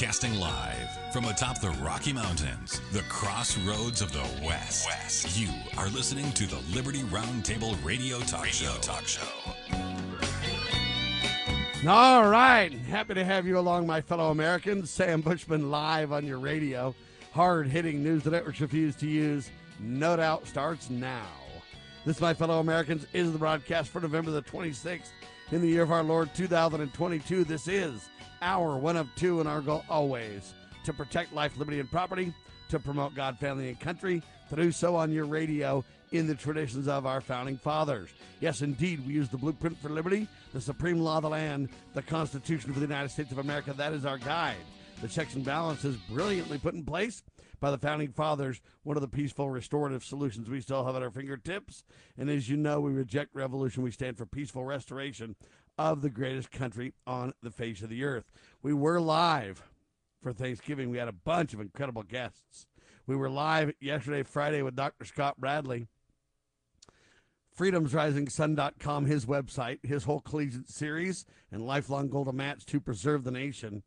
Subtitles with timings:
[0.00, 4.86] Broadcasting live from atop the Rocky Mountains, the crossroads of the West.
[4.86, 5.38] West.
[5.38, 8.80] You are listening to the Liberty Roundtable Radio Talk radio Show.
[8.80, 9.20] Talk Show.
[11.86, 12.72] All right.
[12.72, 14.88] Happy to have you along, my fellow Americans.
[14.88, 16.94] Sam Bushman live on your radio.
[17.32, 19.50] Hard hitting news the networks refuse to use.
[19.78, 21.28] No doubt starts now.
[22.06, 25.10] This, my fellow Americans, is the broadcast for November the 26th
[25.52, 27.44] in the year of our Lord 2022.
[27.44, 28.08] This is
[28.42, 30.54] our one of two, and our goal always
[30.84, 32.32] to protect life, liberty, and property,
[32.68, 36.88] to promote God, family, and country, to do so on your radio in the traditions
[36.88, 38.10] of our founding fathers.
[38.40, 42.02] Yes, indeed, we use the blueprint for liberty, the supreme law of the land, the
[42.02, 43.72] Constitution for the United States of America.
[43.72, 44.56] That is our guide.
[45.00, 47.22] The checks and balances brilliantly put in place
[47.60, 51.10] by the founding fathers, one of the peaceful restorative solutions we still have at our
[51.10, 51.84] fingertips.
[52.18, 53.82] And as you know, we reject revolution.
[53.82, 55.36] We stand for peaceful restoration
[55.80, 58.30] of the greatest country on the face of the earth.
[58.62, 59.62] We were live
[60.22, 60.90] for Thanksgiving.
[60.90, 62.66] We had a bunch of incredible guests.
[63.06, 65.06] We were live yesterday, Friday, with Dr.
[65.06, 65.88] Scott Bradley
[67.58, 73.30] freedomsrisingsun.com, his website, his whole collegiate series, and lifelong goal to match to preserve the
[73.30, 73.82] nation.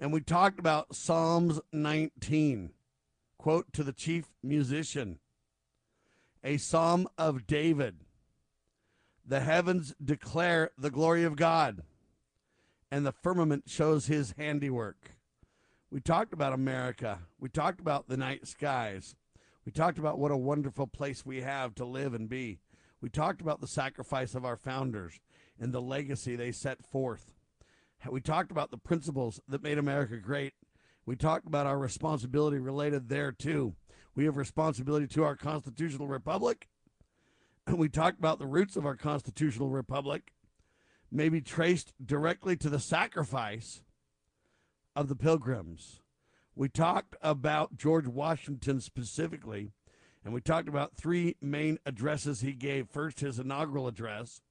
[0.00, 2.70] And we talked about Psalms 19,
[3.38, 5.20] quote to the chief musician,
[6.42, 8.00] a psalm of David.
[9.24, 11.82] The heavens declare the glory of God,
[12.90, 15.12] and the firmament shows his handiwork.
[15.90, 17.20] We talked about America.
[17.38, 19.14] We talked about the night skies.
[19.64, 22.58] We talked about what a wonderful place we have to live and be.
[23.00, 25.20] We talked about the sacrifice of our founders
[25.60, 27.32] and the legacy they set forth.
[28.10, 30.54] We talked about the principles that made America great.
[31.06, 33.74] We talked about our responsibility related there too.
[34.14, 36.68] We have responsibility to our constitutional republic.
[37.76, 40.32] We talked about the roots of our constitutional republic,
[41.10, 43.82] may be traced directly to the sacrifice
[44.96, 46.00] of the pilgrims.
[46.54, 49.70] We talked about George Washington specifically,
[50.24, 52.88] and we talked about three main addresses he gave.
[52.88, 54.42] First, his inaugural address,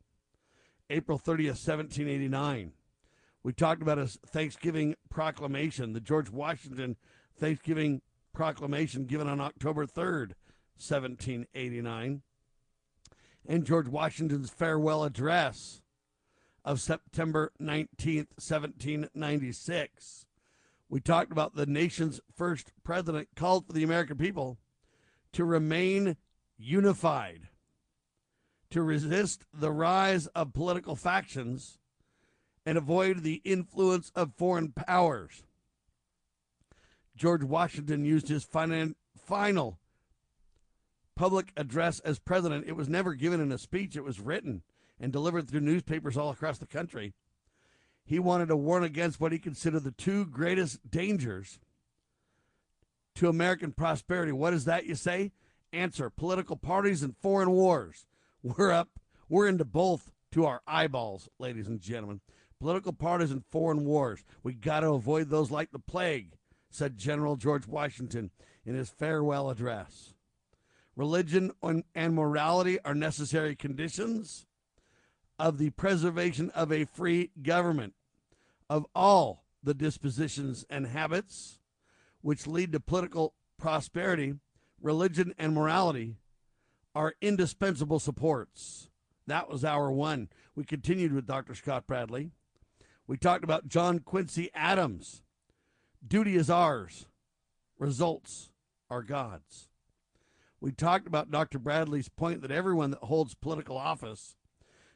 [0.90, 2.74] April 30th, 1789.
[3.44, 6.96] We talked about his Thanksgiving proclamation, the George Washington
[7.40, 8.02] Thanksgiving
[8.34, 10.34] proclamation given on October 3rd,
[10.78, 12.22] 1789,
[13.48, 15.82] and George Washington's farewell address
[16.64, 20.26] of September 19th, 1796.
[20.90, 24.58] We talked about the nation's first president called for the American people
[25.34, 26.18] to remain
[26.58, 27.48] unified,
[28.70, 31.80] to resist the rise of political factions,
[32.66, 35.44] and avoid the influence of foreign powers.
[37.16, 39.80] George Washington used his final
[41.16, 42.66] public address as president.
[42.68, 44.64] It was never given in a speech, it was written
[45.00, 47.14] and delivered through newspapers all across the country.
[48.06, 51.60] He wanted to warn against what he considered the two greatest dangers
[53.16, 54.32] to American prosperity.
[54.32, 55.32] What is that, you say?
[55.74, 58.06] Answer political parties and foreign wars.
[58.44, 58.90] We're up,
[59.30, 62.22] we're into both to our eyeballs, ladies and gentlemen.
[62.60, 64.24] Political parties and foreign wars.
[64.44, 66.34] We got to avoid those like the plague,
[66.70, 68.32] said General George Washington
[68.66, 70.14] in his farewell address.
[70.96, 74.46] Religion and morality are necessary conditions
[75.40, 77.94] of the preservation of a free government,
[78.70, 81.60] of all the dispositions and habits
[82.22, 84.36] which lead to political prosperity,
[84.82, 86.16] religion and morality
[86.94, 88.90] are indispensable supports.
[89.28, 90.30] That was our one.
[90.56, 91.56] We continued with Dr.
[91.56, 92.32] Scott Bradley.
[93.08, 95.24] We talked about John Quincy Adams.
[96.06, 97.06] Duty is ours,
[97.78, 98.52] results
[98.90, 99.68] are God's.
[100.62, 101.58] We talked about Dr.
[101.58, 104.36] Bradley's point that everyone that holds political office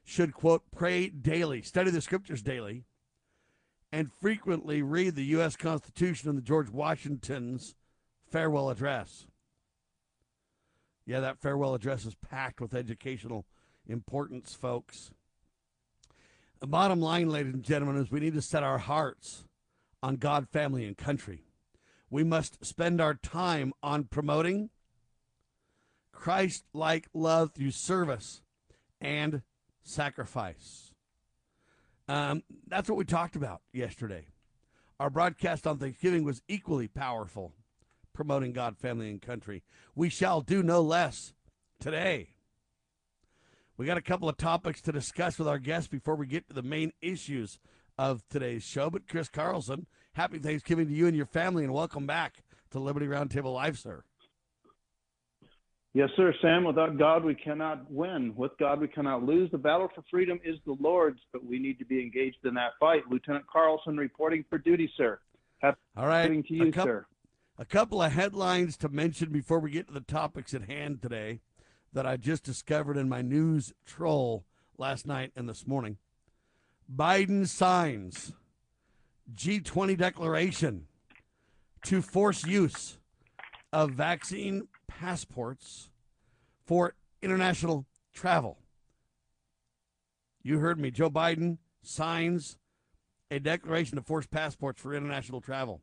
[0.04, 2.86] should, quote, pray daily, study the scriptures daily,
[3.92, 5.56] and frequently read the U.S.
[5.56, 7.74] Constitution and the George Washington's
[8.30, 9.26] farewell address.
[11.08, 13.46] Yeah, that farewell address is packed with educational
[13.88, 15.12] importance, folks.
[16.60, 19.46] The bottom line, ladies and gentlemen, is we need to set our hearts
[20.04, 21.46] on God, family, and country.
[22.12, 24.70] We must spend our time on promoting
[26.16, 28.42] Christ like love through service
[29.00, 29.44] and
[29.84, 30.94] sacrifice.
[32.08, 34.26] Um, that's what we talked about yesterday.
[35.00, 37.54] Our broadcast on Thanksgiving was equally powerful,
[38.14, 39.64] promoting God, family, and country.
[39.94, 41.34] We shall do no less
[41.80, 42.30] today.
[43.78, 46.54] We got a couple of topics to discuss with our guests before we get to
[46.54, 47.60] the main issues
[47.98, 48.90] of today's show.
[48.90, 53.06] But Chris Carlson, happy Thanksgiving to you and your family, and welcome back to Liberty
[53.06, 54.04] Roundtable Live, sir.
[55.96, 56.66] Yes, sir, Sam.
[56.66, 58.34] Without God, we cannot win.
[58.36, 59.50] With God, we cannot lose.
[59.50, 62.72] The battle for freedom is the Lord's, but we need to be engaged in that
[62.82, 63.04] fight.
[63.10, 65.20] Lieutenant Carlson reporting for duty, sir.
[65.60, 66.28] Happy All right.
[66.28, 67.06] to you, a, sir.
[67.58, 71.40] a couple of headlines to mention before we get to the topics at hand today
[71.94, 74.44] that I just discovered in my news troll
[74.78, 75.96] last night and this morning.
[76.94, 78.34] Biden signs
[79.34, 80.88] G20 declaration
[81.86, 82.98] to force use
[83.72, 85.90] of vaccine passports
[86.66, 88.58] for international travel.
[90.42, 90.92] You heard me.
[90.92, 92.58] Joe Biden signs
[93.32, 95.82] a declaration to force passports for international travel.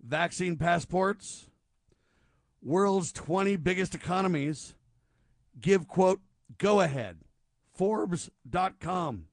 [0.00, 1.50] Vaccine passports,
[2.62, 4.74] world's 20 biggest economies
[5.60, 6.20] give, quote,
[6.58, 7.18] go ahead.
[7.74, 9.26] Forbes.com.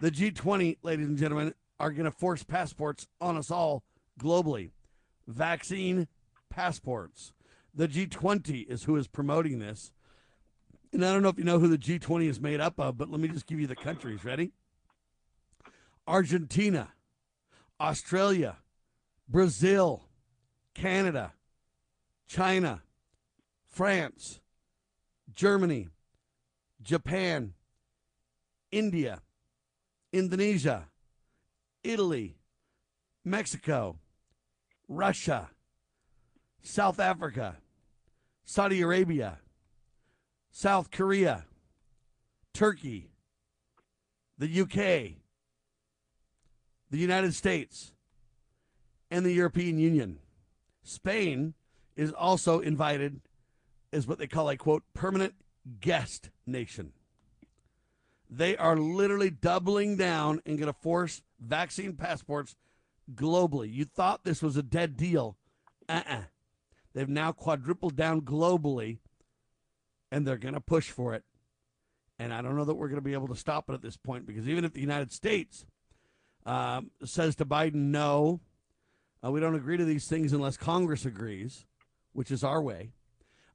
[0.00, 3.82] The G20, ladies and gentlemen, are going to force passports on us all
[4.20, 4.70] globally.
[5.26, 6.08] Vaccine
[6.50, 7.32] passports.
[7.74, 9.92] The G20 is who is promoting this.
[10.92, 13.10] And I don't know if you know who the G20 is made up of, but
[13.10, 14.24] let me just give you the countries.
[14.24, 14.52] Ready?
[16.06, 16.92] Argentina,
[17.80, 18.58] Australia,
[19.28, 20.04] Brazil,
[20.74, 21.32] Canada,
[22.28, 22.82] China,
[23.64, 24.40] France,
[25.34, 25.88] Germany,
[26.80, 27.54] Japan,
[28.70, 29.22] India,
[30.12, 30.86] Indonesia,
[31.82, 32.36] Italy,
[33.24, 33.98] Mexico,
[34.86, 35.50] Russia,
[36.62, 37.56] South Africa,
[38.44, 39.38] Saudi Arabia,
[40.50, 41.46] South Korea,
[42.52, 43.10] Turkey,
[44.38, 45.16] the UK,
[46.90, 47.92] the United States,
[49.10, 50.18] and the European Union.
[50.82, 51.54] Spain
[51.96, 53.20] is also invited
[53.92, 55.34] as what they call a quote permanent
[55.80, 56.92] guest nation.
[58.28, 62.56] They are literally doubling down and going to force vaccine passports
[63.14, 63.72] globally.
[63.72, 65.36] You thought this was a dead deal.
[65.88, 66.14] Uh uh-uh.
[66.14, 66.22] uh.
[66.94, 68.98] They have now quadrupled down globally
[70.12, 71.24] and they're going to push for it.
[72.18, 73.96] And I don't know that we're going to be able to stop it at this
[73.96, 75.66] point because even if the United States
[76.46, 78.40] um, says to Biden, no,
[79.24, 81.66] uh, we don't agree to these things unless Congress agrees,
[82.12, 82.92] which is our way.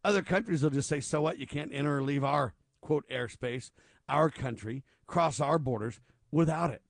[0.03, 1.39] Other countries will just say, so what?
[1.39, 3.71] You can't enter or leave our, quote, airspace,
[4.09, 5.99] our country, cross our borders
[6.31, 6.81] without it.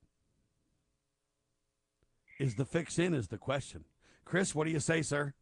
[2.39, 3.83] Is the fix in, is the question.
[4.25, 5.33] Chris, what do you say, sir?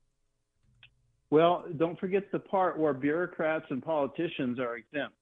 [1.30, 5.16] Well, don't forget the part where bureaucrats and politicians are exempt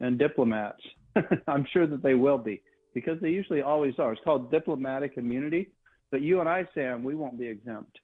[0.00, 0.82] and diplomats.
[1.48, 2.62] I'm sure that they will be
[2.94, 4.12] because they usually always are.
[4.12, 5.68] It's called diplomatic immunity.
[6.10, 7.98] But you and I, Sam, we won't be exempt.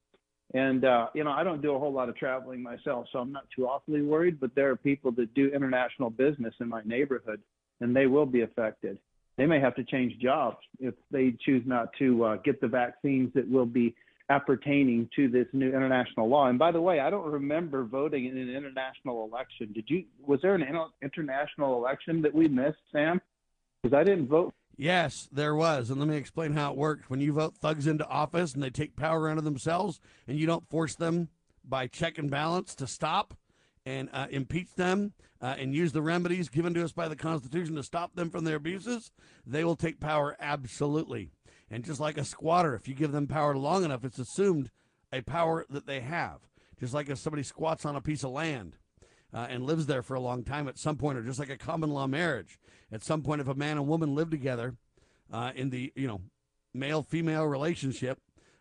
[0.54, 3.32] And, uh, you know, I don't do a whole lot of traveling myself, so I'm
[3.32, 4.38] not too awfully worried.
[4.38, 7.40] But there are people that do international business in my neighborhood,
[7.80, 8.98] and they will be affected.
[9.38, 13.32] They may have to change jobs if they choose not to uh, get the vaccines
[13.34, 13.94] that will be
[14.32, 16.46] appertaining to this new international law.
[16.46, 19.72] And by the way, I don't remember voting in an international election.
[19.72, 20.04] Did you?
[20.26, 20.64] Was there an
[21.02, 23.20] international election that we missed, Sam?
[23.82, 25.90] Because I didn't vote Yes, there was.
[25.90, 27.08] And let me explain how it works.
[27.08, 30.68] When you vote thugs into office and they take power under themselves and you don't
[30.68, 31.28] force them
[31.64, 33.34] by check and balance to stop
[33.84, 37.74] and uh, impeach them uh, and use the remedies given to us by the Constitution
[37.76, 39.12] to stop them from their abuses,
[39.46, 41.30] they will take power absolutely.
[41.72, 44.70] And just like a squatter, if you give them power long enough, it's assumed
[45.10, 46.40] a power that they have.
[46.78, 48.76] Just like if somebody squats on a piece of land
[49.32, 51.56] uh, and lives there for a long time at some point, or just like a
[51.56, 52.58] common law marriage.
[52.92, 54.76] At some point, if a man and woman live together
[55.32, 56.20] uh, in the you know
[56.74, 58.18] male female relationship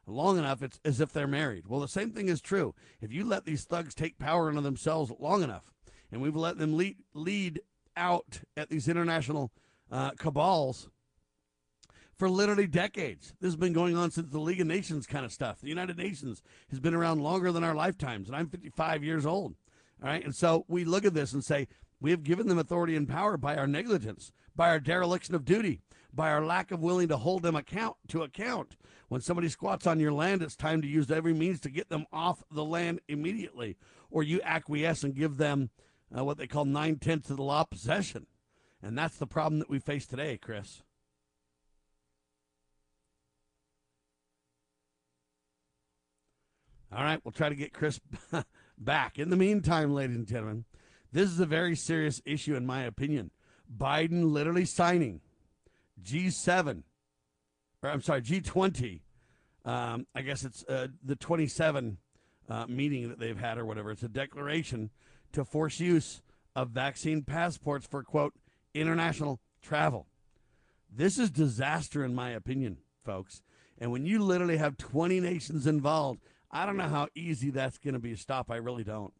[0.07, 1.67] long enough, it's as if they're married.
[1.67, 2.73] Well, the same thing is true.
[3.01, 5.73] If you let these thugs take power into themselves long enough,
[6.13, 7.59] and we've let them lead, lead
[7.97, 9.51] out at these international
[9.91, 10.87] uh, cabals
[12.21, 13.33] for literally decades.
[13.41, 15.59] This has been going on since the League of Nations kind of stuff.
[15.59, 19.55] The United Nations has been around longer than our lifetimes, and I'm 55 years old.
[20.03, 20.23] All right.
[20.23, 21.67] And so we look at this and say,
[21.99, 25.81] we have given them authority and power by our negligence, by our dereliction of duty,
[26.13, 28.75] by our lack of willing to hold them account to account.
[29.07, 32.05] When somebody squats on your land, it's time to use every means to get them
[32.13, 33.77] off the land immediately,
[34.11, 35.71] or you acquiesce and give them
[36.15, 38.27] uh, what they call nine tenths of the law possession.
[38.79, 40.83] And that's the problem that we face today, Chris.
[46.93, 48.01] All right, we'll try to get Chris
[48.77, 49.17] back.
[49.17, 50.65] In the meantime, ladies and gentlemen,
[51.13, 53.31] this is a very serious issue, in my opinion.
[53.75, 55.21] Biden literally signing
[56.03, 56.83] G7,
[57.81, 59.01] or I'm sorry, G20.
[59.63, 61.97] Um, I guess it's uh, the 27
[62.49, 63.91] uh, meeting that they've had or whatever.
[63.91, 64.89] It's a declaration
[65.31, 66.21] to force use
[66.55, 68.33] of vaccine passports for, quote,
[68.73, 70.07] international travel.
[70.93, 73.41] This is disaster, in my opinion, folks.
[73.77, 76.19] And when you literally have 20 nations involved,
[76.51, 78.51] I don't know how easy that's going to be to stop.
[78.51, 79.13] I really don't.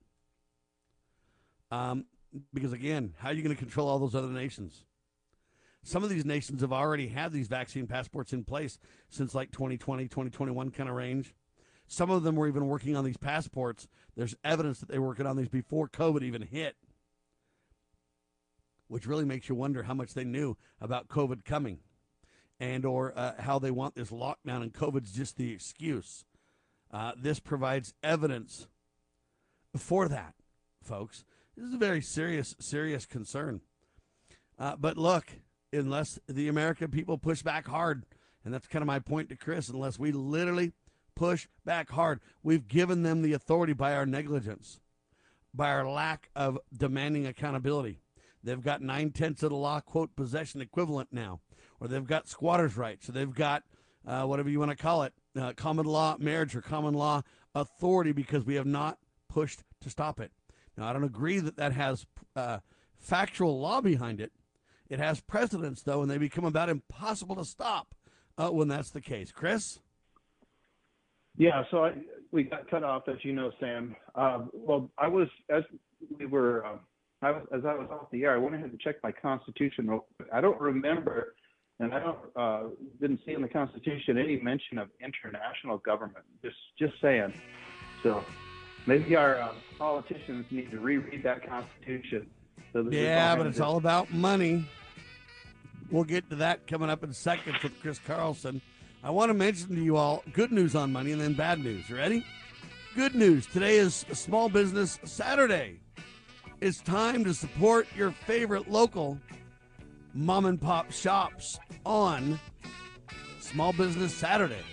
[1.72, 2.06] Um,
[2.54, 4.84] because again, how are you going to control all those other nations?
[5.84, 8.78] Some of these nations have already had these vaccine passports in place
[9.10, 11.34] since like 2020, 2021 kind of range.
[11.88, 13.88] Some of them were even working on these passports.
[14.16, 16.76] There's evidence that they were working on these before COVID even hit,
[18.88, 21.80] which really makes you wonder how much they knew about COVID coming
[22.60, 26.26] and or uh, how they want this lockdown and COVID's just the excuse.
[26.92, 28.68] Uh, this provides evidence
[29.76, 30.34] for that,
[30.84, 31.24] folks.
[31.56, 33.62] This is a very serious, serious concern.
[34.60, 35.26] Uh, but look,
[35.72, 38.06] unless the American people push back hard,
[38.44, 40.74] and that's kind of my point to Chris, unless we literally
[41.16, 44.80] push back hard, we've given them the authority by our negligence,
[45.54, 48.00] by our lack of demanding accountability.
[48.44, 51.42] They've got nine tenths of the law, quote, possession equivalent now,
[51.80, 53.64] or they've got squatters' rights, or they've got
[54.06, 57.22] uh, whatever you want to call it, uh, common law marriage or common law
[57.56, 58.98] authority because we have not
[59.30, 60.32] pushed to stop it.
[60.78, 62.60] Now, I don't agree that that has uh,
[62.98, 64.32] factual law behind it.
[64.90, 67.96] It has precedents, though, and they become about impossible to stop
[68.38, 69.32] uh, when that's the case.
[69.32, 69.80] Chris?
[71.38, 71.94] Yeah, so I,
[72.32, 73.96] we got cut off, as you know, Sam.
[74.16, 75.64] Uh, well, I was, as
[76.18, 76.78] we were, uh,
[77.22, 80.00] I was, as I was off the air, I went ahead and checked my Constitution.
[80.34, 81.36] I don't remember
[81.82, 82.64] and I don't uh,
[83.00, 86.24] didn't see in the Constitution any mention of international government.
[86.44, 87.34] Just just saying.
[88.04, 88.24] So
[88.86, 92.28] maybe our uh, politicians need to reread that Constitution.
[92.72, 94.66] So that yeah, but it's all about money.
[95.90, 98.62] We'll get to that coming up in seconds with Chris Carlson.
[99.04, 101.90] I want to mention to you all good news on money and then bad news.
[101.90, 102.24] Ready?
[102.96, 103.48] Good news.
[103.48, 105.80] Today is Small Business Saturday.
[106.62, 109.20] It's time to support your favorite local
[110.13, 112.39] mom and pop shops on
[113.39, 114.63] Small Business Saturday.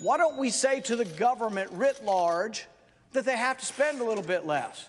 [0.00, 2.66] Why don't we say to the government writ large
[3.12, 4.88] that they have to spend a little bit less?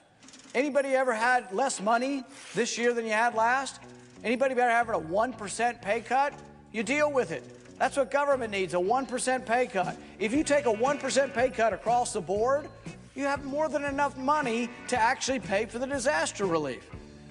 [0.54, 3.80] Anybody ever had less money this year than you had last?
[4.24, 6.34] Anybody ever having a 1% pay cut?
[6.72, 7.44] You deal with it.
[7.78, 9.98] That's what government needs a 1% pay cut.
[10.18, 12.68] If you take a 1% pay cut across the board,
[13.16, 16.90] you have more than enough money to actually pay for the disaster relief.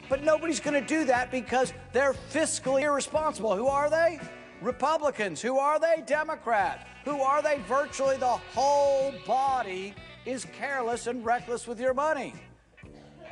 [0.08, 3.56] But nobody's going to do that because they're fiscally irresponsible.
[3.56, 4.20] Who are they?
[4.61, 5.40] Republicans.
[5.40, 6.02] Who are they?
[6.06, 6.84] Democrats.
[7.04, 7.61] Who are they?
[7.68, 9.94] Virtually the whole body
[10.25, 12.34] is careless and reckless with your money.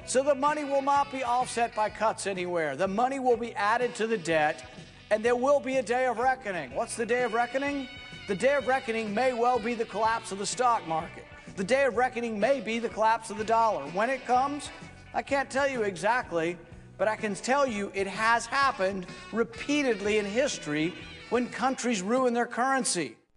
[0.05, 2.77] So the money will not be offset by cuts anywhere.
[2.77, 4.65] The money will be added to the debt,
[5.11, 6.75] and there will be a day of reckoning.
[6.75, 7.89] What's the day of reckoning?
[8.27, 11.25] The day of reckoning may well be the collapse of the stock market.
[11.57, 13.85] The day of reckoning may be the collapse of the dollar.
[13.91, 14.71] When it comes,
[15.15, 16.57] I can't tell you exactly,
[16.97, 20.95] but I can tell you it has happened repeatedly in history
[21.29, 23.17] when countries ruin their currency.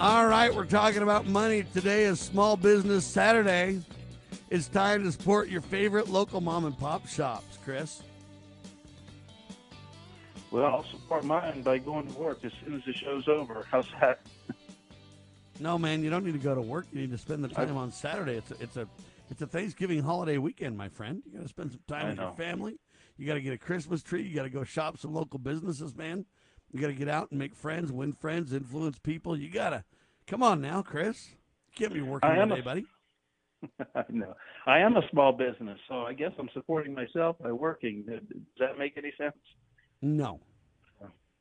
[0.00, 1.64] All right, we're talking about money.
[1.74, 3.80] Today is Small Business Saturday.
[4.48, 8.00] It's time to support your favorite local mom and pop shops, Chris.
[10.52, 13.66] Well, I'll support mine by going to work as soon as the show's over.
[13.68, 14.20] How's that?
[15.58, 16.86] No, man, you don't need to go to work.
[16.92, 18.36] You need to spend the time on Saturday.
[18.36, 18.86] It's a, it's a
[19.30, 21.22] it's a Thanksgiving holiday weekend, my friend.
[21.26, 22.22] You got to spend some time I with know.
[22.24, 22.78] your family.
[23.16, 24.22] You got to get a Christmas tree.
[24.22, 26.24] You got to go shop some local businesses, man.
[26.72, 29.36] You got to get out and make friends, win friends, influence people.
[29.36, 29.84] You got to
[30.26, 31.28] come on now, Chris.
[31.30, 32.86] You can't be working I am today, a- buddy.
[33.96, 34.34] I know.
[34.66, 38.04] I am a small business, so I guess I'm supporting myself by working.
[38.06, 38.20] Does
[38.60, 39.34] that make any sense?
[40.00, 40.38] No,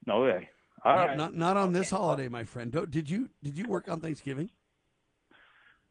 [0.08, 0.50] No way.
[0.84, 1.17] All not, right.
[1.17, 2.72] not not on this holiday, my friend.
[2.72, 4.50] Don't, did you did you work on Thanksgiving?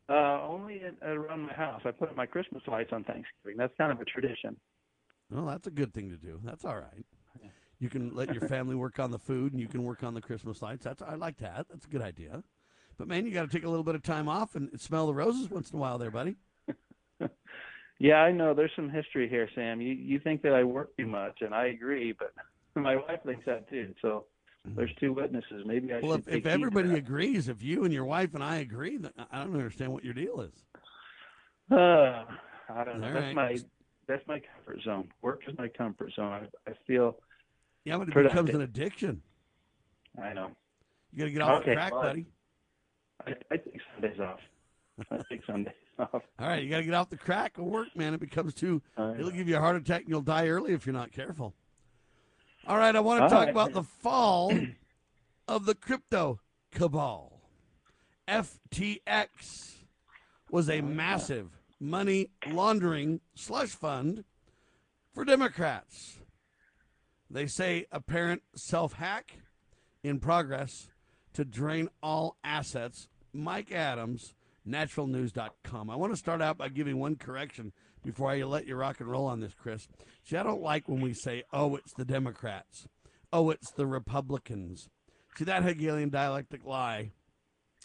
[0.09, 1.83] Uh, only at, around my house.
[1.85, 3.57] I put up my Christmas lights on Thanksgiving.
[3.57, 4.57] That's kind of a tradition.
[5.31, 6.41] Well, that's a good thing to do.
[6.45, 7.05] That's all right.
[7.81, 10.21] You can let your family work on the food, and you can work on the
[10.21, 10.85] Christmas lights.
[10.85, 11.67] That's I like that.
[11.69, 12.43] That's a good idea.
[12.97, 15.15] But man, you got to take a little bit of time off and smell the
[15.15, 16.37] roses once in a while, there, buddy.
[17.99, 18.53] Yeah, I know.
[18.53, 19.81] There's some history here, Sam.
[19.81, 22.33] You you think that I work too much, and I agree, but
[22.81, 23.95] my wife thinks that too.
[24.03, 24.27] So
[24.75, 25.63] there's two witnesses.
[25.67, 26.29] Maybe I Well, should.
[26.29, 29.55] if, if everybody agrees, if you and your wife and I agree, then I don't
[29.55, 30.53] understand what your deal is.
[31.71, 31.77] Uh,
[32.75, 33.07] I don't know.
[33.09, 33.35] All that's right.
[33.35, 33.59] my
[34.09, 35.09] that's my comfort zone.
[35.23, 36.33] Work is my comfort zone.
[36.33, 37.17] I, I feel.
[37.85, 38.47] Yeah, but it Productive.
[38.47, 39.23] becomes an addiction.
[40.21, 40.51] I know.
[41.13, 42.03] You got to get off the Okay, crack, fine.
[42.03, 42.27] buddy.
[43.27, 44.41] I, I take Sundays off.
[45.11, 46.09] I take Sundays off.
[46.13, 48.15] All right, you got to get off the crack of work, man.
[48.15, 48.83] It becomes too.
[48.99, 51.55] It'll give you a heart attack and you'll die early if you're not careful.
[52.67, 53.49] All right, I want to All talk right.
[53.51, 54.53] about the fall
[55.49, 56.41] of the crypto
[56.73, 57.41] cabal.
[58.29, 59.75] FTX
[60.51, 64.25] was a massive money laundering slush fund
[65.15, 66.19] for Democrats.
[67.31, 69.39] They say apparent self hack
[70.03, 70.89] in progress
[71.35, 73.09] to drain all assets.
[73.33, 74.35] Mike Adams,
[74.67, 75.91] naturalnews.com.
[75.91, 77.73] I want to start out by giving one correction
[78.07, 79.89] before I let you rock and roll on this, Chris.
[80.25, 82.87] See, I don't like when we say, oh, it's the Democrats.
[83.33, 84.89] Oh, it's the Republicans.
[85.37, 87.11] See, that Hegelian dialectic lie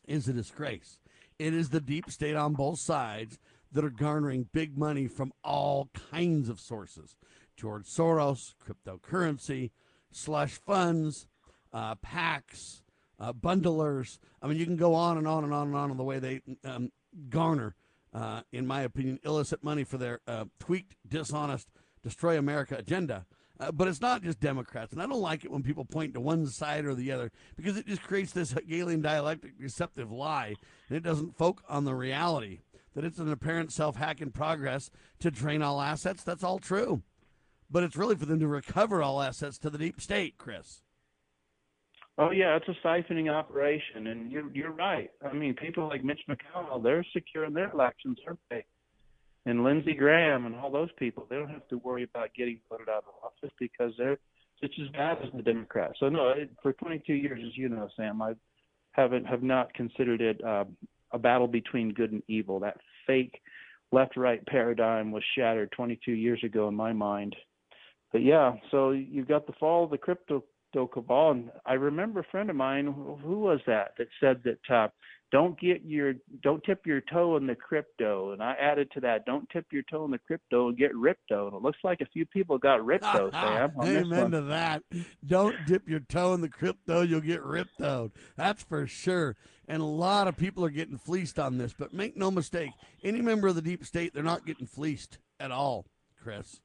[0.07, 0.99] is a disgrace.
[1.39, 3.39] It is the deep state on both sides
[3.71, 7.15] that are garnering big money from all kinds of sources
[7.57, 9.71] George Soros, cryptocurrency,
[10.11, 11.27] slush funds,
[11.73, 12.81] uh, PACs,
[13.19, 14.19] uh, bundlers.
[14.41, 16.19] I mean, you can go on and on and on and on in the way
[16.19, 16.91] they um,
[17.29, 17.75] garner,
[18.13, 21.69] uh, in my opinion, illicit money for their uh, tweaked, dishonest,
[22.03, 23.25] destroy America agenda.
[23.59, 24.91] Uh, but it's not just Democrats.
[24.91, 27.77] And I don't like it when people point to one side or the other because
[27.77, 30.55] it just creates this Hegelian dialectic deceptive lie
[30.89, 32.61] and it doesn't focus on the reality
[32.95, 34.89] that it's an apparent self hack in progress
[35.19, 36.23] to drain all assets.
[36.23, 37.03] That's all true.
[37.69, 40.81] But it's really for them to recover all assets to the deep state, Chris.
[42.17, 45.09] Oh yeah, it's a siphoning operation, and you're you're right.
[45.25, 48.65] I mean, people like Mitch McConnell, they're securing their elections, aren't they?
[49.45, 52.89] And Lindsey Graham and all those people, they don't have to worry about getting voted
[52.89, 54.19] out of office because they're
[54.61, 55.95] just as bad as the Democrats.
[55.99, 58.33] So no, it, for 22 years, as you know, Sam, I
[58.91, 60.65] haven't have not considered it uh,
[61.11, 62.59] a battle between good and evil.
[62.59, 63.41] That fake
[63.91, 67.35] left-right paradigm was shattered 22 years ago in my mind.
[68.11, 71.31] But yeah, so you've got the fall of the crypto crypto cabal.
[71.31, 72.85] And I remember a friend of mine,
[73.23, 74.87] who was that, that said that uh,
[75.31, 78.31] don't get your, don't tip your toe in the crypto.
[78.33, 81.47] And I added to that, don't tip your toe in the crypto and get ripto.
[81.47, 83.71] And it looks like a few people got ripto, Sam.
[83.81, 84.83] Amen to that.
[85.25, 88.11] Don't dip your toe in the crypto, you'll get ripped out.
[88.35, 89.35] That's for sure.
[89.67, 91.73] And a lot of people are getting fleeced on this.
[91.77, 92.71] But make no mistake,
[93.03, 95.85] any member of the deep state, they're not getting fleeced at all,
[96.21, 96.59] Chris.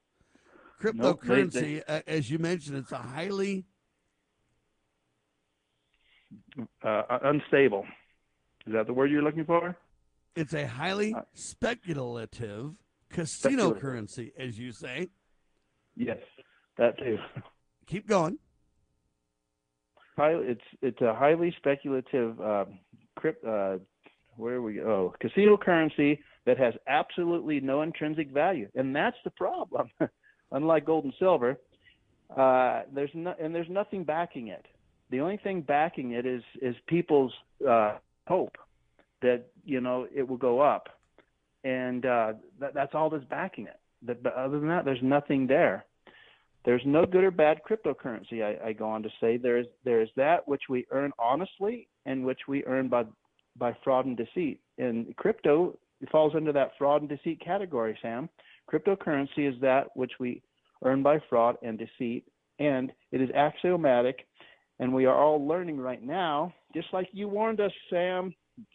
[0.83, 3.65] Nope, they- Cryptocurrency, uh, as you mentioned, it's a highly
[6.83, 7.85] Uh, unstable.
[8.65, 9.75] Is that the word you're looking for?
[10.35, 12.75] it's a highly Uh, speculative
[13.09, 13.81] casino Speculative.
[13.81, 15.09] currency, as you say.
[15.95, 16.19] Yes,
[16.77, 17.17] that too.
[17.87, 18.37] Keep going.
[20.19, 22.65] It's it's a highly speculative uh,
[23.15, 23.43] crypt.
[23.45, 23.77] Uh,
[24.35, 29.89] where we oh casino currency that has absolutely no intrinsic value, and that's the problem.
[30.51, 31.57] Unlike gold and silver,
[32.35, 34.65] uh, there's no and there's nothing backing it.
[35.09, 37.33] The only thing backing it is is people's
[37.67, 38.57] uh, hope
[39.21, 40.89] that you know it will go up,
[41.63, 43.79] and uh, that, that's all that's backing it.
[44.01, 45.85] But, but other than that, there's nothing there.
[46.65, 48.43] There's no good or bad cryptocurrency.
[48.43, 51.87] I, I go on to say there is there is that which we earn honestly
[52.05, 53.05] and which we earn by
[53.57, 54.59] by fraud and deceit.
[54.77, 55.77] And crypto
[56.11, 58.29] falls under that fraud and deceit category, Sam.
[58.71, 60.41] Cryptocurrency is that which we
[60.83, 62.25] earn by fraud and deceit,
[62.59, 64.27] and it is axiomatic.
[64.79, 68.33] And we are all learning right now, just like you warned us, Sam.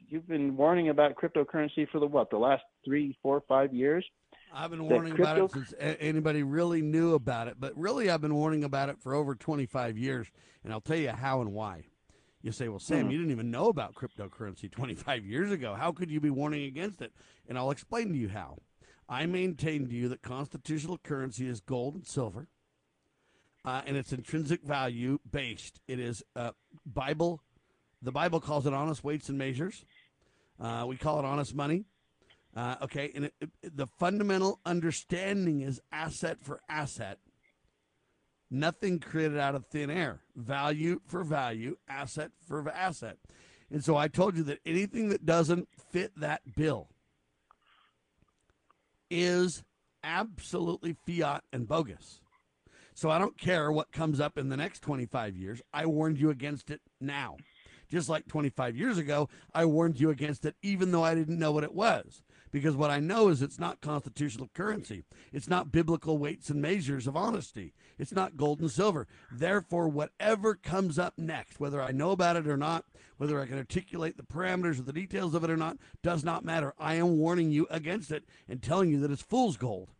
[0.09, 4.05] You've been warning about cryptocurrency for the what, the last three, four, five years?
[4.55, 7.57] I've been warning about it since a- anybody really knew about it.
[7.59, 10.29] But really, I've been warning about it for over 25 years.
[10.63, 11.85] And I'll tell you how and why.
[12.43, 13.13] You say, well, Sam, Mhm.
[13.13, 15.75] you didn't even know about cryptocurrency 25 years ago.
[15.75, 17.13] How could you be warning against it?
[17.49, 18.59] And I'll explain to you how.
[19.09, 22.49] I maintain to you that constitutional currency is gold and silver,
[23.65, 25.81] uh, and it's intrinsic value based.
[25.89, 26.51] It is uh,
[26.87, 27.43] Bible.
[28.03, 29.85] The Bible calls it honest weights and measures.
[30.61, 31.85] Uh, we call it honest money.
[32.55, 37.19] Uh, okay, and it, it- the fundamental understanding is asset for asset.
[38.51, 40.21] Nothing created out of thin air.
[40.37, 43.17] Value for value, asset for asset.
[43.71, 46.89] And so I told you that anything that doesn't fit that bill
[49.11, 49.63] is
[50.05, 52.21] absolutely fiat and bogus.
[52.95, 55.63] So I don't care what comes up in the next 25 years.
[55.73, 57.37] I warned you against it now.
[57.89, 61.53] Just like 25 years ago, I warned you against it, even though I didn't know
[61.53, 62.23] what it was.
[62.51, 65.05] Because what I know is it's not constitutional currency.
[65.33, 67.73] It's not biblical weights and measures of honesty.
[67.99, 69.07] It's not gold and silver.
[69.31, 72.85] Therefore, whatever comes up next, whether I know about it or not,
[73.17, 76.45] whether I can articulate the parameters or the details of it or not, does not
[76.45, 76.75] matter.
[76.79, 79.91] I am warning you against it and telling you that it's fool's gold.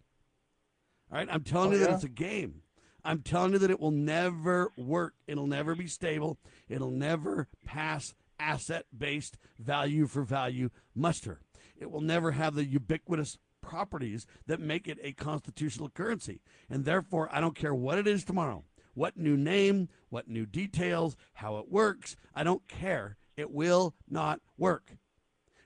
[1.11, 2.63] All right, I'm telling Oh, you that it's a game.
[3.05, 5.15] I'm telling you that it will never work.
[5.27, 6.39] It'll never be stable.
[6.69, 11.41] It'll never pass asset based value for value muster.
[11.77, 16.41] It will never have the ubiquitous properties that make it a constitutional currency.
[16.69, 21.17] And therefore, I don't care what it is tomorrow, what new name, what new details,
[21.35, 22.17] how it works.
[22.35, 23.17] I don't care.
[23.37, 24.97] It will not work.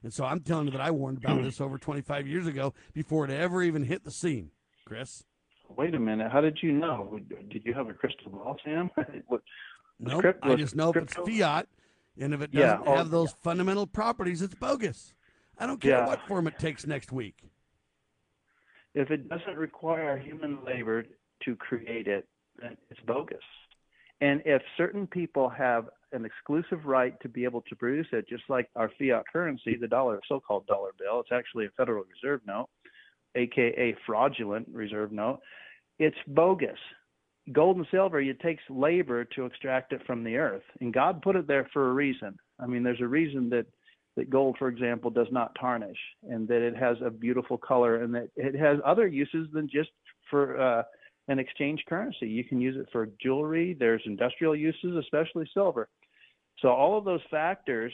[0.03, 3.25] And so I'm telling you that I warned about this over 25 years ago before
[3.25, 4.51] it ever even hit the scene,
[4.85, 5.25] Chris.
[5.75, 6.31] Wait a minute.
[6.31, 7.19] How did you know?
[7.51, 8.91] Did you have a crystal ball, Sam?
[9.29, 9.43] What-
[9.99, 10.21] Nope.
[10.21, 11.69] crypt- I just know if it's fiat
[12.21, 15.15] and if it doesn't oh, have those fundamental properties, it's bogus.
[15.59, 16.07] I don't care Yeah.
[16.07, 17.37] what form it takes next week.
[18.95, 21.05] if it doesn't require human labor
[21.45, 22.29] to create it,
[22.61, 23.39] then it's bogus.
[24.21, 28.45] And if certain people have an exclusive right to be able to produce it, just
[28.49, 32.69] like our fiat currency, the dollar, so-called dollar bill, it's actually a Federal Reserve note,
[33.37, 35.41] aka fraudulent reserve note.
[35.99, 36.79] It's bogus.
[37.53, 41.37] Gold and silver, it takes labor to extract it from the earth, and God put
[41.37, 42.37] it there for a reason.
[42.59, 43.67] I mean, there's a reason that
[44.17, 48.15] that gold, for example, does not tarnish, and that it has a beautiful color, and
[48.15, 49.91] that it has other uses than just
[50.29, 50.83] for uh,
[51.29, 52.27] an exchange currency.
[52.27, 53.77] You can use it for jewelry.
[53.79, 55.89] There's industrial uses, especially silver.
[56.61, 57.93] So all of those factors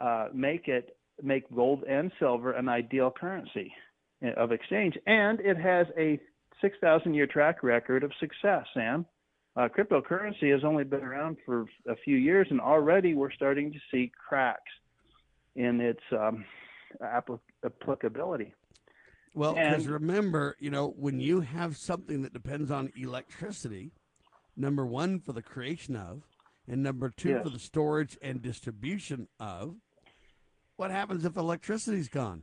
[0.00, 3.72] uh, make it make gold and silver an ideal currency
[4.22, 6.18] of exchange, and it has a
[6.60, 8.64] 6,000 year track record of success.
[8.74, 9.06] Sam,
[9.56, 13.78] uh, cryptocurrency has only been around for a few years, and already we're starting to
[13.90, 14.62] see cracks
[15.56, 16.44] in its um,
[17.02, 18.54] applic- applicability.
[19.34, 23.92] Well, because remember, you know, when you have something that depends on electricity,
[24.56, 26.22] number one, for the creation of,
[26.66, 27.44] and number two, Yes.
[27.44, 29.76] for the storage and distribution of,
[30.76, 32.42] what happens if electricity's gone?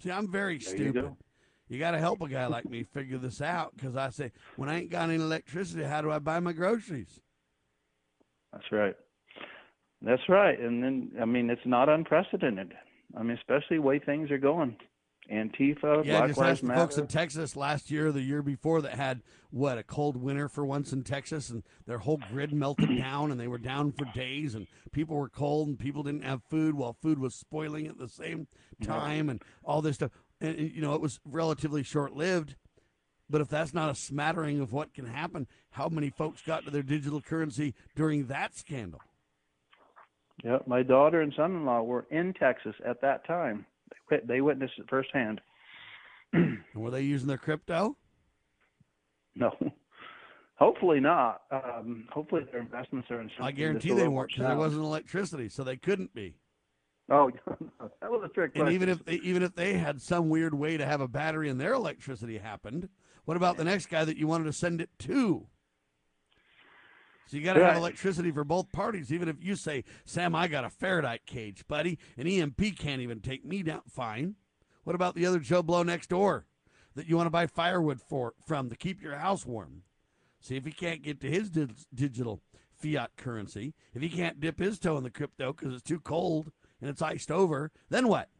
[0.00, 1.02] See, I'm very There you stupid.
[1.02, 1.16] go.
[1.68, 4.68] You, got to help a guy like me figure this out because I say, when
[4.68, 7.20] I ain't got any electricity, how do I buy my groceries?
[8.52, 8.94] That's right.
[10.00, 10.58] That's right.
[10.58, 12.72] And then, I mean, it's not unprecedented.
[13.16, 14.76] I mean, especially the way things are going.
[15.30, 16.80] Antifa, Yeah, Black just Lives Matter.
[16.80, 20.64] folks in Texas last year, the year before, that had what a cold winter for
[20.64, 24.54] once in Texas, and their whole grid melted down, and they were down for days,
[24.54, 28.08] and people were cold, and people didn't have food, while food was spoiling at the
[28.08, 28.46] same
[28.82, 30.10] time, and all this stuff.
[30.40, 32.56] And you know, it was relatively short lived.
[33.30, 36.70] But if that's not a smattering of what can happen, how many folks got to
[36.70, 39.02] their digital currency during that scandal?
[40.44, 43.66] Yep, my daughter and son-in-law were in Texas at that time.
[44.26, 45.40] They, witnessed it firsthand.
[46.74, 47.96] Were they using their crypto?
[49.34, 49.52] No,
[50.56, 51.42] hopefully not.
[51.50, 55.48] Um, hopefully their investments are in something I guarantee they weren't because there wasn't electricity,
[55.48, 56.34] so they couldn't be.
[57.10, 57.30] Oh,
[58.00, 58.74] that was a trick And question.
[58.74, 61.60] even if they even if they had some weird way to have a battery and
[61.60, 62.88] their electricity happened,
[63.24, 65.46] what about the next guy that you wanted to send it to?
[67.28, 69.12] So you got to have electricity for both parties.
[69.12, 73.20] Even if you say, "Sam, I got a Faraday cage, buddy," and EMP can't even
[73.20, 73.82] take me down.
[73.86, 74.36] Fine.
[74.84, 76.46] What about the other Joe Blow next door
[76.94, 79.82] that you want to buy firewood for from to keep your house warm?
[80.40, 82.40] See if he can't get to his dig- digital
[82.72, 83.74] fiat currency.
[83.92, 87.02] If he can't dip his toe in the crypto because it's too cold and it's
[87.02, 88.30] iced over, then what?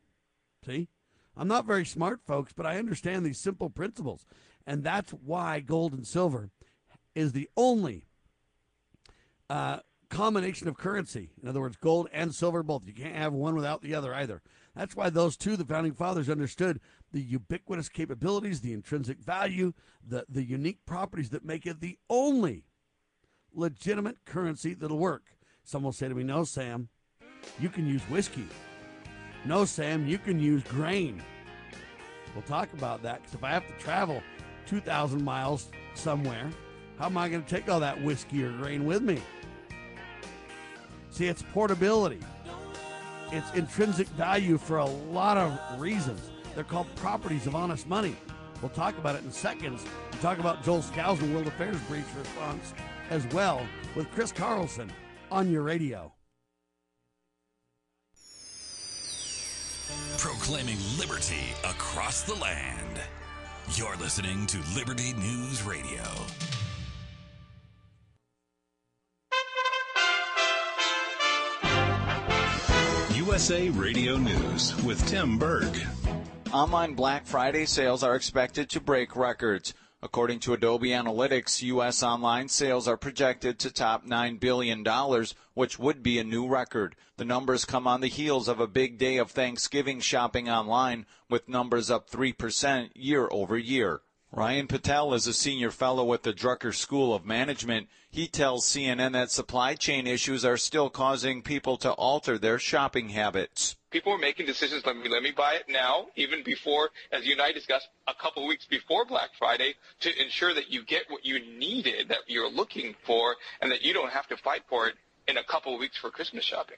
[0.64, 0.88] See?
[1.36, 4.24] I'm not very smart, folks, but I understand these simple principles.
[4.66, 6.50] And that's why gold and silver
[7.14, 8.07] is the only
[9.50, 11.30] uh, combination of currency.
[11.42, 12.82] In other words, gold and silver both.
[12.86, 14.42] You can't have one without the other either.
[14.74, 16.80] That's why those two, the founding fathers, understood
[17.12, 19.72] the ubiquitous capabilities, the intrinsic value,
[20.06, 22.64] the, the unique properties that make it the only
[23.52, 25.24] legitimate currency that'll work.
[25.64, 26.88] Some will say to me, No, Sam,
[27.58, 28.46] you can use whiskey.
[29.44, 31.22] No, Sam, you can use grain.
[32.34, 34.22] We'll talk about that because if I have to travel
[34.66, 36.50] 2,000 miles somewhere,
[36.98, 39.20] how am I going to take all that whiskey or grain with me?
[41.18, 42.20] See, it's portability.
[43.32, 46.30] It's intrinsic value for a lot of reasons.
[46.54, 48.14] They're called properties of honest money.
[48.62, 49.84] We'll talk about it in seconds.
[50.12, 52.72] We'll talk about Joel Skousen World Affairs Brief response
[53.10, 54.92] as well with Chris Carlson
[55.32, 56.12] on your radio.
[60.18, 63.00] Proclaiming liberty across the land.
[63.74, 66.04] You're listening to Liberty News Radio.
[73.28, 75.76] USA Radio News with Tim Berg.
[76.50, 79.74] Online Black Friday sales are expected to break records.
[80.02, 82.02] According to Adobe Analytics, U.S.
[82.02, 84.82] online sales are projected to top $9 billion,
[85.52, 86.96] which would be a new record.
[87.18, 91.50] The numbers come on the heels of a big day of Thanksgiving shopping online, with
[91.50, 94.00] numbers up 3% year over year.
[94.32, 97.88] Ryan Patel is a senior fellow at the Drucker School of Management.
[98.10, 103.10] He tells CNN that supply chain issues are still causing people to alter their shopping
[103.10, 104.84] habits people were making decisions.
[104.84, 108.14] Let me let me buy it now, even before, as you and I discussed, a
[108.14, 112.18] couple of weeks before Black Friday, to ensure that you get what you needed, that
[112.26, 114.94] you're looking for, and that you don't have to fight for it
[115.26, 116.76] in a couple of weeks for Christmas shopping.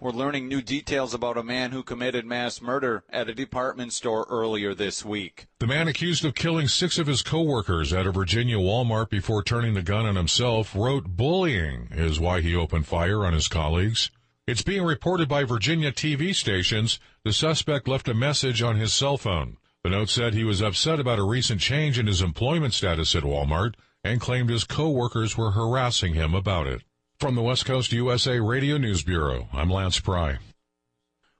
[0.00, 4.28] We're learning new details about a man who committed mass murder at a department store
[4.30, 5.48] earlier this week.
[5.58, 9.74] The man accused of killing six of his coworkers at a Virginia Walmart before turning
[9.74, 14.12] the gun on himself wrote bullying is why he opened fire on his colleagues.
[14.46, 19.16] It's being reported by Virginia TV stations the suspect left a message on his cell
[19.16, 19.56] phone.
[19.82, 23.24] The note said he was upset about a recent change in his employment status at
[23.24, 26.82] Walmart and claimed his coworkers were harassing him about it.
[27.20, 30.38] From the West Coast USA Radio News Bureau, I'm Lance Pry.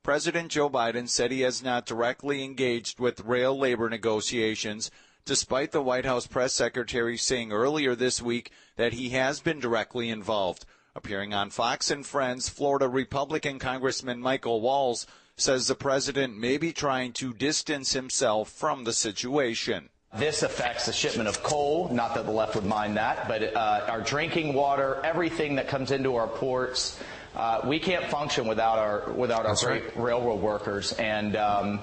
[0.03, 4.91] President Joe Biden said he has not directly engaged with rail labor negotiations,
[5.25, 10.11] despite the White House press secretary saying earlier this week that he has been directly
[10.11, 10.67] involved.
[10.97, 16.73] Appearing on Fox and Friends, Florida Republican Congressman Michael Waltz says the president may be
[16.73, 19.91] trying to distance himself from the situation.
[20.17, 23.87] This affects the shipment of coal, not that the left would mind that, but uh,
[23.89, 26.99] our drinking water, everything that comes into our ports.
[27.37, 29.97] Uh, we can't function without our without our right.
[29.97, 31.81] railroad workers, and um,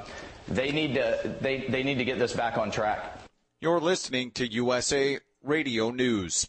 [0.48, 3.20] they need to they, they need to get this back on track.
[3.62, 6.48] You're listening to USA Radio News.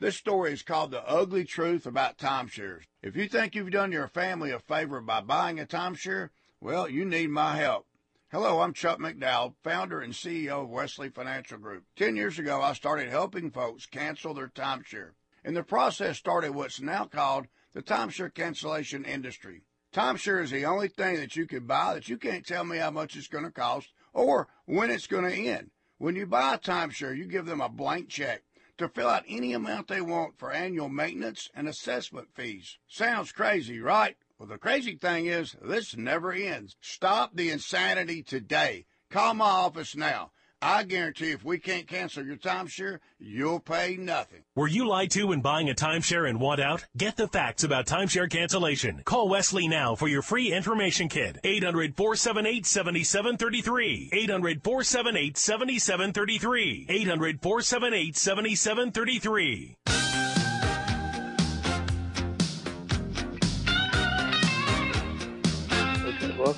[0.00, 2.84] This story is called The Ugly Truth About Timeshares.
[3.02, 6.28] If you think you've done your family a favor by buying a timeshare,
[6.60, 7.87] well, you need my help.
[8.30, 11.84] Hello, I'm Chuck McDowell, founder and CEO of Wesley Financial Group.
[11.96, 15.12] Ten years ago, I started helping folks cancel their timeshare.
[15.42, 19.62] And the process started what's now called the timeshare cancellation industry.
[19.94, 22.90] Timeshare is the only thing that you can buy that you can't tell me how
[22.90, 25.70] much it's going to cost or when it's going to end.
[25.96, 28.42] When you buy a timeshare, you give them a blank check
[28.76, 32.76] to fill out any amount they want for annual maintenance and assessment fees.
[32.88, 34.18] Sounds crazy, right?
[34.38, 36.76] Well, the crazy thing is, this never ends.
[36.80, 38.86] Stop the insanity today.
[39.10, 40.30] Call my office now.
[40.60, 44.42] I guarantee if we can't cancel your timeshare, you'll pay nothing.
[44.56, 46.84] Were you lied to when buying a timeshare and want out?
[46.96, 49.02] Get the facts about timeshare cancellation.
[49.04, 51.38] Call Wesley now for your free information kit.
[51.44, 54.10] 800 478 7733.
[54.12, 56.86] 800 478 7733.
[56.88, 60.07] 800 478 7733.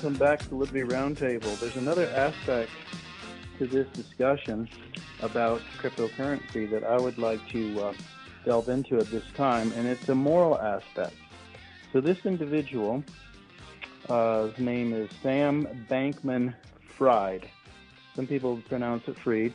[0.01, 1.59] Welcome back to Liberty Roundtable.
[1.59, 2.71] There's another aspect
[3.59, 4.67] to this discussion
[5.21, 7.93] about cryptocurrency that I would like to uh,
[8.43, 11.13] delve into at this time, and it's a moral aspect.
[11.93, 13.03] So this individual,
[14.09, 16.55] uh, his name is Sam Bankman
[16.97, 17.47] Fried.
[18.15, 19.53] Some people pronounce it Freed.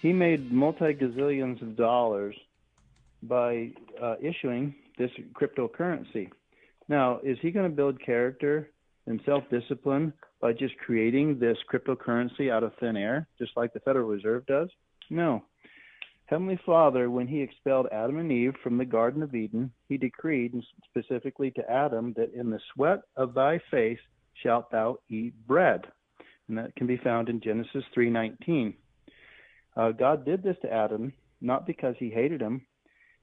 [0.00, 2.34] He made multi gazillions of dollars
[3.22, 6.30] by uh, issuing this cryptocurrency.
[6.88, 8.70] Now, is he going to build character
[9.08, 13.80] and self discipline by just creating this cryptocurrency out of thin air, just like the
[13.80, 14.68] Federal Reserve does?
[15.10, 15.42] No.
[16.26, 20.52] Heavenly Father, when he expelled Adam and Eve from the Garden of Eden, he decreed,
[20.90, 23.98] specifically to Adam, that in the sweat of thy face
[24.42, 25.86] shalt thou eat bread.
[26.48, 28.74] And that can be found in Genesis 3:19.
[29.74, 32.66] Uh, God did this to Adam not because he hated him,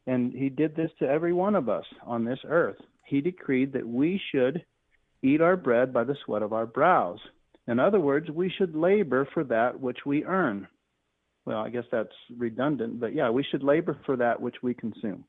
[0.08, 2.78] and he did this to every one of us on this earth.
[3.06, 4.64] He decreed that we should
[5.26, 7.20] eat our bread by the sweat of our brows.
[7.68, 10.68] In other words, we should labor for that which we earn.
[11.46, 15.26] Well, I guess that's redundant, but yeah, we should labor for that which we consume.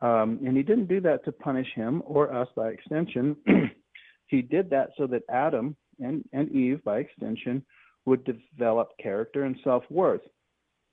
[0.00, 3.36] Um, and he didn't do that to punish him or us by extension.
[4.26, 7.64] he did that so that Adam and, and Eve, by extension,
[8.06, 10.22] would develop character and self worth.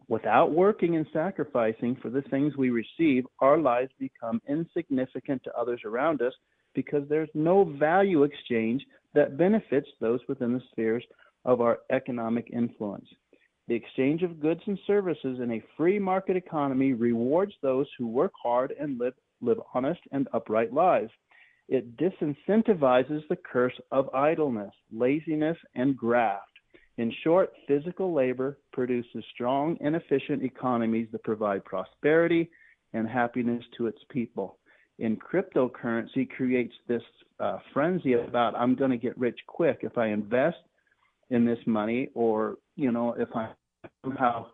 [0.07, 5.81] Without working and sacrificing for the things we receive, our lives become insignificant to others
[5.85, 6.33] around us
[6.75, 11.03] because there's no value exchange that benefits those within the spheres
[11.45, 13.07] of our economic influence.
[13.67, 18.33] The exchange of goods and services in a free market economy rewards those who work
[18.41, 21.11] hard and live, live honest and upright lives.
[21.67, 26.51] It disincentivizes the curse of idleness, laziness, and graft.
[26.97, 32.49] In short, physical labor produces strong and efficient economies that provide prosperity
[32.93, 34.57] and happiness to its people.
[34.99, 37.01] In cryptocurrency creates this
[37.39, 40.57] uh, frenzy about I'm going to get rich quick if I invest
[41.29, 43.49] in this money, or you know, if I'm
[44.03, 44.47] somehow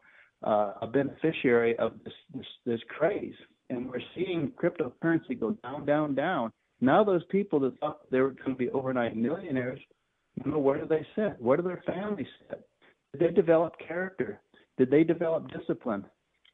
[0.44, 3.36] uh, a beneficiary of this, this this craze.
[3.70, 6.52] And we're seeing cryptocurrency go down, down, down.
[6.82, 9.80] Now those people that thought they were going to be overnight millionaires,
[10.44, 11.40] you know, where do they sit?
[11.40, 12.68] Where do their families sit?
[13.14, 14.42] Did they develop character?
[14.78, 16.06] Did they develop discipline?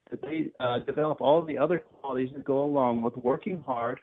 [0.09, 3.99] Did they uh, develop all the other qualities that go along with working hard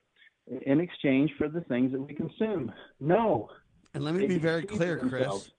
[0.67, 2.73] in exchange for the things that we consume?
[3.01, 3.49] No.
[3.95, 5.51] And let me they be very clear, Chris.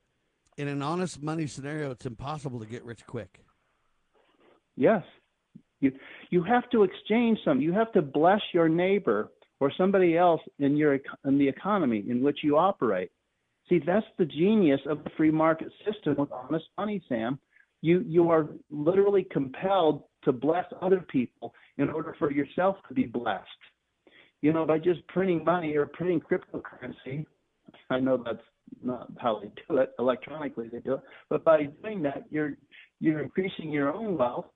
[0.58, 3.42] In an honest money scenario, it's impossible to get rich quick.
[4.76, 5.04] Yes.
[5.82, 5.92] You
[6.30, 7.62] you have to exchange some.
[7.62, 12.22] You have to bless your neighbor or somebody else in your in the economy in
[12.22, 13.12] which you operate.
[13.68, 17.40] See, that's the genius of the free market system with honest money, Sam.
[17.82, 23.06] You you are literally compelled to bless other people in order for yourself to be
[23.06, 23.48] blessed.
[24.42, 27.26] You know, by just printing money or printing cryptocurrency,
[27.90, 28.40] I know that's
[28.84, 32.58] not how they do it electronically they do it, but by doing that you're
[33.00, 34.48] you're increasing your own wealth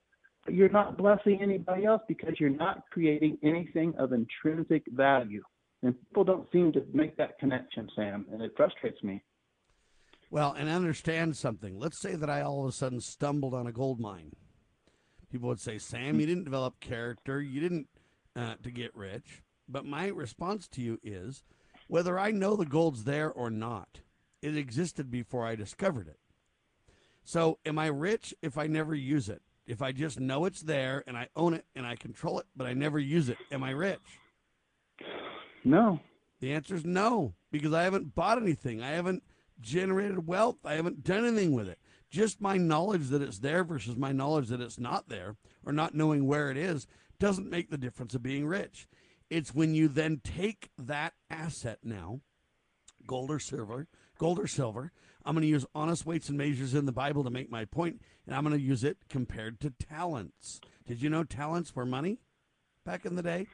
[0.46, 5.44] but you're not blessing anybody else because you're not creating anything of intrinsic value.
[5.84, 9.24] And people don't seem to make that connection, Sam, and it frustrates me.
[10.32, 11.80] Well, and understand something.
[11.80, 14.32] Let's say that I all of a sudden stumbled on a gold mine.
[15.32, 17.42] People would say, Sam, you didn't develop character.
[17.42, 17.88] You didn't
[18.36, 19.44] uh, to get rich.
[19.68, 21.44] But my response to you is
[21.88, 24.00] whether I know the gold's there or not,
[24.42, 26.20] it existed before I discovered it.
[27.24, 29.42] So, am I rich if I never use it?
[29.70, 32.66] if I just know it's there and I own it and I control it, but
[32.66, 34.00] I never use it, am I rich?
[35.64, 36.00] No.
[36.40, 38.82] The answer is no, because I haven't bought anything.
[38.82, 39.22] I haven't
[39.62, 40.58] generated wealth.
[40.66, 41.78] I haven't done anything with it.
[42.10, 45.94] Just my knowledge that it's there versus my knowledge that it's not there or not
[45.94, 46.88] knowing where it is
[47.20, 48.88] doesn't make the difference of being rich.
[49.30, 52.22] It's when you then take that asset now,
[53.06, 54.92] gold or silver, gold or silver,
[55.26, 58.02] I'm going to use honest weights and measures in the Bible to make my point,
[58.26, 60.60] and I'm going to use it compared to talents.
[60.88, 62.20] Did you know talents were money
[62.86, 63.48] back in the day?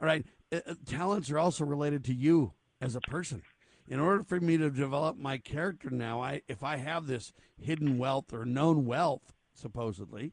[0.00, 3.42] All right, uh, uh, talents are also related to you as a person.
[3.88, 7.98] In order for me to develop my character now, I if I have this hidden
[7.98, 10.32] wealth or known wealth, supposedly,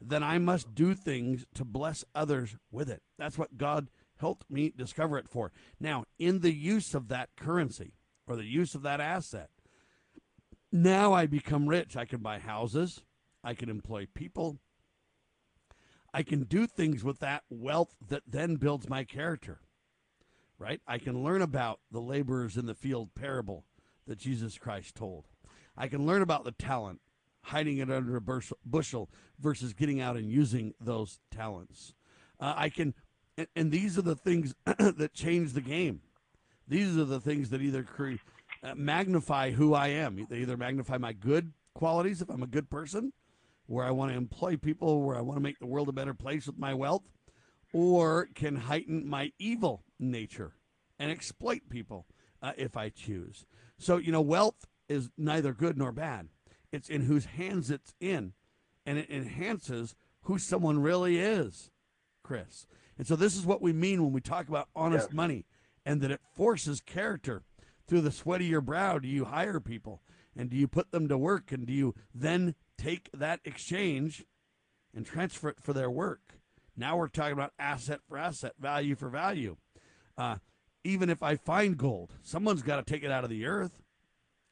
[0.00, 3.02] then I must do things to bless others with it.
[3.18, 5.52] That's what God helped me discover it for.
[5.80, 7.94] Now, in the use of that currency
[8.26, 9.50] or the use of that asset,
[10.70, 11.96] now I become rich.
[11.96, 13.02] I can buy houses.
[13.44, 14.58] I can employ people.
[16.14, 19.60] I can do things with that wealth that then builds my character.
[20.62, 20.80] Right?
[20.86, 23.64] I can learn about the laborers in the field parable
[24.06, 25.26] that Jesus Christ told.
[25.76, 27.00] I can learn about the talent,
[27.42, 28.20] hiding it under a
[28.64, 31.94] bushel versus getting out and using those talents.
[32.38, 32.94] Uh, I can,
[33.36, 36.02] and, and these are the things that change the game.
[36.68, 38.20] These are the things that either create
[38.62, 40.24] uh, magnify who I am.
[40.30, 43.12] They either magnify my good qualities if I'm a good person,
[43.66, 46.14] where I want to employ people, where I want to make the world a better
[46.14, 47.10] place with my wealth,
[47.72, 50.52] or can heighten my evil nature
[50.98, 52.06] and exploit people
[52.42, 53.46] uh, if I choose.
[53.78, 56.28] So, you know, wealth is neither good nor bad.
[56.70, 58.32] It's in whose hands it's in,
[58.84, 61.70] and it enhances who someone really is,
[62.22, 62.66] Chris.
[62.98, 65.14] And so, this is what we mean when we talk about honest yes.
[65.14, 65.46] money
[65.84, 67.42] and that it forces character
[67.86, 70.02] through the sweat of your brow do you hire people
[70.36, 74.24] and do you put them to work and do you then take that exchange
[74.94, 76.34] and transfer it for their work
[76.76, 79.56] now we're talking about asset for asset value for value
[80.18, 80.36] uh,
[80.84, 83.82] even if i find gold someone's got to take it out of the earth.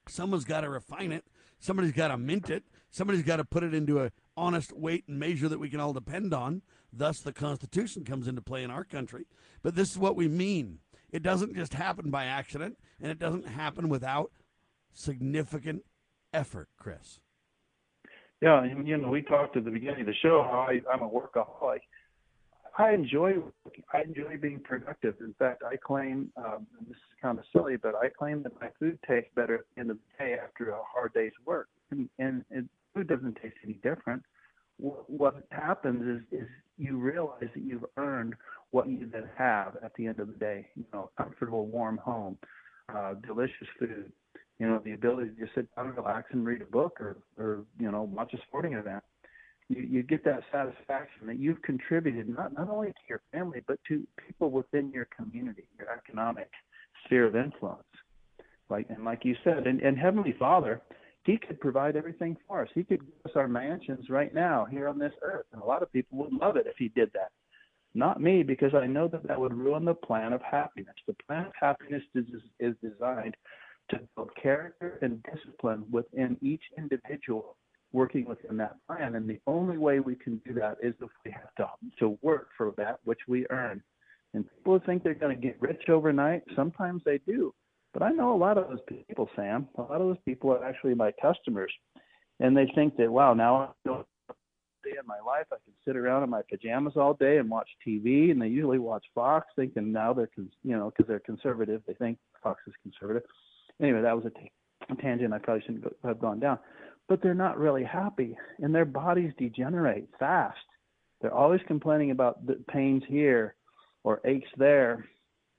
[0.08, 1.24] Someone's got to refine it.
[1.58, 2.64] Somebody's got to mint it.
[2.90, 5.92] Somebody's got to put it into a honest weight and measure that we can all
[5.92, 6.62] depend on.
[6.92, 9.26] Thus the constitution comes into play in our country.
[9.62, 10.78] But this is what we mean.
[11.12, 14.32] It doesn't just happen by accident, and it doesn't happen without
[14.92, 15.84] significant
[16.32, 17.20] effort, Chris.
[18.40, 21.02] Yeah, and you know, we talked at the beginning of the show how I, I'm
[21.02, 21.80] a workaholic.
[22.78, 23.34] I enjoy
[23.92, 25.14] I enjoy being productive.
[25.20, 28.68] In fact, I claim um, this is kind of silly, but I claim that my
[28.78, 32.08] food tastes better at the end of the day after a hard day's work, and,
[32.18, 32.64] and it,
[32.94, 34.22] food doesn't taste any different.
[34.78, 36.48] What, what happens is is
[36.78, 38.34] you realize that you've earned
[38.70, 40.66] what you then have at the end of the day.
[40.76, 42.38] You know, a comfortable, warm home,
[42.94, 44.10] uh, delicious food.
[44.58, 47.16] You know, the ability to just sit down and relax and read a book or,
[47.38, 49.02] or you know, watch a sporting event.
[49.70, 53.78] You, you get that satisfaction that you've contributed not not only to your family but
[53.88, 56.50] to people within your community, your economic
[57.04, 57.82] sphere of influence.
[58.68, 60.82] Like and like you said, and, and Heavenly Father,
[61.24, 62.68] He could provide everything for us.
[62.74, 65.82] He could give us our mansions right now here on this earth, and a lot
[65.82, 67.30] of people would love it if He did that
[67.94, 70.94] not me, because I know that that would ruin the plan of happiness.
[71.06, 72.24] The plan of happiness is,
[72.60, 73.36] is designed
[73.90, 77.56] to build character and discipline within each individual
[77.92, 79.14] working within that plan.
[79.14, 81.68] And the only way we can do that is if we have to,
[81.98, 83.82] to work for that which we earn.
[84.32, 86.42] And people think they're going to get rich overnight.
[86.54, 87.52] Sometimes they do.
[87.92, 89.68] But I know a lot of those people, Sam.
[89.76, 91.72] A lot of those people are actually my customers.
[92.38, 93.90] And they think that, wow, now I
[94.82, 95.46] day in my life.
[95.52, 98.78] I can sit around in my pajamas all day and watch TV, and they usually
[98.78, 101.82] watch Fox, thinking now they're, cons- you know, because they're conservative.
[101.86, 103.22] They think Fox is conservative.
[103.80, 104.50] Anyway, that was a, t-
[105.00, 106.58] tangent I probably shouldn't go, have gone down.
[107.10, 110.56] But they're not really happy, and their bodies degenerate fast.
[111.20, 113.56] They're always complaining about the pains here
[114.04, 115.04] or aches there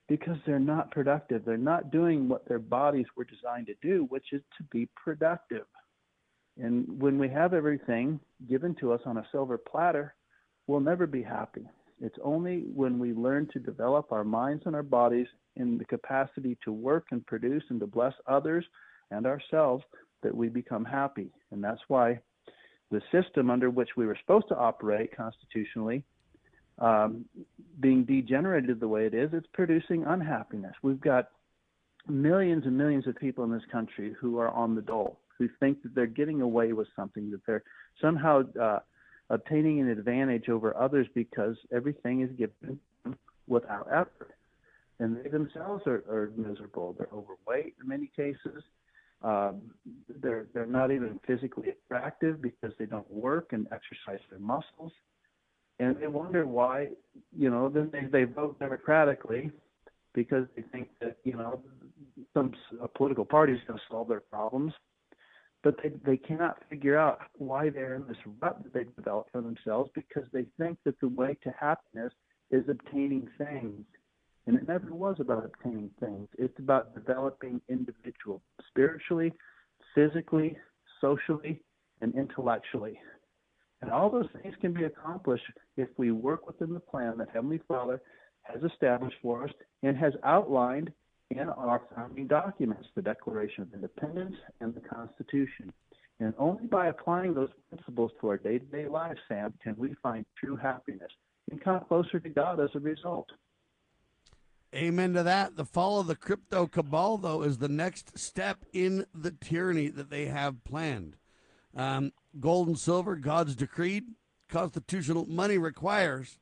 [0.08, 1.44] because they're not productive.
[1.44, 5.66] They're not doing what their bodies were designed to do, which is to be productive.
[6.58, 10.16] And when we have everything given to us on a silver platter,
[10.68, 11.70] we'll never be happy.
[12.00, 15.28] It's only when we learn to develop our minds and our bodies
[15.58, 18.64] in the capacity to work and produce and to bless others
[19.12, 19.84] and ourselves
[20.24, 21.32] that we become happy.
[21.52, 22.20] And that's why
[22.92, 26.04] the system under which we were supposed to operate constitutionally,
[26.80, 27.26] um,
[27.80, 30.74] being degenerated the way it is, it's producing unhappiness.
[30.82, 31.30] We've got
[32.08, 35.82] millions and millions of people in this country who are on the dole who think
[35.82, 37.64] that they're getting away with something, that they're
[38.00, 38.80] somehow uh,
[39.32, 42.80] obtaining an advantage over others because everything is given
[43.48, 44.36] without effort.
[45.00, 46.96] And they themselves are, are miserable.
[46.96, 48.64] They're overweight in many cases.
[49.24, 49.62] Um,
[50.22, 54.92] they're they're not even physically attractive because they don't work and exercise their muscles,
[55.80, 56.90] and they wonder why.
[57.38, 59.52] You know, then they they vote democratically
[60.14, 61.62] because they think that you know
[62.34, 64.74] some a political party is going to solve their problems
[65.64, 69.42] but they, they cannot figure out why they're in this rut that they've developed for
[69.42, 72.12] themselves because they think that the way to happiness
[72.50, 73.86] is obtaining things.
[74.48, 76.28] And it never was about obtaining things.
[76.38, 79.34] It's about developing individual spiritually,
[79.94, 80.58] physically,
[81.00, 81.62] socially,
[82.02, 83.00] and intellectually.
[83.82, 85.44] And all those things can be accomplished
[85.78, 88.02] if we work within the plan that Heavenly Father
[88.44, 89.52] has established for us
[89.84, 90.92] and has outlined
[91.30, 95.72] in our founding documents, the Declaration of Independence and the Constitution.
[96.20, 99.96] And only by applying those principles to our day to day lives, Sam, can we
[100.04, 101.12] find true happiness
[101.50, 103.30] and come closer to God as a result.
[104.74, 105.58] Amen to that.
[105.58, 110.10] The fall of the crypto cabal, though, is the next step in the tyranny that
[110.10, 111.18] they have planned.
[111.76, 114.06] Um, gold and silver, God's decreed.
[114.48, 116.40] Constitutional money requires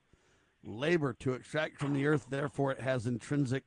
[0.64, 3.64] labor to extract from the earth, therefore, it has intrinsic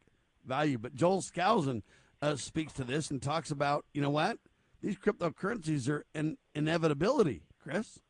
[0.47, 0.79] value.
[0.79, 1.83] But Joel Skousen
[2.21, 4.39] uh, speaks to this and talks about, you know what?
[4.81, 8.01] These cryptocurrencies are an inevitability, Chris.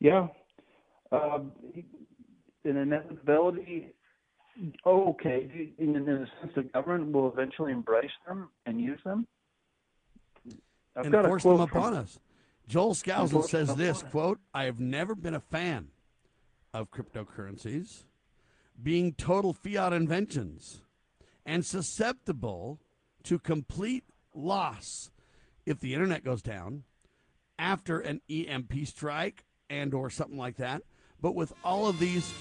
[0.00, 0.28] Yeah.
[1.12, 1.52] Um,
[2.64, 3.94] an inevitability.
[4.84, 5.72] Okay.
[5.78, 9.26] In, in a sense, the government will eventually embrace them and use them.
[10.96, 12.18] I've and force them upon us.
[12.66, 15.88] Joel Skousen says this quote, I have never been a fan
[16.74, 18.04] of cryptocurrencies
[18.80, 20.82] being total fiat inventions
[21.46, 22.78] and susceptible
[23.24, 24.04] to complete
[24.34, 25.10] loss
[25.66, 26.84] if the internet goes down
[27.58, 30.82] after an EMP strike and or something like that.
[31.20, 32.32] But with all of these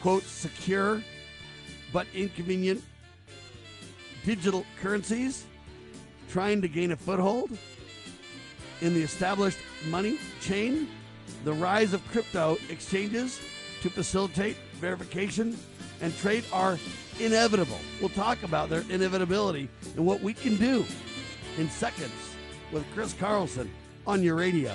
[0.00, 1.02] quote secure
[1.92, 2.82] but inconvenient
[4.24, 5.44] digital currencies
[6.30, 7.50] trying to gain a foothold
[8.80, 10.88] in the established money chain,
[11.44, 13.40] the rise of crypto exchanges
[13.82, 15.56] to facilitate verification
[16.00, 16.78] and trade are
[17.18, 17.78] inevitable.
[18.00, 20.84] We'll talk about their inevitability and what we can do
[21.58, 22.12] in seconds
[22.72, 23.70] with Chris Carlson
[24.06, 24.74] on your radio.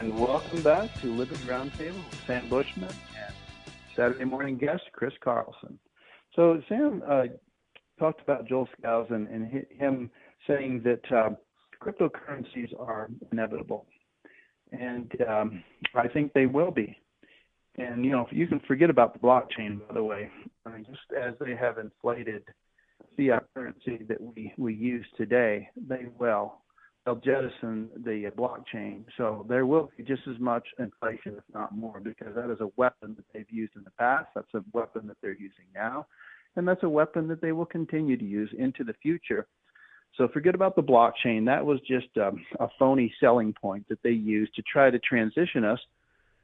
[0.00, 3.36] And welcome back to Liberty Roundtable with Sam Bushman and
[3.94, 5.78] Saturday morning guest Chris Carlson.
[6.34, 7.24] So Sam uh,
[7.98, 10.10] talked about Joel Skousen and hi- him
[10.46, 11.30] saying that uh,
[11.82, 13.84] cryptocurrencies are inevitable,
[14.72, 15.62] and um,
[15.94, 16.96] I think they will be.
[17.76, 20.30] And you know, you can forget about the blockchain, by the way.
[20.64, 22.44] I mean, just as they have inflated
[23.18, 26.54] fiat currency that we we use today, they will
[27.10, 29.04] they'll jettison the blockchain.
[29.16, 32.70] So there will be just as much inflation, if not more, because that is a
[32.76, 34.28] weapon that they've used in the past.
[34.34, 36.06] That's a weapon that they're using now.
[36.56, 39.46] And that's a weapon that they will continue to use into the future.
[40.16, 41.46] So forget about the blockchain.
[41.46, 45.64] That was just um, a phony selling point that they used to try to transition
[45.64, 45.78] us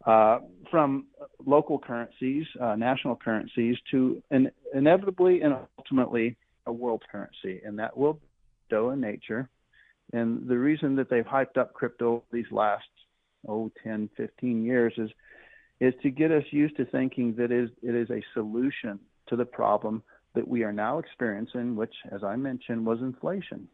[0.07, 0.39] uh,
[0.71, 1.07] from
[1.45, 6.37] local currencies, uh, national currencies, to an, inevitably and ultimately
[6.67, 7.61] a world currency.
[7.65, 8.21] And that will
[8.69, 9.49] crypto in nature.
[10.13, 12.85] And the reason that they've hyped up crypto these last
[13.49, 15.11] oh 10, 15 years is
[15.79, 18.99] is to get us used to thinking that is it is a solution
[19.29, 20.03] to the problem
[20.35, 23.69] that we are now experiencing, which, as I mentioned, was inflation.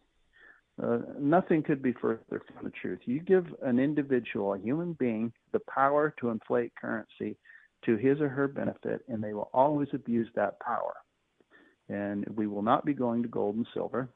[0.83, 3.01] Uh, nothing could be further from the truth.
[3.05, 7.37] You give an individual, a human being, the power to inflate currency
[7.85, 10.95] to his or her benefit, and they will always abuse that power.
[11.89, 14.09] And we will not be going to gold and silver.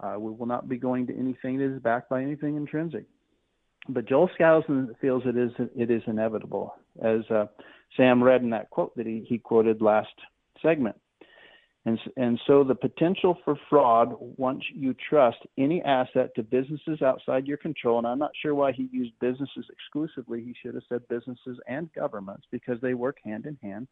[0.00, 3.04] Uh, we will not be going to anything that is backed by anything intrinsic.
[3.88, 7.46] But Joel Skousen feels it is it is inevitable, as uh,
[7.96, 10.12] Sam read in that quote that he, he quoted last
[10.62, 10.96] segment.
[11.86, 17.46] And, and so the potential for fraud once you trust any asset to businesses outside
[17.46, 20.42] your control, and I'm not sure why he used businesses exclusively.
[20.42, 23.88] He should have said businesses and governments because they work hand in hand,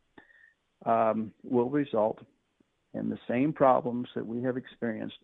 [0.85, 2.19] um, will result
[2.93, 5.19] in the same problems that we have experienced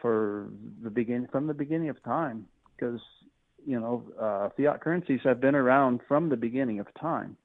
[0.00, 0.48] for
[0.82, 3.00] the beginning from the beginning of time because
[3.64, 7.36] you know uh, fiat currencies have been around from the beginning of time.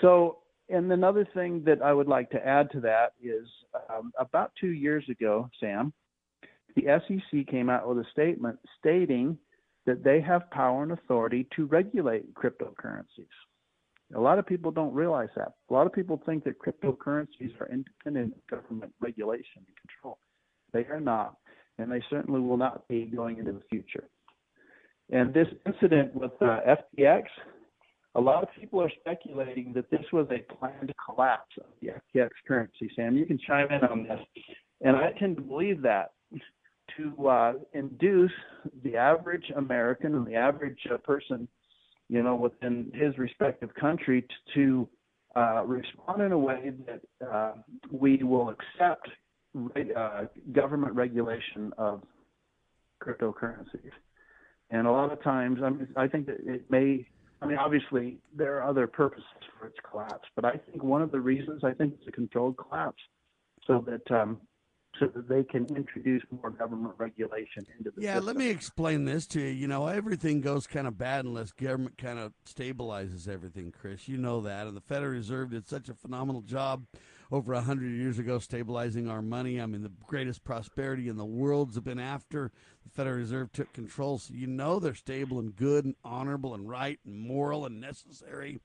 [0.00, 3.46] So and another thing that i would like to add to that is
[3.90, 5.92] um, about two years ago sam
[6.76, 9.36] the sec came out with a statement stating
[9.86, 13.26] that they have power and authority to regulate cryptocurrencies.
[14.14, 15.52] A lot of people don't realize that.
[15.70, 20.18] A lot of people think that cryptocurrencies are independent of government regulation and control
[20.72, 21.36] they are not,
[21.78, 24.04] and they certainly will not be going into the future.
[25.10, 26.60] And this incident with uh,
[26.98, 27.24] FTX,
[28.14, 32.30] a lot of people are speculating that this was a planned collapse of the FTX
[32.46, 32.90] currency.
[32.94, 34.20] Sam, you can chime in on this.
[34.82, 36.10] And I tend to believe that
[36.96, 38.32] to uh, induce
[38.82, 41.48] the average American and the average uh, person,
[42.08, 44.88] you know, within his respective country to
[45.36, 47.52] uh, respond in a way that uh,
[47.90, 49.08] we will accept
[49.96, 52.02] uh, government regulation of
[53.02, 53.90] cryptocurrencies.
[54.70, 57.06] And a lot of times, I mean, I think that it may.
[57.40, 59.24] I mean, obviously, there are other purposes
[59.58, 62.56] for its collapse, but I think one of the reasons I think it's a controlled
[62.56, 63.02] collapse,
[63.66, 64.40] so that um,
[65.00, 68.26] so that they can introduce more government regulation into the Yeah, system.
[68.26, 69.48] let me explain this to you.
[69.48, 74.06] You know, everything goes kind of bad unless government kind of stabilizes everything, Chris.
[74.06, 74.66] You know that.
[74.66, 76.84] And the Federal Reserve did such a phenomenal job
[77.32, 79.58] over a hundred years ago stabilizing our money.
[79.58, 82.52] I mean, the greatest prosperity in the world's been after
[82.84, 84.18] the Federal Reserve took control.
[84.18, 88.60] So you know they're stable and good and honorable and right and moral and necessary.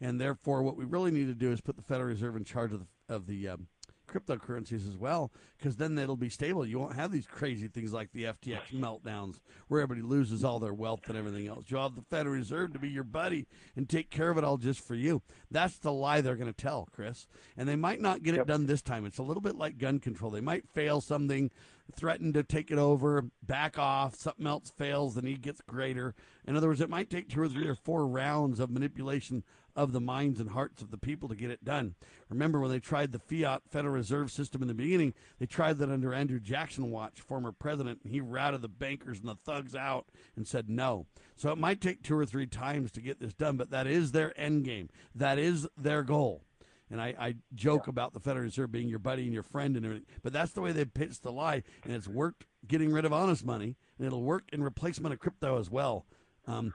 [0.00, 2.72] And therefore, what we really need to do is put the Federal Reserve in charge
[2.72, 3.66] of the, of the um,
[4.12, 6.66] cryptocurrencies as well, because then it'll be stable.
[6.66, 10.74] You won't have these crazy things like the FTX meltdowns where everybody loses all their
[10.74, 11.64] wealth and everything else.
[11.68, 13.46] You'll have the Federal Reserve to be your buddy
[13.76, 15.22] and take care of it all just for you.
[15.50, 17.26] That's the lie they're going to tell, Chris.
[17.56, 19.06] And they might not get it done this time.
[19.06, 20.30] It's a little bit like gun control.
[20.30, 21.50] They might fail something,
[21.94, 26.14] threaten to take it over, back off, something else fails, the need gets greater.
[26.46, 29.44] In other words, it might take two or three or four rounds of manipulation
[29.74, 31.94] of the minds and hearts of the people to get it done.
[32.28, 35.90] Remember when they tried the fiat Federal Reserve System in the beginning, they tried that
[35.90, 40.06] under Andrew Jackson Watch, former president, and he routed the bankers and the thugs out
[40.36, 41.06] and said no.
[41.36, 44.12] So it might take two or three times to get this done, but that is
[44.12, 44.88] their end game.
[45.14, 46.42] That is their goal.
[46.90, 47.90] And I, I joke yeah.
[47.90, 50.60] about the Federal Reserve being your buddy and your friend and everything, but that's the
[50.60, 54.22] way they pitched the lie, and it's worked getting rid of honest money, and it'll
[54.22, 56.04] work in replacement of crypto as well.
[56.46, 56.74] Um,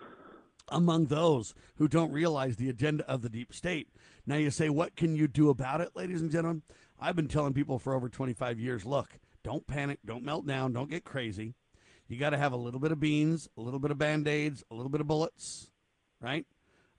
[0.70, 3.90] among those who don't realize the agenda of the deep state.
[4.26, 6.64] Now you say, what can you do about it, ladies and gentlemen?
[7.00, 10.90] I've been telling people for over 25 years look, don't panic, don't melt down, don't
[10.90, 11.54] get crazy.
[12.08, 14.64] You got to have a little bit of beans, a little bit of band aids,
[14.72, 15.70] a little bit of bullets,
[16.22, 16.46] right?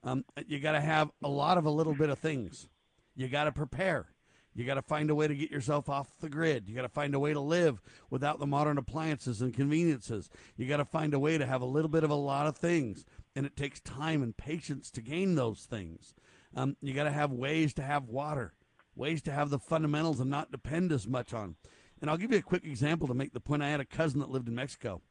[0.05, 2.69] Um, you got to have a lot of a little bit of things.
[3.16, 4.07] You got to prepare.
[4.55, 6.69] You got to find a way to get yourself off the grid.
[6.69, 10.29] You got to find a way to live without the modern appliances and conveniences.
[10.57, 12.57] You got to find a way to have a little bit of a lot of
[12.57, 13.05] things
[13.39, 16.12] and it takes time and patience to gain those things.
[16.57, 18.53] Um, you got to have ways to have water,
[18.97, 21.55] ways to have the fundamentals and not depend as much on.
[22.01, 23.62] And I'll give you a quick example to make the point.
[23.62, 25.03] I had a cousin that lived in Mexico,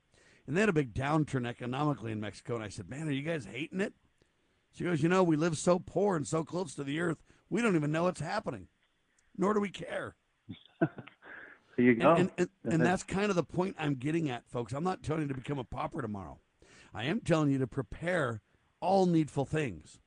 [0.46, 2.56] and they had a big downturn economically in Mexico.
[2.56, 3.94] And I said, "Man, are you guys hating it?"
[4.74, 7.62] She goes, "You know, we live so poor and so close to the earth, we
[7.62, 8.68] don't even know what's happening,
[9.38, 10.18] nor do we care."
[10.82, 10.90] there
[11.78, 12.12] you go.
[12.12, 14.74] And, and, and, and that's kind of the point I'm getting at, folks.
[14.74, 16.42] I'm not telling you to become a pauper tomorrow.
[16.94, 18.42] I am telling you to prepare
[18.80, 20.00] all needful things.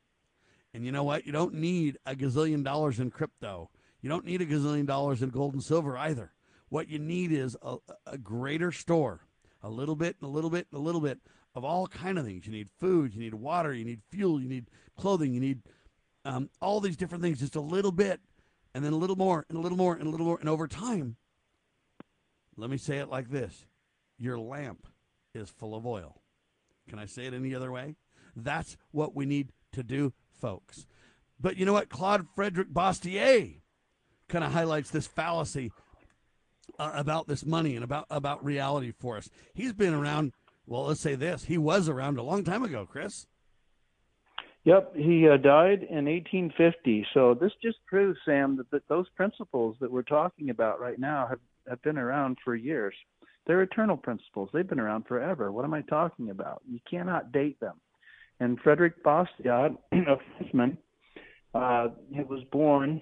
[0.73, 1.25] And you know what?
[1.25, 3.69] You don't need a gazillion dollars in crypto.
[4.01, 6.31] You don't need a gazillion dollars in gold and silver either.
[6.69, 7.77] What you need is a,
[8.07, 9.27] a greater store,
[9.61, 11.19] a little bit and a little bit and a little bit
[11.53, 12.45] of all kind of things.
[12.45, 15.61] You need food, you need water, you need fuel, you need clothing, you need
[16.23, 18.21] um, all these different things, just a little bit,
[18.73, 20.67] and then a little more, and a little more, and a little more, and over
[20.67, 21.17] time,
[22.55, 23.65] let me say it like this:
[24.17, 24.87] your lamp
[25.33, 26.20] is full of oil.
[26.91, 27.95] Can I say it any other way?
[28.35, 30.11] That's what we need to do,
[30.41, 30.85] folks.
[31.39, 31.87] But you know what?
[31.87, 33.61] Claude Frederick Bastiat
[34.27, 35.71] kind of highlights this fallacy
[36.77, 39.29] uh, about this money and about, about reality for us.
[39.53, 40.33] He's been around,
[40.67, 41.45] well, let's say this.
[41.45, 43.25] He was around a long time ago, Chris.
[44.65, 47.07] Yep, he uh, died in 1850.
[47.13, 51.25] So this just proves, Sam, that, that those principles that we're talking about right now
[51.29, 51.39] have,
[51.69, 52.95] have been around for years.
[53.51, 54.47] They're eternal principles.
[54.53, 55.51] They've been around forever.
[55.51, 56.61] What am I talking about?
[56.65, 57.81] You cannot date them.
[58.39, 60.77] And Frederick Bastiat, a Frenchman,
[61.53, 63.01] uh, he was born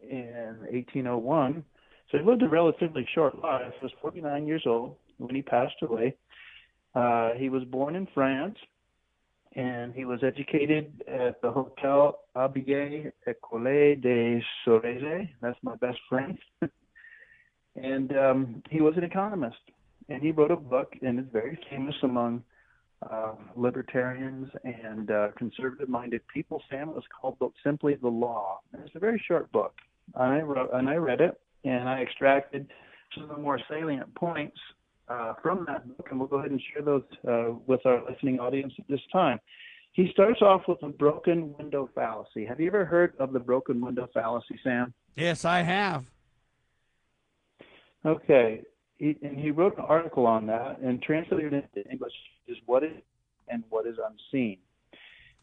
[0.00, 1.62] in 1801.
[2.10, 3.74] So he lived a relatively short life.
[3.78, 6.16] He was 49 years old when he passed away.
[6.94, 8.56] Uh, he was born in France,
[9.56, 15.28] and he was educated at the Hotel Abbaye École des Sorezes.
[15.42, 16.38] That's my best friend.
[17.76, 19.58] and um, he was an economist,
[20.08, 22.42] and he wrote a book, and it's very famous among
[23.10, 26.62] uh, libertarians and uh, conservative-minded people.
[26.68, 29.74] Sam it was called simply "The Law." And it's a very short book.
[30.14, 32.66] I wrote and I read it, and I extracted
[33.14, 34.58] some of the more salient points
[35.08, 38.38] uh, from that book, and we'll go ahead and share those uh, with our listening
[38.38, 39.40] audience at this time.
[39.92, 42.44] He starts off with a broken window fallacy.
[42.46, 44.94] Have you ever heard of the broken window fallacy, Sam?
[45.16, 46.04] Yes, I have.
[48.04, 48.62] Okay,
[48.98, 52.12] he, and he wrote an article on that and translated into English
[52.48, 52.92] is what is
[53.48, 54.58] and what is unseen.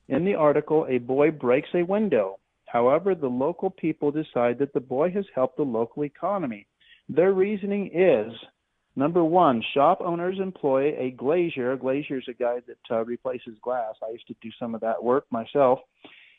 [0.09, 2.39] In the article, a boy breaks a window.
[2.65, 6.67] However, the local people decide that the boy has helped the local economy.
[7.09, 8.33] Their reasoning is
[8.95, 11.73] number one, shop owners employ a glazier.
[11.73, 13.95] A glazier is a guy that uh, replaces glass.
[14.03, 15.79] I used to do some of that work myself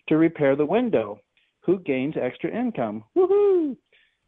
[0.08, 1.20] to repair the window.
[1.60, 3.04] Who gains extra income?
[3.16, 3.76] Woohoo!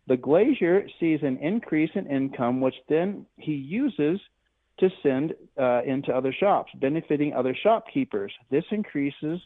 [0.06, 4.20] The glazier sees an increase in income, which then he uses
[4.78, 8.32] to send uh, into other shops, benefiting other shopkeepers.
[8.50, 9.40] This increases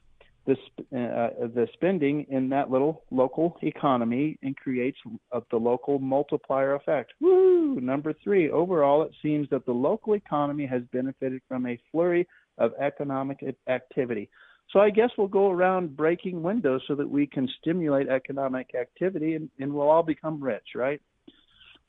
[0.46, 4.98] the, uh, the spending in that little local economy and creates
[5.32, 7.12] uh, the local multiplier effect.
[7.20, 7.80] Woo!
[7.80, 12.28] Number three, overall, it seems that the local economy has benefited from a flurry
[12.58, 14.28] of economic activity.
[14.70, 19.34] So I guess we'll go around breaking windows so that we can stimulate economic activity
[19.34, 21.00] and, and we'll all become rich, right?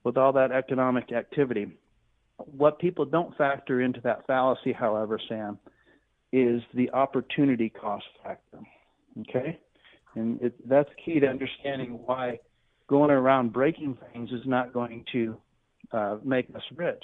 [0.03, 1.67] With all that economic activity.
[2.37, 5.57] What people don't factor into that fallacy, however, Sam,
[6.31, 8.59] is the opportunity cost factor.
[9.21, 9.57] Okay?
[10.15, 12.39] And it, that's key to understanding why
[12.87, 15.37] going around breaking things is not going to
[15.91, 17.03] uh, make us rich.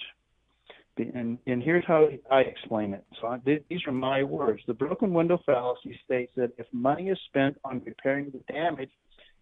[1.13, 3.03] And, and here's how I explain it.
[3.19, 4.61] So I, these are my words.
[4.67, 8.89] The broken window fallacy states that if money is spent on repairing the damage,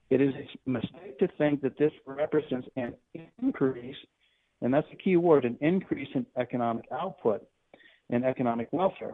[0.09, 2.93] it is a mistake to think that this represents an
[3.41, 3.95] increase,
[4.61, 7.45] and that's the key word, an increase in economic output
[8.09, 9.13] and economic welfare.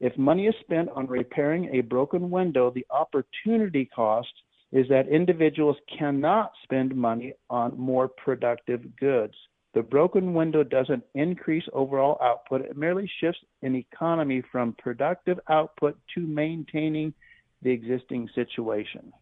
[0.00, 4.32] If money is spent on repairing a broken window, the opportunity cost
[4.72, 9.34] is that individuals cannot spend money on more productive goods.
[9.74, 15.98] The broken window doesn't increase overall output, it merely shifts an economy from productive output
[16.14, 17.14] to maintaining
[17.62, 19.12] the existing situation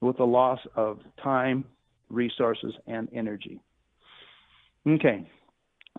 [0.00, 1.64] with the loss of time,
[2.08, 3.60] resources, and energy.
[4.86, 5.28] Okay,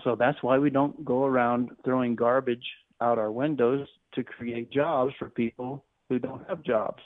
[0.04, 2.66] so that's why we don't go around throwing garbage
[3.02, 7.02] out our windows to create jobs for people who don't have jobs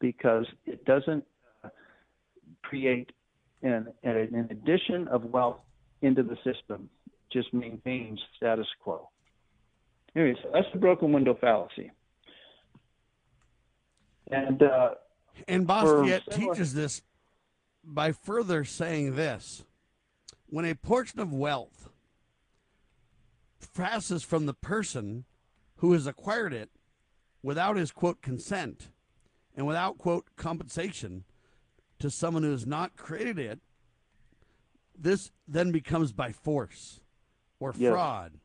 [0.00, 1.24] because it doesn't
[1.62, 1.68] uh,
[3.60, 5.60] create an, an addition of wealth
[6.02, 6.88] into the system,
[7.32, 9.08] just maintains status quo.
[10.16, 11.90] Anyway, so that's the broken window fallacy.
[14.30, 14.90] And uh,
[15.48, 17.02] and Bastiat teaches this
[17.84, 19.64] by further saying this:
[20.46, 21.88] when a portion of wealth
[23.74, 25.24] passes from the person
[25.76, 26.70] who has acquired it
[27.42, 28.88] without his quote consent
[29.56, 31.24] and without quote compensation
[32.00, 33.60] to someone who has not created it,
[34.98, 37.00] this then becomes by force
[37.58, 37.92] or Yes.
[37.92, 38.40] fraud.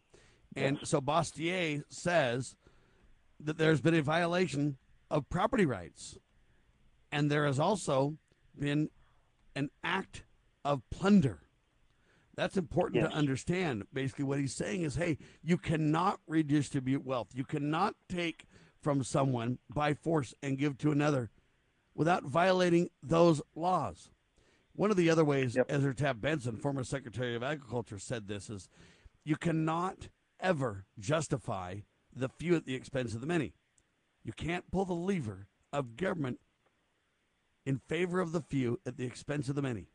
[0.56, 0.90] And Yes.
[0.90, 2.56] so Bastiat says
[3.40, 4.78] that there's been a violation
[5.10, 6.18] of property rights.
[7.12, 8.18] And there has also
[8.58, 8.90] been
[9.56, 10.24] an act
[10.64, 11.42] of plunder.
[12.36, 13.12] That's important Yes.
[13.12, 13.88] to understand.
[13.94, 17.30] Basically, what he's saying is hey, you cannot redistribute wealth.
[17.34, 18.46] You cannot take
[18.82, 21.32] from someone by force and give to another
[21.96, 24.10] without violating those laws.
[24.74, 28.68] One of the other ways Ezra Taft Benson, former Secretary of Agriculture, said this is
[29.24, 31.78] you cannot ever justify
[32.14, 33.54] the few at the expense of the many.
[34.24, 36.40] You can't pull the lever of government
[37.66, 39.88] in favor of the few at the expense of the many.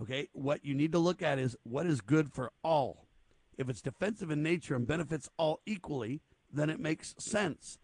[0.00, 3.06] Okay, what you need to look at is what is good for all.
[3.58, 6.20] If it's defensive in nature and benefits all equally,
[6.52, 7.78] then it makes sense.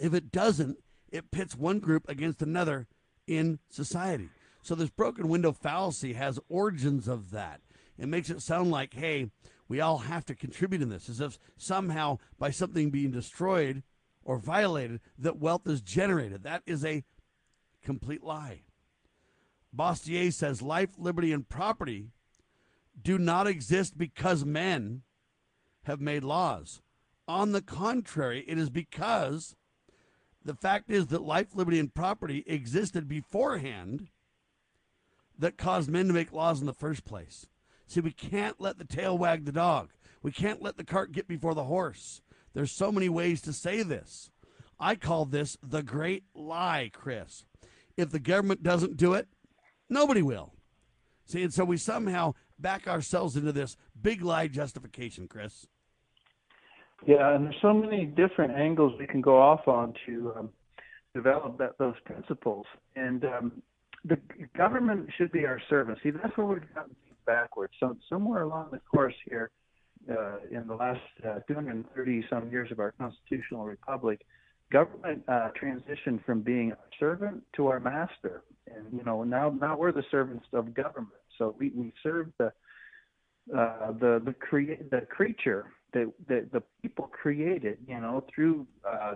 [0.00, 0.78] If it doesn't,
[1.10, 2.86] it pits one group against another
[3.26, 4.28] in society.
[4.62, 7.60] So this broken window fallacy has origins of that.
[7.98, 9.30] It makes it sound like, hey,
[9.68, 13.82] we all have to contribute in this, as if somehow by something being destroyed
[14.24, 16.42] or violated, that wealth is generated.
[16.42, 17.04] That is a
[17.82, 18.62] complete lie.
[19.74, 22.08] Bastiat says life, liberty, and property
[23.00, 25.02] do not exist because men
[25.84, 26.82] have made laws.
[27.28, 29.54] On the contrary, it is because
[30.44, 34.08] the fact is that life, liberty, and property existed beforehand
[35.38, 37.46] that caused men to make laws in the first place.
[37.86, 39.90] See, we can't let the tail wag the dog.
[40.22, 42.22] We can't let the cart get before the horse.
[42.54, 44.30] There's so many ways to say this.
[44.78, 47.44] I call this the great lie, Chris.
[47.96, 49.28] If the government doesn't do it,
[49.88, 50.54] nobody will.
[51.26, 55.66] See, and so we somehow back ourselves into this big lie justification, Chris.
[57.06, 60.50] Yeah, and there's so many different angles we can go off on to um,
[61.14, 62.66] develop that, those principles.
[62.94, 63.62] And um,
[64.04, 64.18] the
[64.56, 65.98] government should be our servant.
[66.02, 66.94] See, that's where we've gotten
[67.26, 67.72] backwards.
[67.80, 69.50] So somewhere along the course here,
[70.10, 74.22] uh, in the last uh, 230 some years of our constitutional republic,
[74.72, 78.42] government uh, transitioned from being our servant to our master.
[78.66, 81.12] And you know, now now we're the servants of government.
[81.38, 82.52] So we, we serve the
[83.56, 89.14] uh, the the create the creature that that the people created, you know, through uh,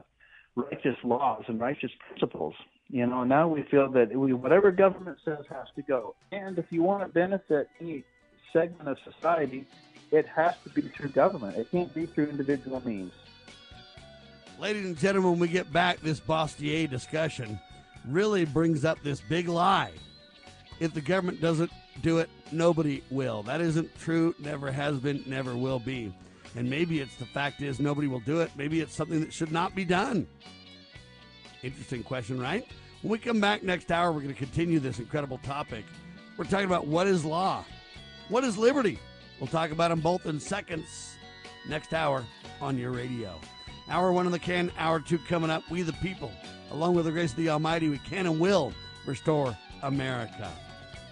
[0.56, 2.54] righteous laws and righteous principles.
[2.88, 6.14] You know, now we feel that we, whatever government says has to go.
[6.32, 8.04] And if you want to benefit any
[8.52, 9.66] segment of society,
[10.10, 11.56] it has to be through government.
[11.56, 13.12] It can't be through individual means.
[14.60, 17.58] Ladies and gentlemen, when we get back, this Bastiat discussion
[18.06, 19.90] really brings up this big lie.
[20.78, 21.72] If the government doesn't
[22.02, 23.42] do it, nobody will.
[23.42, 26.14] That isn't true, never has been, never will be.
[26.56, 28.50] And maybe it's the fact is nobody will do it.
[28.56, 30.26] Maybe it's something that should not be done.
[31.62, 32.66] Interesting question, right?
[33.02, 35.84] When we come back next hour, we're going to continue this incredible topic.
[36.36, 37.64] We're talking about what is law?
[38.28, 38.98] What is liberty?
[39.40, 41.16] We'll talk about them both in seconds
[41.68, 42.24] next hour
[42.60, 43.40] on your radio.
[43.88, 45.62] Hour one in the can, hour two coming up.
[45.70, 46.32] We the people,
[46.70, 48.72] along with the grace of the Almighty, we can and will
[49.06, 50.50] restore America.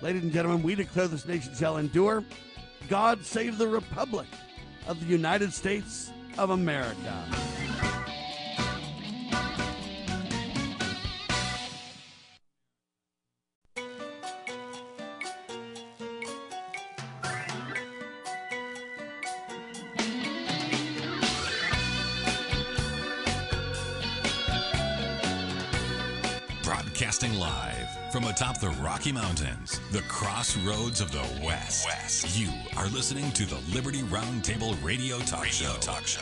[0.01, 2.25] Ladies and gentlemen, we declare this nation shall endure.
[2.89, 4.27] God save the Republic
[4.87, 7.25] of the United States of America.
[26.63, 27.82] Broadcasting live
[28.13, 31.87] from atop the Rocky Mountains, the crossroads of the West.
[31.87, 32.39] West.
[32.39, 35.79] You are listening to the Liberty Roundtable Radio Talk radio Show.
[35.81, 36.21] Talk Show.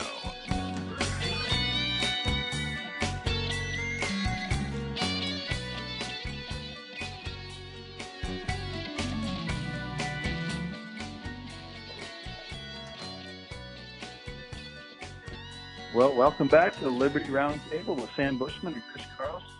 [15.93, 19.05] Well, welcome back to the Liberty Roundtable with Sam Bushman and Chris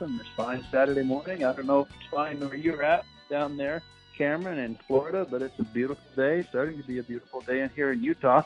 [0.01, 1.43] Carlson this fine Saturday morning.
[1.43, 3.83] I don't know if it's fine where you're at down there,
[4.17, 7.69] Cameron, in Florida, but it's a beautiful day, starting to be a beautiful day in
[7.75, 8.41] here in Utah.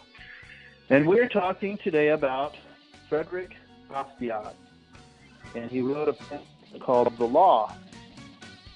[0.90, 2.56] And we're talking today about
[3.08, 3.56] Frederick
[3.90, 4.54] Bastiat.
[5.56, 6.44] And he wrote a book
[6.82, 7.74] called The Law.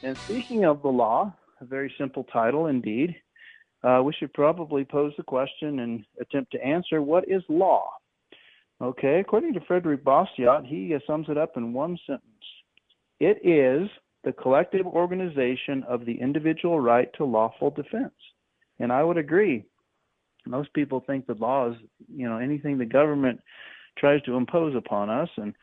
[0.01, 3.13] And speaking of the law, a very simple title indeed,
[3.83, 7.89] uh, we should probably pose the question and attempt to answer what is law?
[8.81, 12.23] Okay, according to Frederick Bastiat, he sums it up in one sentence.
[13.19, 13.89] It is
[14.23, 18.13] the collective organization of the individual right to lawful defense.
[18.79, 19.65] And I would agree.
[20.45, 21.77] Most people think the law is,
[22.13, 23.39] you know, anything the government
[23.97, 25.29] tries to impose upon us.
[25.37, 25.53] And,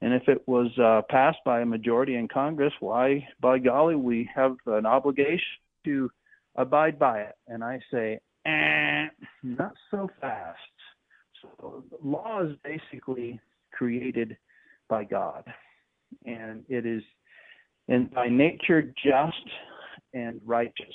[0.00, 4.28] and if it was uh, passed by a majority in Congress, why, by golly, we
[4.34, 5.40] have an obligation
[5.84, 6.10] to
[6.56, 7.34] abide by it.
[7.46, 9.06] And I say, eh,
[9.42, 10.58] not so fast
[11.40, 13.40] So law is basically
[13.72, 14.36] created
[14.88, 15.44] by God,
[16.24, 17.02] and it is,
[17.88, 19.48] and by nature, just
[20.12, 20.94] and righteous.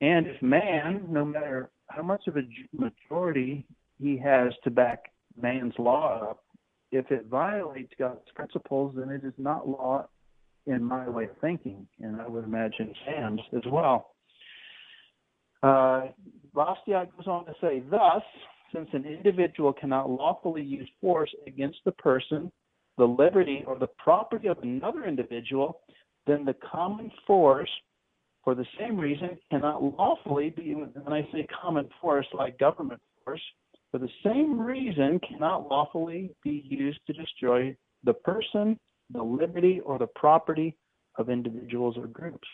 [0.00, 2.42] And if man, no matter how much of a
[2.72, 3.66] majority
[3.98, 6.44] he has to back man's law up,
[6.92, 10.06] if it violates God's principles, then it is not law
[10.66, 14.14] in my way of thinking, and I would imagine Sam's as well.
[15.62, 16.08] Uh,
[16.54, 18.22] Bastiat goes on to say, thus,
[18.74, 22.50] since an individual cannot lawfully use force against the person,
[22.98, 25.80] the liberty, or the property of another individual,
[26.26, 27.70] then the common force,
[28.44, 33.42] for the same reason, cannot lawfully be, when I say common force, like government force,
[33.90, 38.78] for the same reason, cannot lawfully be used to destroy the person,
[39.12, 40.76] the liberty, or the property
[41.18, 42.48] of individuals or groups.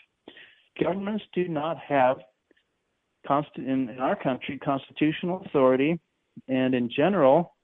[0.79, 2.17] Governments do not have
[3.57, 5.99] in, in our country constitutional authority
[6.47, 7.55] and in general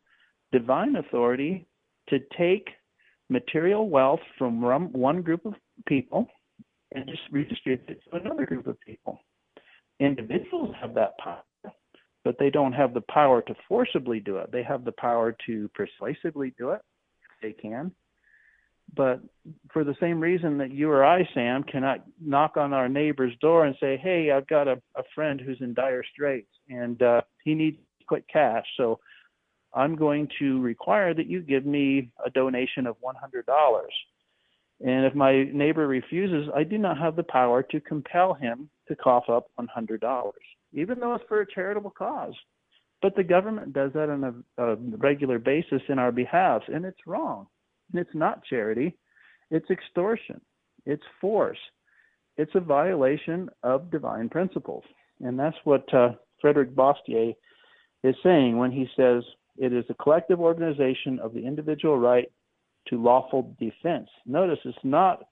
[0.51, 1.65] divine authority
[2.09, 2.69] to take
[3.29, 5.53] material wealth from one group of
[5.87, 6.27] people
[6.93, 9.19] and just redistribute it to another group of people.
[9.99, 11.41] Individuals have that power,
[12.23, 14.51] but they don't have the power to forcibly do it.
[14.51, 16.81] They have the power to persuasively do it
[17.43, 17.91] they can.
[18.95, 19.21] But
[19.71, 23.65] for the same reason that you or I, Sam, cannot knock on our neighbor's door
[23.65, 27.55] and say, "Hey, I've got a, a friend who's in dire straits and uh, he
[27.55, 27.77] needs
[28.07, 28.65] quick cash.
[28.77, 28.99] So
[29.75, 33.83] I'm going to require that you give me a donation of $100.
[34.85, 38.95] And if my neighbor refuses, I do not have the power to compel him to
[38.95, 40.31] cough up $100,
[40.73, 42.33] even though it's for a charitable cause.
[43.01, 47.07] But the government does that on a, a regular basis in our behalf, and it's
[47.07, 47.47] wrong.
[47.91, 48.97] And it's not charity,
[49.51, 50.41] it's extortion,
[50.85, 51.57] it's force,
[52.37, 54.83] it's a violation of divine principles.
[55.19, 57.35] And that's what uh, Frederick Bastiat
[58.03, 59.23] is saying when he says
[59.57, 62.31] it is a collective organization of the individual right
[62.87, 64.09] to lawful defense.
[64.25, 65.23] Notice it's not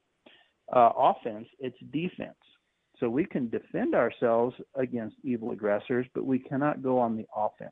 [0.73, 2.35] uh, offense, it's defense.
[2.99, 7.71] So we can defend ourselves against evil aggressors, but we cannot go on the offense.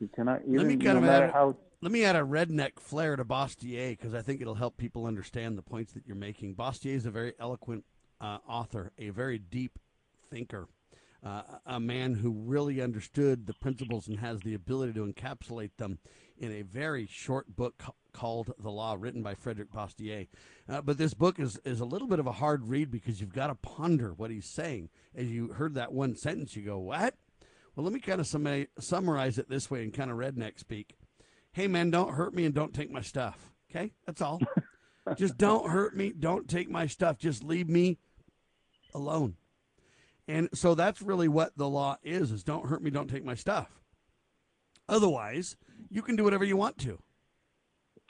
[0.00, 1.56] We cannot even, let me kind no of add, how.
[1.80, 5.58] Let me add a redneck flair to Bastiat because I think it'll help people understand
[5.58, 6.54] the points that you're making.
[6.54, 7.84] Bastiat is a very eloquent
[8.20, 9.78] uh, author, a very deep
[10.30, 10.68] thinker
[11.24, 15.98] uh, a man who really understood the principles and has the ability to encapsulate them
[16.36, 20.28] in a very short book called The Law, written by Frederick Bastiat.
[20.68, 23.34] Uh, but this book is, is a little bit of a hard read because you've
[23.34, 24.90] got to ponder what he's saying.
[25.14, 27.14] As you heard that one sentence, you go, What?
[27.74, 30.96] Well, let me kind of sum- summarize it this way in kind of redneck speak.
[31.52, 33.52] Hey, man, don't hurt me and don't take my stuff.
[33.70, 33.92] Okay?
[34.06, 34.40] That's all.
[35.16, 36.12] Just don't hurt me.
[36.16, 37.18] Don't take my stuff.
[37.18, 37.98] Just leave me
[38.94, 39.36] alone.
[40.28, 43.34] And so that's really what the law is is don't hurt me, don't take my
[43.34, 43.80] stuff.
[44.88, 45.56] Otherwise,
[45.90, 46.98] you can do whatever you want to.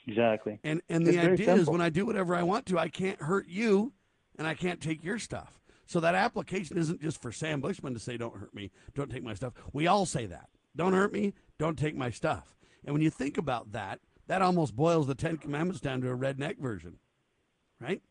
[0.07, 0.59] Exactly.
[0.65, 3.47] And and the idea is when I do whatever I want to, I can't hurt
[3.49, 3.93] you
[4.37, 5.61] and I can't take your stuff.
[5.87, 9.23] So that application isn't just for Sam Bushman to say don't hurt me, don't take
[9.23, 9.55] my stuff.
[9.73, 10.49] We all say that.
[10.75, 12.57] Don't hurt me, don't take my stuff.
[12.85, 16.17] And when you think about that, that almost boils the 10 commandments down to a
[16.17, 16.99] redneck version.
[17.81, 18.03] Right?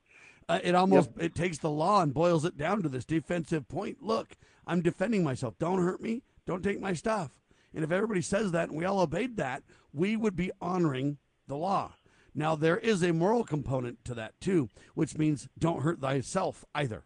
[0.49, 1.25] Uh, it almost yep.
[1.25, 4.01] it takes the law and boils it down to this defensive point.
[4.01, 5.55] Look, I'm defending myself.
[5.59, 6.23] Don't hurt me.
[6.45, 7.31] Don't take my stuff.
[7.73, 11.17] And if everybody says that and we all obeyed that, we would be honoring
[11.47, 11.95] the law.
[12.33, 17.03] Now, there is a moral component to that too, which means don't hurt thyself either.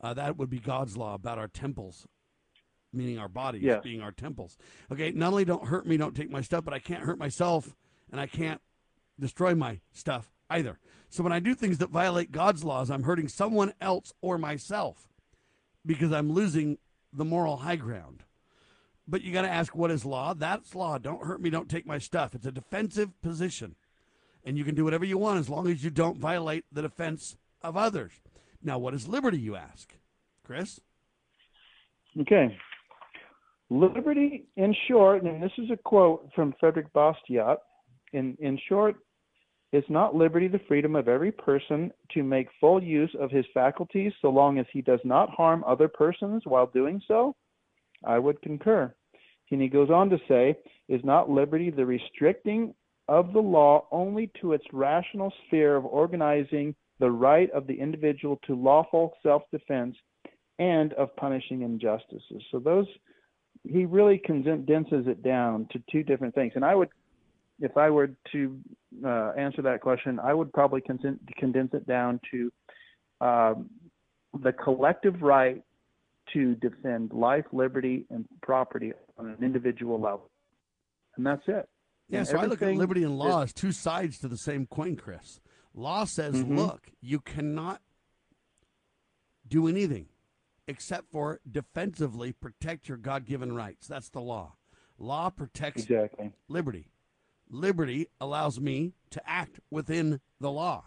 [0.00, 2.06] Uh, that would be God's law about our temples,
[2.92, 4.58] meaning our bodies being our temples.
[4.92, 7.74] Okay, not only don't hurt me, don't take my stuff, but I can't hurt myself
[8.12, 8.60] and I can't
[9.18, 10.78] destroy my stuff either.
[11.08, 15.08] So when I do things that violate God's laws, I'm hurting someone else or myself
[15.84, 16.78] because I'm losing
[17.12, 18.24] the moral high ground.
[19.08, 20.34] But you got to ask what is law?
[20.34, 20.98] That's law.
[20.98, 22.34] Don't hurt me, don't take my stuff.
[22.34, 23.76] It's a defensive position.
[24.44, 27.36] And you can do whatever you want as long as you don't violate the defense
[27.62, 28.12] of others.
[28.62, 29.94] Now, what is liberty, you ask?
[30.44, 30.80] Chris?
[32.20, 32.56] Okay.
[33.70, 37.56] Liberty, in short, and this is a quote from Frederick Bastiat.
[38.12, 38.96] In in short,
[39.72, 44.12] is not liberty the freedom of every person to make full use of his faculties
[44.22, 47.34] so long as he does not harm other persons while doing so?
[48.04, 48.94] I would concur.
[49.50, 50.56] And he goes on to say,
[50.88, 52.74] is not liberty the restricting
[53.08, 58.40] of the law only to its rational sphere of organizing the right of the individual
[58.46, 59.96] to lawful self defense
[60.58, 62.42] and of punishing injustices?
[62.50, 62.86] So those
[63.68, 66.52] he really condenses it down to two different things.
[66.54, 66.88] And I would,
[67.60, 68.58] if I were to
[69.04, 72.52] uh, answer that question, I would probably condense, condense it down to
[73.20, 73.70] um,
[74.42, 75.62] the collective right
[76.32, 80.30] to defend life, liberty, and property on an individual level.
[81.16, 81.68] And that's it.
[82.08, 84.36] Yeah, And so I look at liberty and law that- as two sides to the
[84.36, 85.40] same coin, Chris.
[85.74, 86.56] Law says, Mhm.
[86.56, 87.82] look, you cannot
[89.46, 90.08] do anything
[90.66, 93.86] except for defensively protect your God given rights.
[93.86, 94.56] That's the law.
[94.98, 96.90] Law protects exactly liberty.
[97.48, 100.84] Liberty allows me to act within the law.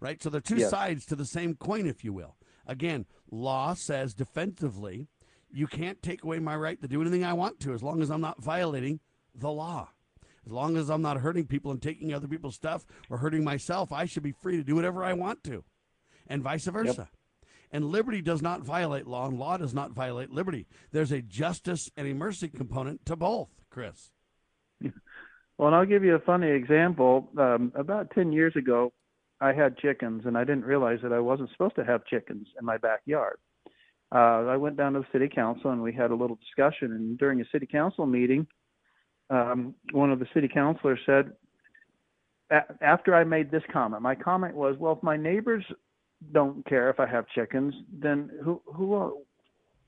[0.00, 0.22] Right?
[0.22, 0.70] So they're two Yes.
[0.70, 2.36] sides to the same coin, if you will.
[2.66, 5.08] Again, law says defensively,
[5.50, 8.10] you can't take away my right to do anything I want to as long as
[8.10, 9.00] I'm not violating
[9.34, 9.90] the law.
[10.44, 13.92] As long as I'm not hurting people and taking other people's stuff or hurting myself,
[13.92, 15.64] I should be free to do whatever I want to,
[16.26, 17.10] and vice versa.
[17.70, 20.66] And liberty does not violate law, and law does not violate liberty.
[20.90, 24.10] There's a justice and a mercy component to both, Chris.
[25.58, 27.30] Well, and I'll give you a funny example.
[27.38, 28.92] Um, about 10 years ago,
[29.40, 32.64] I had chickens, and I didn't realize that I wasn't supposed to have chickens in
[32.64, 33.38] my backyard.
[34.14, 36.92] Uh, I went down to the city council, and we had a little discussion.
[36.92, 38.46] And during a city council meeting,
[39.30, 41.32] um, one of the city councilors said,
[42.80, 45.64] after I made this comment, my comment was, "Well, if my neighbors
[46.32, 49.24] don't care if I have chickens, then who who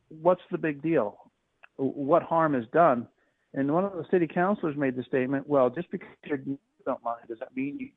[0.09, 1.31] what's the big deal?
[1.77, 3.07] What harm is done?"
[3.55, 7.29] And one of the city councilors made the statement, "Well, just because neighbors don't mind,
[7.29, 7.91] does that mean you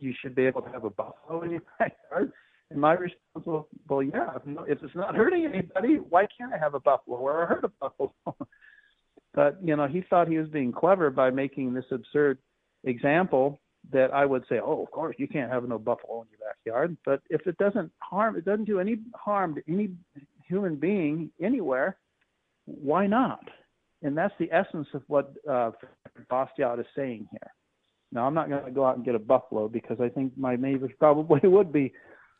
[0.00, 2.32] you should be able to have a buffalo in your backyard?"
[2.70, 4.38] And my response was, "Well, yeah.
[4.66, 7.78] If it's not hurting anybody, why can't I have a buffalo or a herd of
[7.78, 8.14] buffalo?"
[9.34, 12.38] but you know, he thought he was being clever by making this absurd
[12.84, 13.60] example
[13.92, 16.96] that I would say, "Oh, of course you can't have no buffalo in your backyard."
[17.04, 19.90] But if it doesn't harm, it doesn't do any harm to any
[20.46, 21.98] human being anywhere,
[22.64, 23.40] why not?
[24.04, 25.70] And that's the essence of what uh,
[26.30, 27.50] Bastiat is saying here.
[28.12, 30.54] Now, I'm not going to go out and get a buffalo because I think my
[30.56, 31.92] neighbors probably would be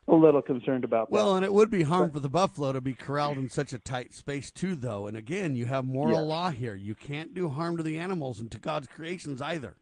[0.06, 1.14] a little concerned about that.
[1.14, 3.78] Well, and it would be harm for the buffalo to be corralled in such a
[3.78, 5.06] tight space too, though.
[5.06, 6.28] And again, you have moral Yes.
[6.28, 6.74] law here.
[6.74, 9.74] You can't do harm to the animals and to God's creations either.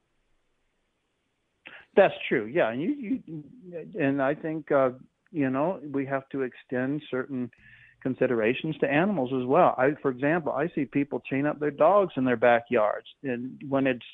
[1.97, 2.47] That's true.
[2.47, 3.45] Yeah, and you, you
[4.01, 4.91] and I think uh,
[5.30, 7.51] you know we have to extend certain
[8.03, 9.74] considerations to animals as well.
[9.78, 13.86] I, for example, I see people chain up their dogs in their backyards, and when
[13.86, 14.05] it's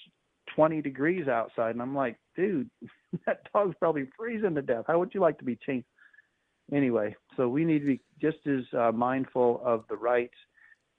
[0.56, 2.70] 20 degrees outside, and I'm like, dude,
[3.26, 4.84] that dog's probably freezing to death.
[4.86, 5.84] How would you like to be chained?
[6.72, 10.34] Anyway, so we need to be just as uh, mindful of the rights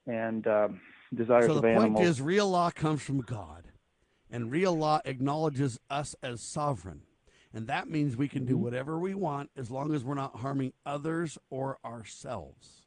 [0.06, 0.80] and um,
[1.14, 1.94] desires so of the animals.
[1.94, 3.68] point is, real law comes from God,
[4.30, 7.02] and real law acknowledges us as sovereign,
[7.54, 8.62] and that means we can do Mm-hmm.
[8.64, 12.79] whatever we want as long as we're not harming others or ourselves.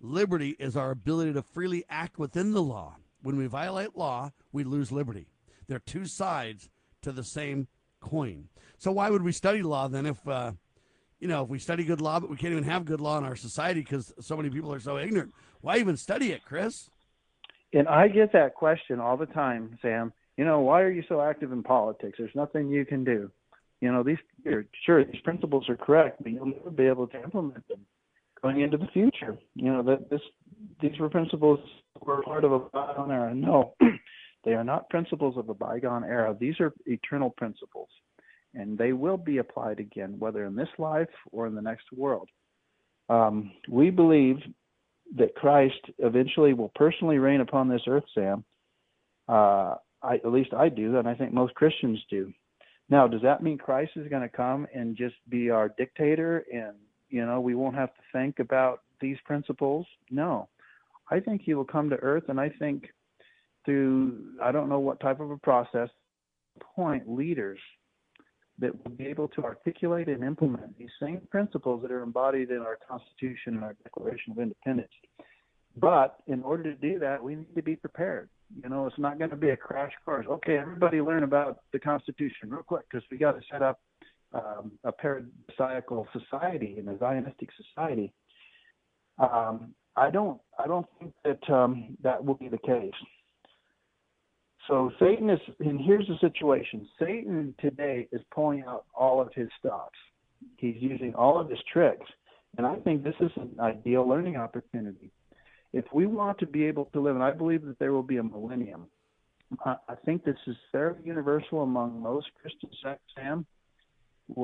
[0.00, 2.96] Liberty is our ability to freely act within the law.
[3.22, 5.26] When we violate law, we lose liberty.
[5.66, 6.70] They're two sides
[7.02, 7.66] to the same
[8.00, 8.48] coin.
[8.78, 10.52] So why would we study law then if uh,
[11.18, 13.24] you know, if we study good law, but we can't even have good law in
[13.24, 15.34] our society because so many people are so ignorant.
[15.60, 16.90] Why even study it, Chris?
[17.72, 20.12] And I get that question all the time, Sam.
[20.36, 22.18] You know, why are you so active in politics?
[22.18, 23.32] There's nothing you can do.
[23.80, 24.18] You know, these
[24.84, 27.80] sure these principles are correct, but you'll never be able to implement them
[28.42, 29.36] going into the future.
[29.54, 30.20] You know that this
[30.80, 31.60] these were principles
[32.00, 33.34] were part of a bygone era.
[33.34, 33.74] No,
[34.44, 36.36] they are not principles of a bygone era.
[36.38, 37.88] These are eternal principles,
[38.54, 42.28] and they will be applied again, whether in this life or in the next world.
[43.08, 44.36] Um, we believe
[45.16, 48.44] that Christ eventually will personally reign upon this earth, Sam.
[49.28, 52.32] Uh, I, at least I do, and I think most Christians do.
[52.90, 56.74] Now, does that mean Christ is going to come and just be our dictator and,
[57.08, 59.86] you know, we won't have to think about these principles?
[60.10, 60.48] No.
[61.10, 62.88] I think he will come to earth, and I think
[63.64, 65.88] through, I don't know what type of a process,
[66.74, 67.58] point leaders
[68.58, 72.58] that will be able to articulate and implement these same principles that are embodied in
[72.58, 74.92] our Constitution and our Declaration of Independence.
[75.76, 78.28] But in order to do that, we need to be prepared.
[78.62, 80.26] You know, it's not going to be a crash course.
[80.28, 83.78] Okay, everybody learn about the Constitution real quick because we got to set up
[84.32, 88.12] um, a paradisiacal society and a Zionistic society.
[89.18, 90.40] Um, I don't.
[90.58, 92.92] I don't think that um, that will be the case.
[94.68, 96.86] So Satan is, and here's the situation.
[96.98, 99.98] Satan today is pulling out all of his stops.
[100.56, 102.06] He's using all of his tricks,
[102.58, 105.10] and I think this is an ideal learning opportunity
[105.72, 108.16] if we want to be able to live, and I believe that there will be
[108.18, 108.86] a millennium,
[109.64, 113.46] I, I think this is fairly universal among most Christian sects, Sam,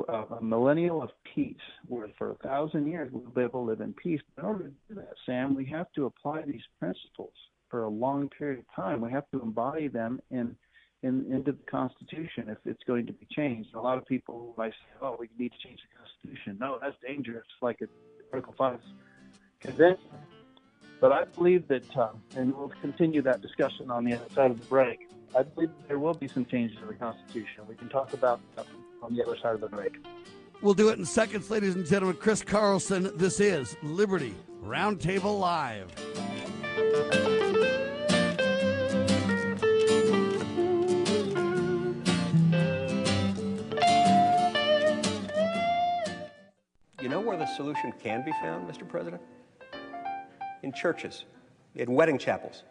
[0.09, 1.55] a millennial of peace,
[1.87, 4.21] where for a thousand years we'll be able to live in peace.
[4.35, 7.33] But in order to do that, Sam, we have to apply these principles
[7.69, 9.01] for a long period of time.
[9.01, 10.55] We have to embody them in,
[11.03, 13.69] in into the Constitution if it's going to be changed.
[13.75, 16.97] A lot of people might say, "Oh, we need to change the Constitution." No, that's
[17.05, 17.45] dangerous.
[17.61, 17.79] Like
[18.31, 18.79] Article Five
[19.59, 20.09] convention
[20.99, 24.59] but I believe that, uh, and we'll continue that discussion on the other side of
[24.59, 25.07] the break.
[25.37, 27.63] I believe there will be some changes to the Constitution.
[27.67, 28.65] We can talk about that
[29.05, 30.03] on the other side of the break.
[30.61, 32.17] We'll do it in seconds, ladies and gentlemen.
[32.17, 34.33] Chris Carlson, this is Liberty
[34.63, 35.91] Roundtable Live.
[47.01, 48.87] You know where the solution can be found, Mr.
[48.87, 49.21] President?
[50.65, 51.25] in churches,
[51.75, 52.63] in wedding chapels,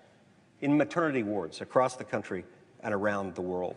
[0.61, 2.45] in maternity wards across the country
[2.80, 3.76] and around the world.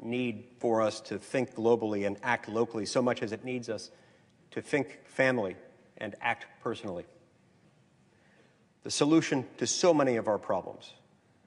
[0.00, 3.90] need for us to think globally and act locally so much as it needs us
[4.50, 5.56] to think family
[5.98, 7.04] and act personally.
[8.82, 10.92] The solution to so many of our problems,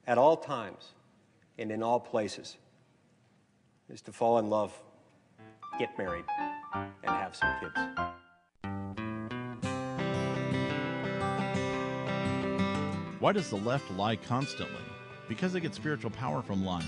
[0.07, 0.93] at all times
[1.57, 2.57] and in all places,
[3.89, 4.73] is to fall in love,
[5.79, 6.25] get married,
[6.73, 8.07] and have some kids.
[13.19, 14.75] Why does the left lie constantly?
[15.27, 16.87] Because they get spiritual power from lying.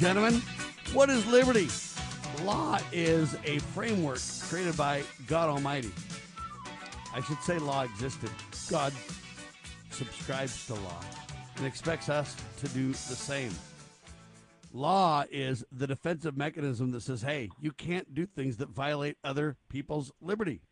[0.00, 0.40] Gentlemen?
[0.94, 1.68] What is liberty?
[2.42, 4.18] Law is a framework
[4.48, 5.90] created by God Almighty.
[7.14, 8.30] I should say law existed.
[8.70, 8.94] God
[9.90, 11.00] subscribes to law
[11.58, 13.52] and expects us to do the same.
[14.72, 19.58] Law is the defensive mechanism that says, hey, you can't do things that violate other
[19.68, 20.62] people's liberty.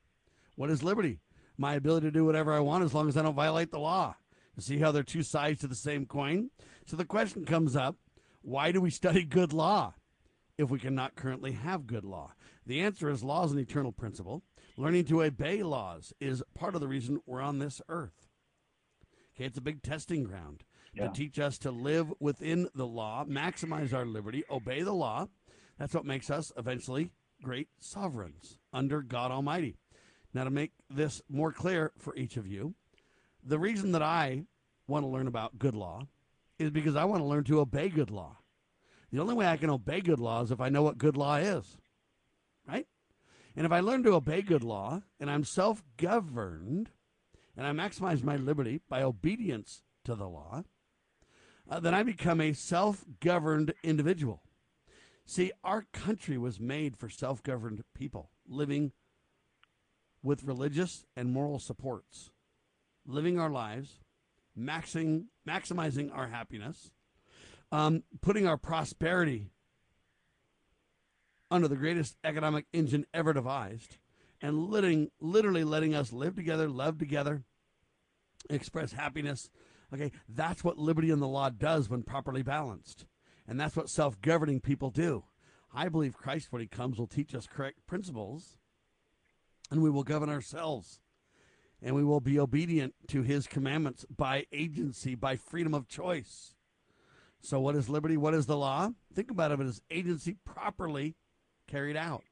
[0.56, 1.20] What is liberty?
[1.58, 4.16] My ability to do whatever I want as long as I don't violate the law.
[4.56, 6.48] You see how they're two sides to the same coin?
[6.86, 7.96] So the question comes up
[8.48, 9.94] why do we study good law
[10.56, 12.32] if we cannot currently have good law?
[12.64, 14.42] The answer is law is an eternal principle.
[14.78, 18.26] Learning to obey laws is part of the reason we're on this earth.
[19.36, 20.64] Okay, it's a big testing ground
[20.94, 21.08] Yeah.
[21.08, 25.26] to teach us to live within the law, maximize our liberty, obey the law.
[25.78, 27.10] That's what makes us eventually
[27.42, 29.76] great sovereigns under God Almighty.
[30.32, 32.74] Now, to make this more clear for each of you,
[33.42, 34.44] the reason that I
[34.86, 36.08] want to learn about good law
[36.58, 38.37] is because I want to learn to obey good law.
[39.10, 41.36] The only way I can obey good law is if I know what good law
[41.36, 41.78] is,
[42.66, 42.86] right?
[43.56, 46.90] And if I learn to obey good law and I'm self governed
[47.56, 50.64] and I maximize my liberty by obedience to the law,
[51.68, 54.42] uh, then I become a self governed individual.
[55.24, 58.92] See, our country was made for self governed people living
[60.22, 62.30] with religious and moral supports,
[63.06, 64.00] living our lives,
[64.58, 66.90] maxing, maximizing our happiness,
[67.70, 69.50] um, putting our prosperity
[71.50, 73.96] under the greatest economic engine ever devised,
[74.40, 77.42] and letting, literally letting us live together, love together,
[78.50, 79.50] express happiness.
[79.92, 83.06] Okay, that's what liberty and the law does when properly balanced.
[83.46, 85.24] And that's what self governing people do.
[85.74, 88.58] I believe Christ, when he comes, will teach us correct principles
[89.70, 91.00] and we will govern ourselves
[91.82, 96.54] and we will be obedient to his commandments by agency, by freedom of choice.
[97.40, 98.16] So, what is liberty?
[98.16, 98.90] What is the law?
[99.14, 101.16] Think about it as agency properly
[101.66, 102.24] carried out.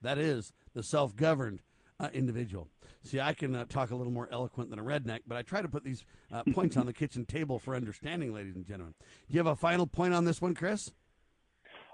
[0.00, 1.60] That is the self governed
[2.00, 2.68] uh, individual.
[3.04, 5.62] See, I can uh, talk a little more eloquent than a redneck, but I try
[5.62, 8.94] to put these uh, points on the kitchen table for understanding, ladies and gentlemen.
[9.00, 10.90] Do you have a final point on this one, Chris?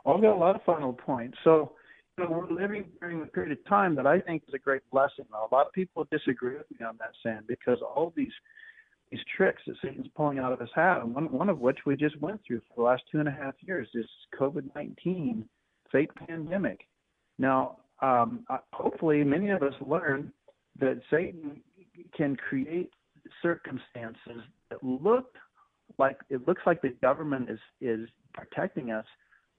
[0.06, 1.38] I've got a lot of final points.
[1.44, 1.72] So,
[2.16, 4.82] you know, we're living during a period of time that I think is a great
[4.90, 5.24] blessing.
[5.30, 8.32] Now, a lot of people disagree with me on that, Sam, because all these
[9.10, 11.96] these tricks that Satan's pulling out of his hat, and one, one of which we
[11.96, 14.06] just went through for the last two and a half years, is
[14.38, 15.48] COVID 19
[15.90, 16.80] fake pandemic.
[17.38, 20.32] Now, um, hopefully, many of us learn
[20.78, 21.60] that Satan
[22.16, 22.90] can create
[23.42, 25.34] circumstances that look
[25.98, 29.06] like it looks like the government is is protecting us,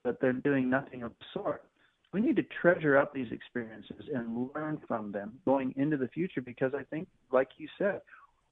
[0.04, 1.64] but they're doing nothing of the sort.
[2.12, 6.40] We need to treasure up these experiences and learn from them going into the future
[6.40, 8.00] because I think, like you said,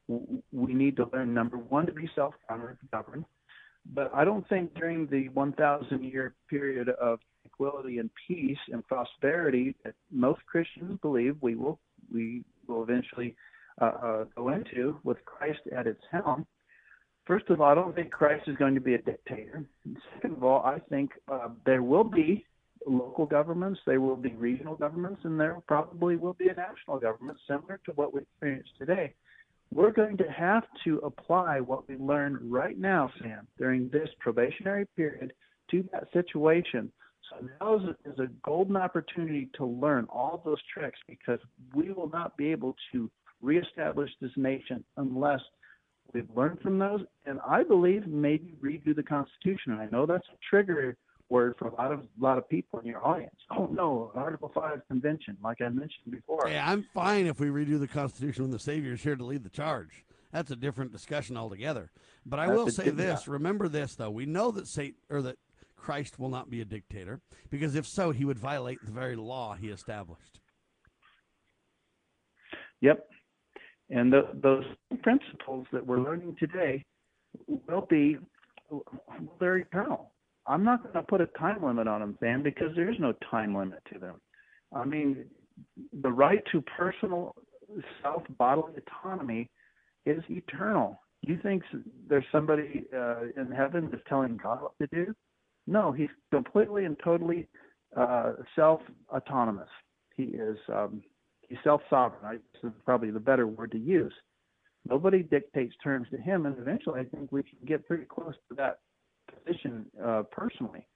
[0.09, 3.25] we need to learn number one to be self-governed.
[3.95, 9.75] But I don't think during the 1,000 year period of tranquility and peace and prosperity
[9.85, 11.79] that most Christians believe we will
[12.13, 13.35] we will eventually
[13.81, 16.47] uh, uh, go into with Christ at its helm.
[17.27, 19.67] First of all, I don't think Christ is going to be a dictator.
[20.15, 22.47] Second of all, I think uh, there will be
[22.87, 27.39] local governments, there will be regional governments, and there probably will be a national government
[27.47, 29.15] similar to what we experience today.
[29.73, 34.87] We're going to have to apply what we learned right now, Sam, during this probationary
[34.97, 35.33] period
[35.71, 36.91] to that situation
[37.31, 41.39] so now is a, golden opportunity to learn all those tricks because
[41.75, 45.41] we will not be able to reestablish this nation unless
[46.13, 47.03] we've learned from those.
[47.27, 49.73] And I believe maybe redo the Constitution.
[49.73, 50.97] And I know that's a trigger
[51.29, 53.35] word for a lot of a lot of people in your audience.
[53.51, 56.49] Oh no, Article Five Convention, like I mentioned before.
[56.49, 59.45] Yeah, I'm fine if we redo the Constitution when the Savior is here to lead
[59.45, 60.05] the charge.
[60.33, 61.91] That's a different discussion altogether.
[62.27, 64.11] But I that's will say this: remember this though.
[64.11, 65.39] We know that Satan or that
[65.77, 69.55] Christ will not be a dictator, because if so, he would violate the very law
[69.55, 70.41] he established.
[72.81, 73.09] Yep.
[73.91, 74.65] And the, those
[75.03, 76.85] principles that we're learning today
[77.47, 78.19] will be
[79.41, 80.13] they're eternal.
[80.49, 83.13] I'm not going to put a time limit on them, Sam, because there is no
[83.31, 84.15] time limit to them.
[84.75, 85.27] I mean,
[86.03, 87.35] the right to personal
[88.03, 89.51] self bodily autonomy
[90.07, 91.01] is eternal.
[91.23, 91.63] You think
[92.09, 95.15] there's somebody uh, in heaven that's telling God what to do?
[95.67, 97.47] No, he's completely and totally
[97.97, 98.81] uh, self
[99.13, 99.69] autonomous.
[100.17, 101.03] He is um,
[101.47, 102.41] he's self sovereign.
[102.55, 104.15] This is probably the better word to use.
[104.89, 108.55] Nobody dictates terms to him, and eventually, I think we can get pretty close to
[108.57, 108.79] that
[109.33, 110.87] position uh, personally.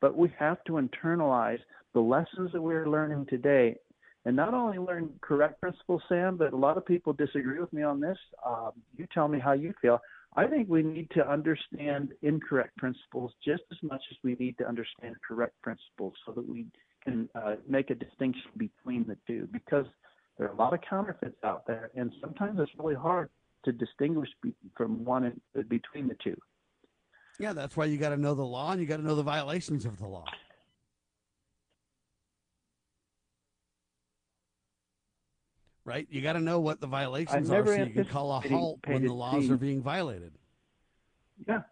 [0.00, 1.58] But we have to internalize
[1.92, 3.76] the lessons that we're learning today,
[4.24, 7.82] and not only learn correct principles, Sam, but a lot of people disagree with me
[7.82, 8.18] on this.
[8.46, 10.00] Um, you tell me how you feel.
[10.36, 14.68] I think we need to understand incorrect principles just as much as we need to
[14.68, 16.66] understand correct principles so that we
[17.02, 19.86] can uh, make a distinction between the two because
[20.38, 23.28] there are a lot of counterfeits out there and sometimes it's really hard
[23.64, 26.36] to distinguish be- from one and, between the two.
[27.40, 29.22] Yeah, that's why you got to know the law and you got to know the
[29.22, 30.26] violations of the law.
[35.90, 36.06] right?
[36.10, 39.04] You got to know what the violations are so you can call a halt when
[39.04, 40.32] the laws are being violated.
[41.48, 41.62] Yeah,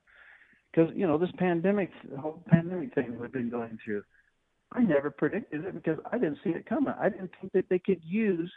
[0.73, 4.03] because you know this pandemic, the whole pandemic thing we've been going through.
[4.73, 6.95] I never predicted it because I didn't see it coming.
[7.01, 8.53] I didn't think that they could use.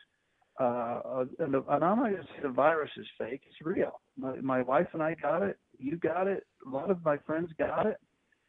[0.59, 4.01] Uh, and I'm not going to say the virus is fake; it's real.
[4.17, 5.57] My, my wife and I got it.
[5.77, 6.45] You got it.
[6.65, 7.97] A lot of my friends got it,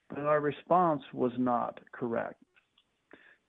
[0.09, 2.43] but our response was not correct.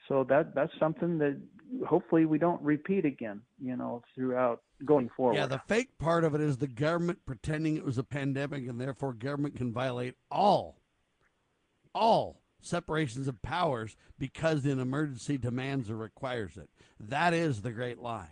[0.07, 1.39] So that that's something that
[1.87, 5.35] hopefully we don't repeat again, you know, throughout going forward.
[5.35, 8.79] Yeah, the fake part of it is the government pretending it was a pandemic and
[8.79, 10.81] therefore government can violate all,
[11.95, 16.69] all separations of powers because an emergency demands or requires it.
[16.99, 18.29] That is the great lie.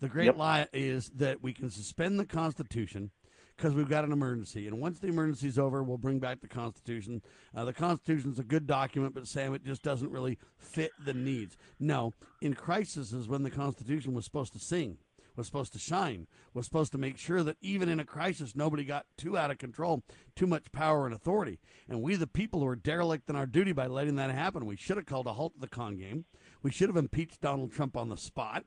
[0.00, 0.36] The great Yep.
[0.36, 3.10] lie is that we can suspend the Constitution
[3.56, 4.66] because we've got an emergency.
[4.66, 7.22] And once the emergency is over, we'll bring back the Constitution.
[7.54, 11.14] Uh, the Constitution is a good document, but Sam, it just doesn't really fit the
[11.14, 11.56] needs.
[11.80, 12.12] No,
[12.42, 14.98] in crisis is when the Constitution was supposed to sing,
[15.36, 18.84] was supposed to shine, was supposed to make sure that even in a crisis, nobody
[18.84, 20.02] got too out of control,
[20.34, 21.58] too much power and authority.
[21.88, 24.66] And we, the people, were derelict in our duty by letting that happen.
[24.66, 26.26] We should have called a halt to the con game.
[26.62, 28.64] We should have impeached Donald Trump on the spot.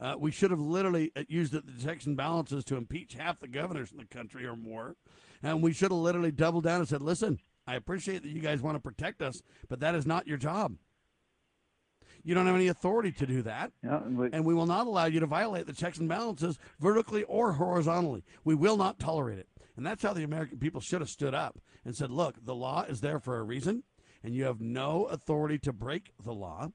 [0.00, 3.48] Uh, we should have literally uh, used the checks and balances to impeach half the
[3.48, 4.96] governors in the country or more.
[5.42, 8.60] And we should have literally doubled down and said, listen, I appreciate that you guys
[8.60, 10.74] want to protect us, but that is not your job.
[12.22, 13.72] You don't have any authority to do that.
[13.82, 17.22] Yeah, we- and we will not allow you to violate the checks and balances vertically
[17.24, 18.24] or horizontally.
[18.44, 19.48] We will not tolerate it.
[19.76, 22.82] And that's how the American people should have stood up and said, look, the law
[22.88, 23.82] is there for a reason,
[24.22, 26.70] and you have no authority to break the law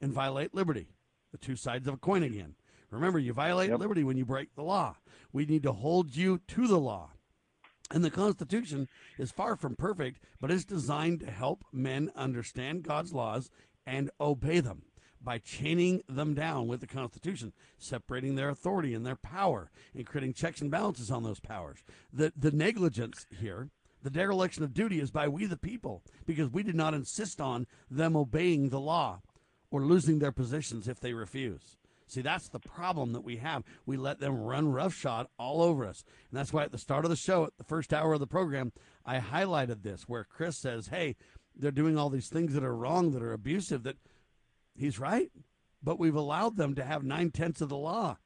[0.00, 0.88] and violate liberty.
[1.32, 2.54] The two sides of a coin again.
[2.92, 4.96] Remember, you violate liberty when you break the law.
[5.32, 7.10] We need to hold you to the law.
[7.90, 8.88] And the Constitution
[9.18, 13.50] is far from perfect, but it's designed to help men understand God's laws
[13.86, 14.82] and obey them
[15.22, 20.34] by chaining them down with the Constitution, separating their authority and their power, and creating
[20.34, 21.78] checks and balances on those powers.
[22.12, 23.70] The, the negligence here,
[24.02, 27.66] the dereliction of duty, is by we the people, because we did not insist on
[27.90, 29.20] them obeying the law
[29.70, 31.76] or losing their positions if they refuse.
[32.12, 33.64] See, that's the problem that we have.
[33.86, 36.04] We let them run roughshod all over us.
[36.30, 38.26] And that's why at the start of the show, at the first hour of the
[38.26, 38.72] program,
[39.06, 41.16] I highlighted this where Chris says, hey,
[41.56, 43.96] they're doing all these things that are wrong, that are abusive, that
[44.74, 45.30] he's right.
[45.82, 48.18] But we've allowed them to have nine tenths of the law.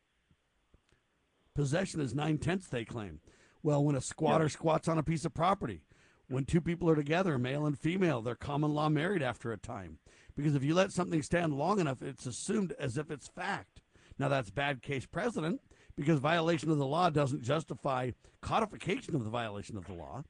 [1.54, 3.20] Possession is nine tenths, they claim.
[3.62, 5.82] Well, when a squatter squats on a piece of property,
[6.28, 9.98] when two people are together, male and female, they're common law married after a time.
[10.36, 13.80] Because if you let something stand long enough, it's assumed as if it's fact.
[14.18, 15.60] Now, that's bad case precedent
[15.96, 18.10] because violation of the law doesn't justify
[18.40, 20.22] codification of the violation of the law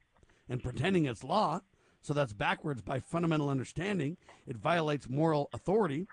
[0.49, 1.61] and pretending it's law.
[2.01, 4.17] So that's backwards by fundamental understanding.
[4.45, 6.07] It violates moral authority.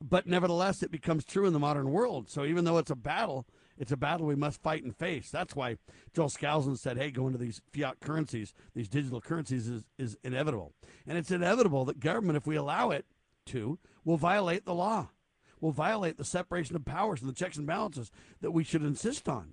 [0.00, 2.30] But nevertheless, it becomes true in the modern world.
[2.30, 3.46] So even though it's a battle,
[3.78, 5.30] it's a battle we must fight and face.
[5.30, 5.76] That's why
[6.14, 10.72] Joel Skousen said, hey, going to these fiat currencies, these digital currencies is, is inevitable.
[11.06, 13.04] And it's inevitable that government, if we allow it
[13.46, 15.10] to, will violate the law,
[15.60, 19.28] will violate the separation of powers and the checks and balances that we should insist
[19.28, 19.52] on.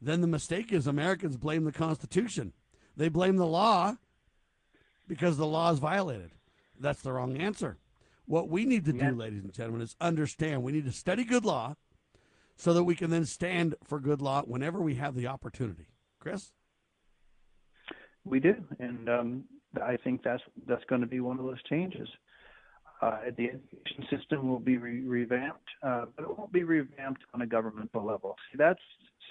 [0.00, 2.52] Then the mistake is Americans blame the Constitution.
[2.96, 3.96] They blame the law
[5.06, 6.30] because the law is violated.
[6.78, 7.78] That's the wrong answer.
[8.26, 11.44] What we need to do, ladies and gentlemen, is understand we need to study good
[11.44, 11.76] law
[12.56, 15.86] so that we can then stand for good law whenever we have the opportunity.
[16.18, 16.52] Chris?
[18.24, 19.44] We do, and um,
[19.80, 22.08] I think that's that's going to be one of those changes.
[23.02, 27.42] Uh, the education system will be re- revamped, uh, but it won't be revamped on
[27.42, 28.34] a governmental level.
[28.50, 28.80] See, that's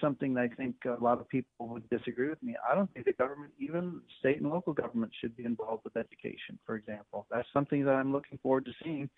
[0.00, 2.54] something that I think a lot of people would disagree with me.
[2.70, 6.58] I don't think the government, even state and local government, should be involved with education.
[6.64, 9.10] For example, that's something that I'm looking forward to seeing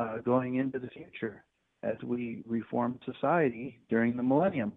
[0.00, 1.44] uh, going into the future
[1.86, 4.72] as we reform society during the millennium.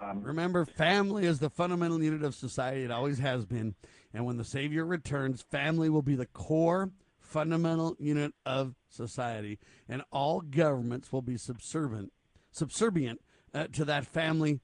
[0.00, 2.84] Um, Remember, family is the fundamental unit of society.
[2.84, 3.74] It always has been.
[4.14, 6.90] And when the Savior returns, family will be the core
[7.20, 9.58] fundamental unit of society.
[9.88, 12.12] And all governments will be subservient,
[12.50, 13.20] subservient
[13.54, 14.60] uh, to that family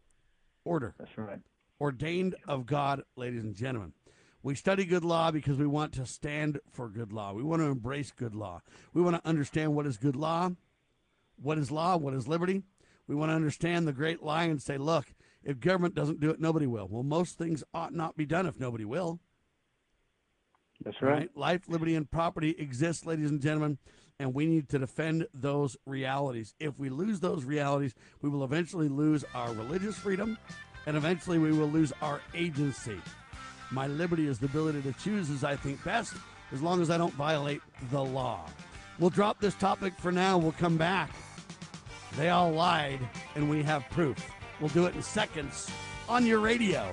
[0.65, 0.95] order.
[0.99, 1.41] That's right.
[1.81, 3.93] Ordained of God, ladies and gentlemen.
[4.43, 7.33] We study good law because we want to stand for good law.
[7.33, 8.63] We want to embrace good law.
[8.95, 10.51] We want to understand what is good law,
[11.41, 12.63] what is law, what is liberty.
[13.07, 15.07] We want to understand the great lie and say, look,
[15.43, 16.89] if government doesn't do it, nobody will.
[16.89, 19.21] Well, most things ought not be done if nobody will.
[20.85, 21.29] That's right.
[21.37, 23.79] Life, liberty, and property exist, ladies and gentlemen,
[24.21, 26.55] and we need to defend those realities.
[26.61, 30.39] If we lose those realities, we will eventually lose our religious freedom,
[30.87, 33.01] and eventually we will lose our agency.
[33.71, 36.15] My liberty is the ability to choose as I think best,
[36.53, 37.61] as long as I don't violate
[37.91, 38.47] the law.
[38.99, 40.39] We'll drop this topic for now.
[40.39, 41.11] We'll come back.
[42.17, 43.01] They all lied,
[43.35, 44.31] and we have proof.
[44.61, 45.71] We'll do it in seconds
[46.09, 46.93] on your radio.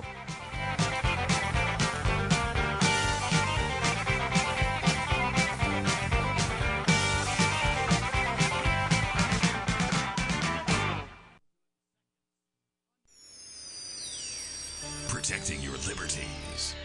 [15.08, 16.76] Protecting your liberties.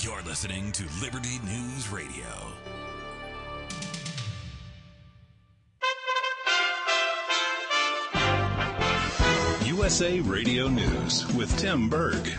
[0.00, 2.52] You're listening to Liberty News Radio.
[9.88, 12.30] USA Radio News with Tim Berg.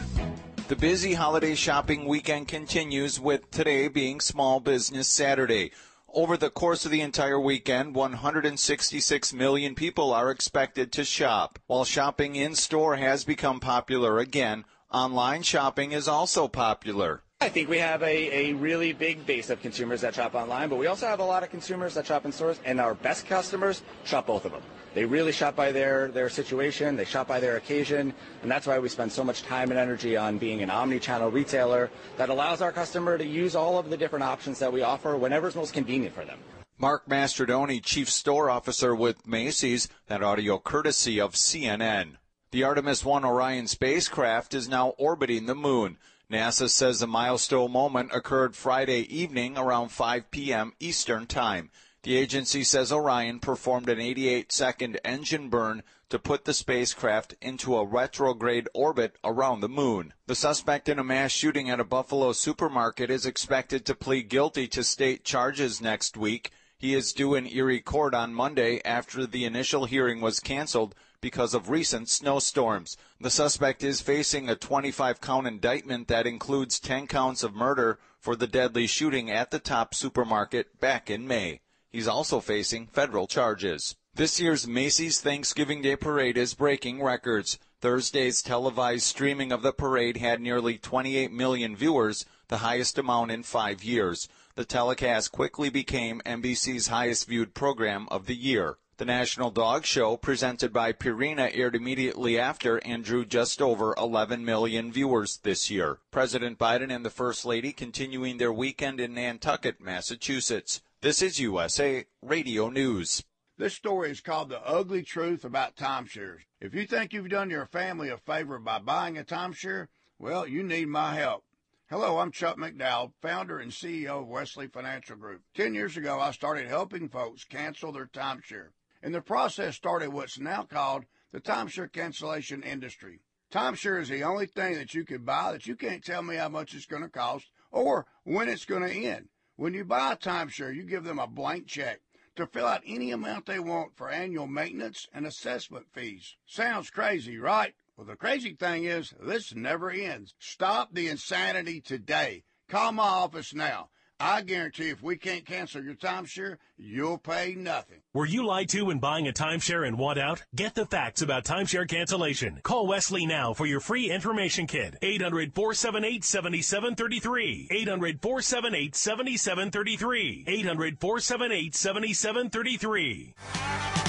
[0.67, 5.71] The busy holiday shopping weekend continues with today being Small Business Saturday.
[6.13, 11.57] Over the course of the entire weekend, 166 million people are expected to shop.
[11.65, 14.63] While shopping in store has become popular again,
[14.93, 17.23] online shopping is also popular.
[17.41, 20.76] I think we have a, a really big base of consumers that shop online, but
[20.76, 23.82] we also have a lot of consumers that shop in stores, and our best customers
[24.03, 24.61] shop both of them.
[24.94, 28.78] They really shop by their, their situation, they shop by their occasion, and that's why
[28.78, 32.74] we spend so much time and energy on being an omni-channel retailer that allows our
[32.74, 36.14] customer to use all of the different options that we offer whenever it's most convenient
[36.14, 36.40] for them.
[36.78, 42.18] Marc Mastronardi, Chief Store Officer with Macy's, that audio courtesy of CNN.
[42.52, 45.98] The Artemis 1 Orion spacecraft is now orbiting the moon.
[46.31, 50.73] NASA says the milestone moment occurred Friday evening around 5 p.m.
[50.80, 51.72] Eastern Time.
[52.03, 57.76] The agency says Orion performed an 88 second engine burn to put the spacecraft into
[57.76, 60.14] a retrograde orbit around the moon.
[60.27, 64.68] The suspect in a mass shooting at a Buffalo supermarket is expected to plead guilty
[64.68, 66.51] to state charges next week.
[66.77, 71.53] He is due in Erie court on Monday after the initial hearing was canceled because
[71.53, 72.97] of recent snowstorms.
[73.19, 78.35] The suspect is facing a 25 count indictment that includes 10 counts of murder for
[78.35, 81.61] the deadly shooting at the top supermarket back in May.
[81.89, 83.95] He's also facing federal charges.
[84.13, 87.57] This year's Macy's Thanksgiving Day Parade is breaking records.
[87.81, 93.43] Thursday's televised streaming of the parade had nearly 28 million viewers, the highest amount in
[93.43, 94.27] five years.
[94.55, 98.77] The telecast quickly became NBC's highest viewed program of the year.
[98.99, 104.43] The National Dog Show, presented by Purina, aired immediately after and drew just over 11
[104.43, 105.99] million viewers this year.
[106.11, 110.81] President Biden and the First Lady continuing their weekend in Nantucket, Massachusetts.
[110.99, 113.23] This is USA Radio News.
[113.57, 116.41] This story is called The Ugly Truth About Timeshares.
[116.59, 120.61] If you think you've done your family a favor by buying a timeshare, well, you
[120.61, 121.45] need my help.
[121.89, 125.43] Hello, I'm Chuck McDowell, founder and CEO of Wesley Financial Group.
[125.55, 128.71] Ten years ago, I started helping folks cancel their timeshare.
[129.01, 133.21] And the process started what's now called the timeshare cancellation industry.
[133.51, 136.49] Timeshare is the only thing that you can buy that you can't tell me how
[136.49, 139.30] much it's going to cost or when it's going to end.
[139.55, 142.01] When you buy a timeshare, you give them a blank check
[142.35, 146.35] to fill out any amount they want for annual maintenance and assessment fees.
[146.45, 147.73] Sounds crazy, right?
[147.97, 150.34] Well, the crazy thing is, this never ends.
[150.39, 152.43] Stop the insanity today.
[152.69, 153.89] Call my office now.
[154.19, 157.99] I guarantee if we can't cancel your timeshare, you'll pay nothing.
[158.13, 160.43] Were you lied to when buying a timeshare and want out?
[160.53, 162.59] Get the facts about timeshare cancellation.
[162.63, 164.97] Call Wesley now for your free information kit.
[165.01, 167.69] 800 478 7733.
[167.71, 170.43] 800 478 7733.
[170.47, 174.09] 800 478 7733.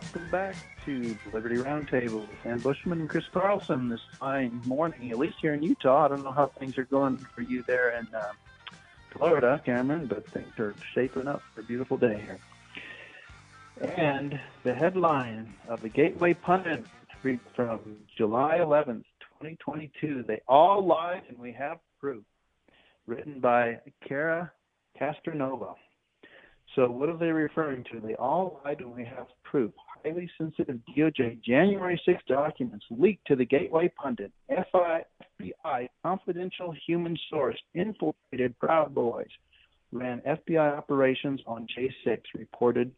[0.00, 0.54] Welcome back
[0.84, 5.62] to Liberty Roundtable Sam Bushman and Chris Carlson this fine morning, at least here in
[5.64, 6.04] Utah.
[6.04, 8.30] I don't know how things are going for you there in uh,
[9.10, 12.38] Florida, Cameron, but things are shaping up for a beautiful day here.
[13.96, 16.84] And the headline of the Gateway Pundit
[17.56, 19.02] from July 11th,
[19.40, 22.22] 2022 They All Lied and We Have Proof,
[23.08, 24.52] written by Cara
[24.96, 25.74] Castronuova.
[26.74, 28.00] So what are they referring to?
[28.00, 29.72] They all lied and we have proof.
[30.04, 34.32] Highly sensitive DOJ January 6 documents leaked to the Gateway Pundit.
[34.50, 39.28] FBI confidential human source infiltrated Proud Boys,
[39.92, 42.92] ran FBI operations on J6, reported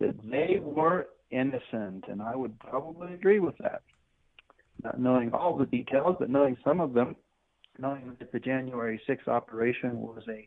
[0.00, 3.82] that they were innocent, and I would probably agree with that.
[4.82, 7.16] Not knowing all the details, but knowing some of them,
[7.78, 10.46] knowing that the January 6 operation was a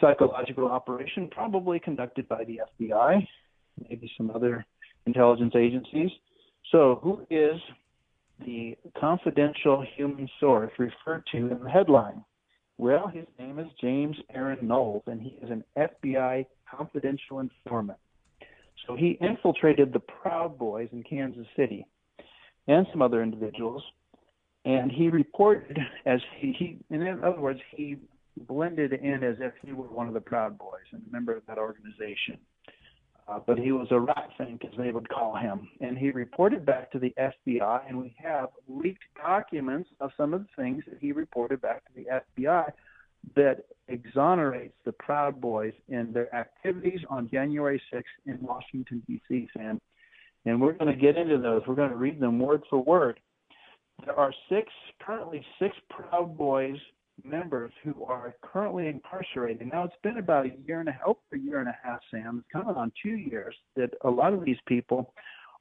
[0.00, 3.26] psychological operation, probably conducted by the FBI,
[3.88, 4.64] maybe some other
[5.06, 6.10] intelligence agencies.
[6.72, 7.60] So, who is
[8.44, 12.24] the confidential human source referred to in the headline?
[12.78, 17.98] Well, his name is James Aaron Knowles, and he is an FBI confidential informant.
[18.86, 21.86] So he infiltrated the Proud Boys in Kansas City
[22.66, 23.82] and some other individuals,
[24.64, 27.96] and he reported as he, he in other words, he
[28.48, 31.46] blended in as if he were one of the Proud Boys and a member of
[31.46, 32.38] that organization.
[33.26, 35.68] Uh, but he was a rat fink, as they would call him.
[35.80, 40.42] And he reported back to the FBI, and we have leaked documents of some of
[40.42, 42.06] the things that he reported back to the
[42.38, 42.70] FBI
[43.34, 49.80] that exonerates the Proud Boys in their activities on January 6th in Washington, D.C., Sam.
[50.44, 51.62] And we're going to get into those.
[51.66, 53.18] We're going to read them word for word.
[54.04, 54.68] There are six,
[55.00, 56.76] currently six Proud Boys
[57.22, 59.70] members who are currently incarcerated.
[59.72, 62.00] Now it's been about a year and a half, over a year and a half,
[62.10, 65.12] Sam, it's coming on two years that a lot of these people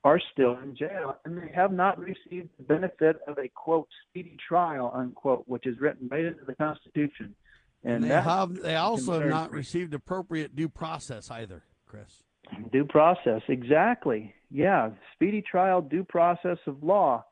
[0.03, 4.35] are still in jail and they have not received the benefit of a quote speedy
[4.47, 7.35] trial unquote, which is written right into the Constitution.
[7.83, 12.23] And, And they have they also have not received appropriate due process either, Chris.
[12.71, 14.33] Due process, exactly.
[14.51, 17.25] Yeah, speedy trial, due process of law,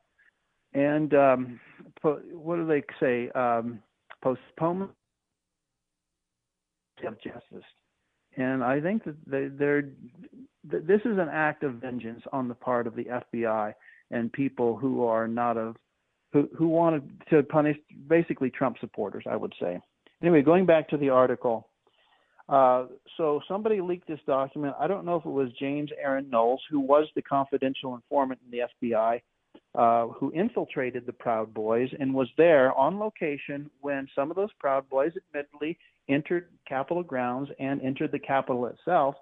[0.74, 1.60] and um,
[2.02, 3.30] what do they say?
[3.32, 3.80] Um,
[4.22, 4.92] postponement
[7.06, 7.66] of justice.
[8.38, 12.56] And I think that they, they're th- this is an act of vengeance on the
[12.56, 13.74] part of the FBI
[14.12, 15.76] and people who are not of
[16.32, 17.78] who who wanted to punish
[18.08, 19.24] basically Trump supporters.
[19.30, 19.80] I would say.
[20.22, 21.68] Anyway, going back to the article.
[22.50, 24.76] Uh, so somebody leaked this document.
[24.78, 28.52] I don't know if it was James Aaron Knowles, who was the confidential informant in
[28.52, 29.22] the FBI,
[29.76, 34.52] uh, who infiltrated the Proud Boys and was there on location when some of those
[34.60, 35.78] Proud Boys admittedly
[36.10, 39.16] entered Capitol grounds and entered the Capitol itself.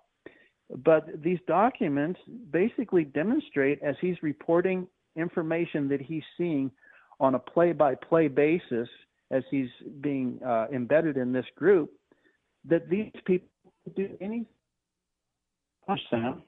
[0.83, 2.19] But these documents
[2.51, 6.71] basically demonstrate, as he's reporting information that he's seeing
[7.19, 8.87] on a play by play basis
[9.31, 9.69] as he's
[10.01, 11.91] being uh, embedded in this group,
[12.65, 13.47] that these people
[13.95, 14.45] do anything.
[16.09, 16.43] Sam.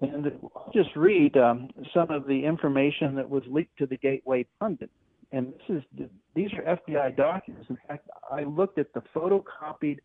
[0.00, 4.46] And I'll just read um, some of the information that was leaked to the Gateway
[4.58, 4.90] Pundit.
[5.32, 7.66] And this is these are FBI documents.
[7.70, 9.98] In fact, I looked at the photocopied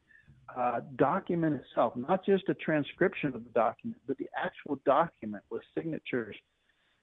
[0.56, 5.62] uh, document itself, not just a transcription of the document, but the actual document with
[5.76, 6.36] signatures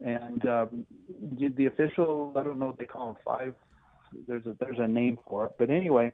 [0.00, 0.86] and um,
[1.56, 2.32] the official.
[2.36, 3.16] I don't know what they call them.
[3.24, 3.54] Five.
[4.26, 6.12] There's a there's a name for it, but anyway,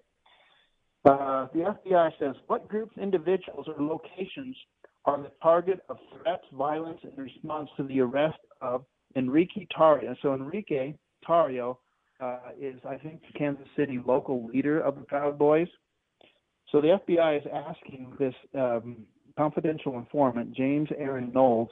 [1.05, 4.57] uh, the FBI says what groups, individuals, or locations
[5.05, 8.85] are the target of threats, violence, in response to the arrest of
[9.17, 10.15] Enrique Tarrio.
[10.23, 10.95] So Enrique
[11.27, 11.79] Tarrio
[12.21, 15.69] uh, is, I think, the Kansas City local leader of the Proud Boys.
[16.71, 18.99] So the FBI is asking this um,
[19.37, 21.71] confidential informant, James Aaron Knowles,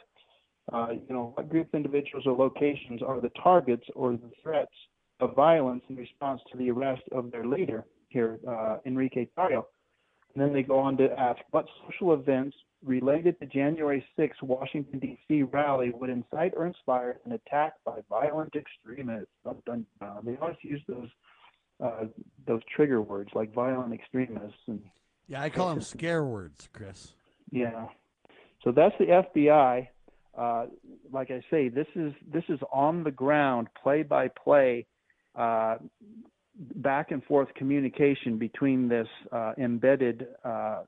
[0.72, 4.74] uh, you know, what group, individuals, or locations are the targets or the threats
[5.20, 9.64] of violence in response to the arrest of their leader here, uh, Enrique Tarrio.
[10.34, 14.98] And then they go on to ask what social events related to January 6th Washington,
[14.98, 15.42] D.C.
[15.44, 19.28] rally would incite or inspire an attack by violent extremists.
[19.44, 20.18] Dun, dun, dun.
[20.24, 21.08] They always use those
[21.82, 22.04] uh,
[22.46, 24.80] those trigger words like violent extremists and
[25.28, 27.12] Yeah, I call them scare words, Chris.
[27.52, 27.86] yeah.
[28.64, 29.86] So that's the FBI.
[30.36, 30.66] Uh,
[31.12, 34.86] like I say, this is this is on the ground, play by play,
[35.36, 35.76] uh,
[36.76, 40.82] back and forth communication between this uh, embedded uh,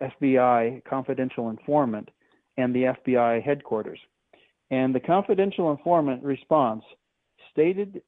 [0.00, 2.10] FBI confidential informant
[2.56, 3.98] and the FBI headquarters.
[4.70, 6.82] And the confidential informant response
[7.52, 8.02] stated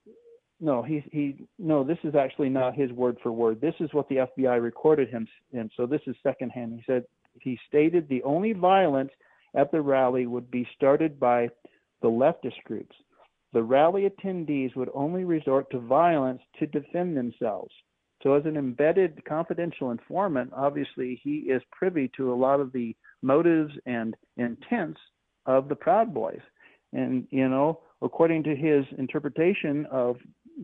[0.60, 3.60] no, he he no, this is actually not his word for word.
[3.60, 5.70] This is what the FBI recorded him in.
[5.76, 6.72] So this is secondhand.
[6.74, 7.04] He said
[7.40, 9.12] he stated the only violence
[9.54, 11.48] at the rally would be started by
[12.02, 12.94] the leftist groups.
[13.52, 17.72] The rally attendees would only resort to violence to defend themselves.
[18.22, 22.96] So, as an embedded confidential informant, obviously he is privy to a lot of the
[23.22, 24.98] motives and intents
[25.46, 26.40] of the Proud Boys.
[26.92, 30.16] And, you know, according to his interpretation of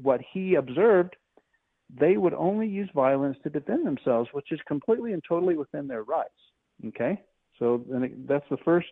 [0.02, 1.14] what he observed,
[1.96, 6.02] they would only use violence to defend themselves, which is completely and totally within their
[6.02, 6.30] rights.
[6.86, 7.22] Okay?
[7.58, 7.84] So
[8.26, 8.88] that's the first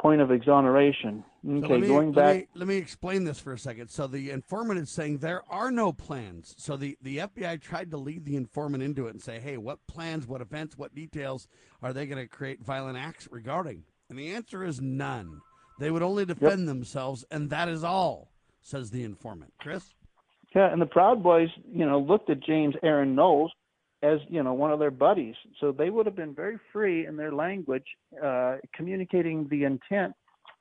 [0.00, 1.22] point of exoneration.
[1.46, 2.36] Okay, let me, going let back.
[2.36, 3.88] me- let me explain this for a second.
[3.88, 6.54] So the informant is saying there are no plans.
[6.58, 9.78] So the, the FBI tried to lead the informant into it and say, hey, what
[9.86, 11.48] plans, what events, what details
[11.82, 13.84] are they going to create violent acts regarding?
[14.08, 15.40] And the answer is none.
[15.78, 19.54] They would only defend themselves, and that is all, says the informant.
[19.60, 19.94] Chris?
[20.54, 23.52] Yeah, and the Proud Boys, you know, looked at James Aaron Knowles
[24.02, 25.34] as, you know, one of their buddies.
[25.60, 27.84] So they would have been very free in their language,
[28.22, 30.14] uh, communicating the intent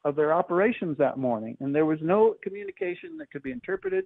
[0.05, 1.57] of their operations that morning.
[1.59, 4.05] And there was no communication that could be interpreted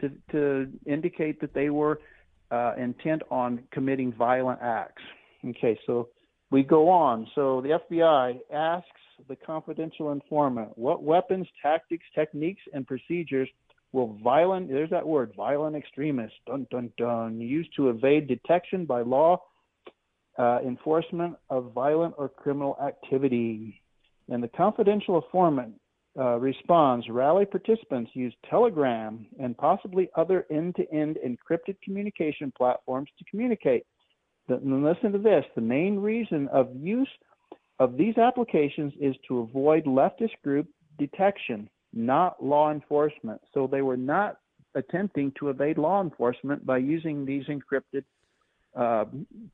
[0.00, 2.00] to, to indicate that they were
[2.50, 5.02] uh, intent on committing violent acts.
[5.44, 6.08] Okay, so
[6.50, 7.26] we go on.
[7.34, 8.88] So the FBI asks
[9.28, 13.48] the confidential informant what weapons, tactics, techniques, and procedures
[13.92, 17.40] will violent there's that word violent extremists dun dun dun.
[17.40, 19.40] Used to evade detection by law
[20.38, 23.82] uh, enforcement of violent or criminal activity.
[24.28, 25.74] And the confidential informant
[26.18, 33.84] uh, responds rally participants use telegram and possibly other end-to-end encrypted communication platforms to communicate.
[34.48, 35.44] The- listen to this.
[35.54, 37.08] The main reason of use
[37.78, 43.40] of these applications is to avoid leftist group detection not law enforcement.
[43.52, 44.38] So they were not
[44.74, 48.04] attempting to evade law enforcement by using these encrypted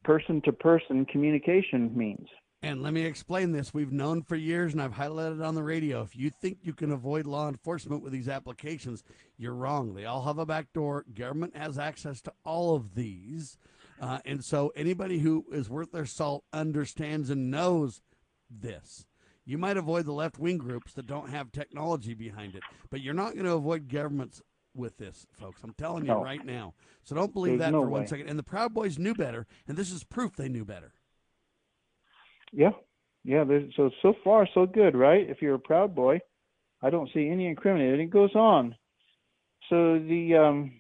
[0.05, 2.29] person to person communication means.
[2.61, 3.73] And let me explain this.
[3.73, 6.03] We've known for years, and I've highlighted on the radio.
[6.03, 9.05] If you think you can avoid law enforcement with these applications,
[9.37, 9.95] you're wrong.
[9.95, 11.05] They all have a back door.
[11.15, 13.59] Government has access to all of these.
[14.01, 18.01] Uh, and so anybody who is worth their salt understands and knows
[18.51, 19.07] this.
[19.49, 23.15] You might avoid the left wing groups that don't have technology behind it, but you're
[23.15, 24.43] not going to avoid governments
[24.75, 25.63] with this, folks.
[25.65, 26.23] I'm telling you No.
[26.23, 26.75] right now.
[27.03, 28.07] So don't believe There's that no for one way.
[28.07, 28.29] second.
[28.29, 30.93] And the Proud Boys knew better, and this is proof they knew better.
[32.53, 32.73] Yeah,
[33.25, 33.45] yeah.
[33.75, 35.27] So so far so good, right?
[35.29, 36.21] If you're a proud boy,
[36.83, 38.01] I don't see any incriminating.
[38.09, 38.75] It goes on.
[39.71, 40.73] So the um,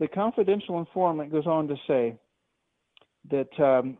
[0.00, 2.16] the confidential informant goes on to say
[3.30, 3.98] that um,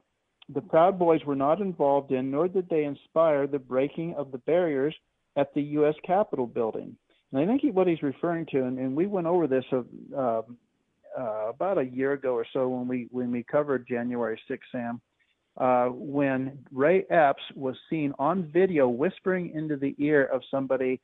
[0.54, 4.38] the Proud Boys were not involved in, nor did they inspire the breaking of the
[4.38, 4.94] barriers
[5.36, 5.94] at the U.S.
[6.04, 6.96] Capitol building.
[7.32, 9.78] And I think what he's referring to, and, and we went over this uh,
[10.18, 10.58] um,
[11.18, 15.00] uh, about a year ago or so when we when we covered January 6th, Sam
[15.56, 21.00] uh, when Ray Epps was seen on video whispering into the ear of somebody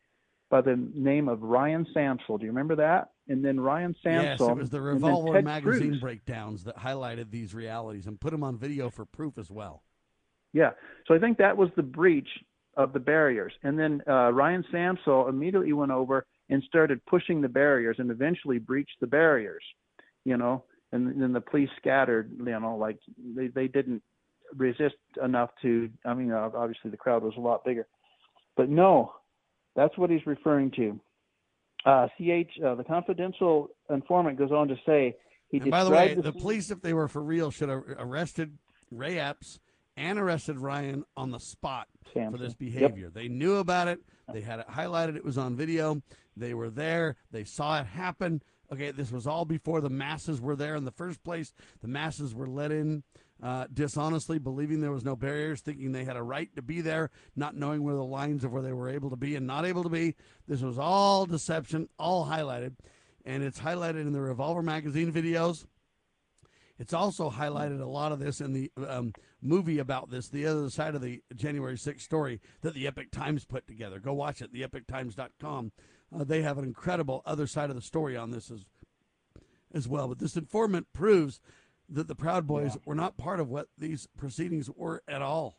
[0.51, 2.39] by the name of Ryan Samsel.
[2.39, 3.11] Do you remember that?
[3.29, 4.23] And then Ryan Samsel.
[4.23, 6.01] Yes, it was the Revolver magazine Cruz.
[6.01, 9.83] breakdowns that highlighted these realities and put them on video for proof as well.
[10.53, 10.71] Yeah.
[11.07, 12.29] So I think that was the breach
[12.77, 13.53] of the barriers.
[13.63, 18.59] And then uh, Ryan Samsel immediately went over and started pushing the barriers and eventually
[18.59, 19.63] breached the barriers,
[20.25, 22.99] you know, and then the police scattered, you know, like
[23.37, 24.03] they, they didn't
[24.57, 27.87] resist enough to, I mean, obviously the crowd was a lot bigger.
[28.57, 29.13] But no,
[29.79, 30.99] that's what he's referring to.
[31.87, 35.15] Uh, CH, uh, the confidential informant goes on to say,
[35.49, 37.85] he And by the way, described the police, if they were for real, should have
[37.97, 38.59] arrested
[38.91, 39.61] Ray Epps
[39.97, 42.39] and arrested Ryan on the spot for Samsel.
[42.39, 42.59] this Yep.
[42.59, 43.11] behavior.
[43.11, 44.01] They knew about it.
[44.33, 45.17] They had it highlighted.
[45.17, 46.03] It was on video.
[46.37, 47.17] They were there.
[47.31, 48.43] They saw it happen.
[48.73, 51.55] Okay, this was all before the masses were there in the first place.
[51.81, 53.05] The masses were let in
[53.43, 57.11] uh, dishonestly, believing there was no barriers, thinking they had a right to be there,
[57.37, 59.83] not knowing where the lines of where they were able to be and not able
[59.83, 60.15] to be.
[60.47, 62.75] This was all deception, all highlighted,
[63.25, 65.67] and it's highlighted in the Revolver magazine videos.
[66.79, 69.13] It's also highlighted a lot of this in the um,
[69.43, 73.45] movie about this, the other side of the January 6th story that the Epoch Times
[73.45, 73.99] put together.
[73.99, 75.73] Go watch it, theepochtimes.com.
[76.15, 78.65] Uh, they have an incredible other side of the story on this as,
[79.75, 80.09] as well.
[80.09, 81.41] But this informant proves
[81.91, 85.59] that the Proud Boys were not part of what these proceedings were at all,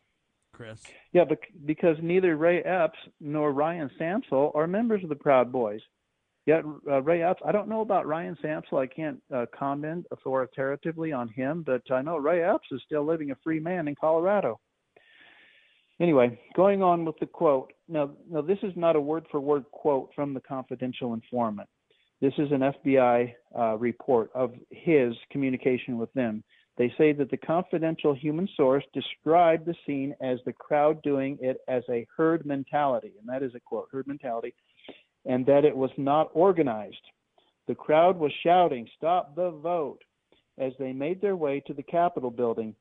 [0.54, 0.82] Chris.
[1.12, 5.82] Yeah, but because neither Ray Epps nor Ryan Samsel are members of the Proud Boys.
[6.46, 8.80] Yet uh, Ray Epps, I don't know about Ryan Samsel.
[8.80, 13.32] I can't uh, comment authoritatively on him, but I know Ray Epps is still living
[13.32, 14.60] a free man in Colorado.
[16.00, 17.74] Anyway, going on with the quote.
[17.88, 21.70] Now, now this is not a word for word quote from the confidential informant.
[22.22, 26.44] This is an FBI uh, report of his communication with them.
[26.78, 31.58] They say that the confidential human source described the scene as the crowd doing it
[31.68, 34.54] as a herd mentality, and that is a quote, herd mentality,
[35.26, 37.02] and that it was not organized.
[37.68, 40.02] The crowd was shouting, Stop the vote,
[40.58, 42.76] as they made their way to the Capitol building.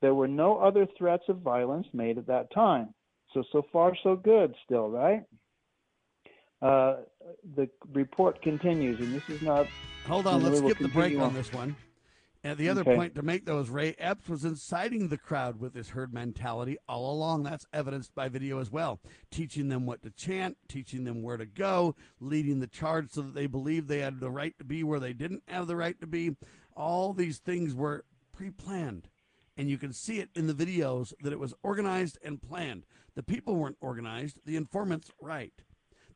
[0.00, 2.92] There were no other threats of violence made at that time.
[3.32, 5.24] So, so far, so good still, right?
[6.64, 6.96] Uh,
[7.56, 9.68] the report continues, and this is not.
[10.06, 11.76] Hold on, let's skip the break continue on this one.
[12.42, 12.94] And the other Okay.
[12.94, 16.76] point to make, though, is Ray Epps was inciting the crowd with this herd mentality
[16.88, 17.42] all along.
[17.42, 19.00] That's evidenced by video as well.
[19.30, 23.34] Teaching them what to chant, teaching them where to go, leading the charge so that
[23.34, 26.06] they believed they had the right to be where they didn't have the right to
[26.06, 26.36] be.
[26.76, 29.08] All these things were pre planned.
[29.56, 32.84] And you can see it in the videos that it was organized and planned.
[33.14, 35.52] The people weren't organized, the informants, right.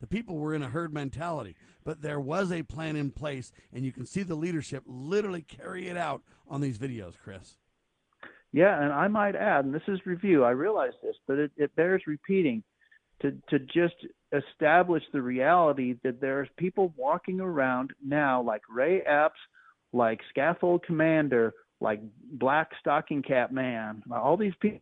[0.01, 3.85] The people were in a herd mentality, but there was a plan in place, and
[3.85, 7.57] you can see the leadership literally carry it out on these videos, Chris.
[8.53, 11.75] Yeah, and I might add, and this is review, I realize this, but it, it
[11.77, 12.63] bears repeating
[13.21, 13.95] to, to just
[14.33, 19.39] establish the reality that there's people walking around now like Ray Epps,
[19.93, 22.01] like Scaffold Commander, like
[22.33, 24.81] Black Stocking Cap Man, all these people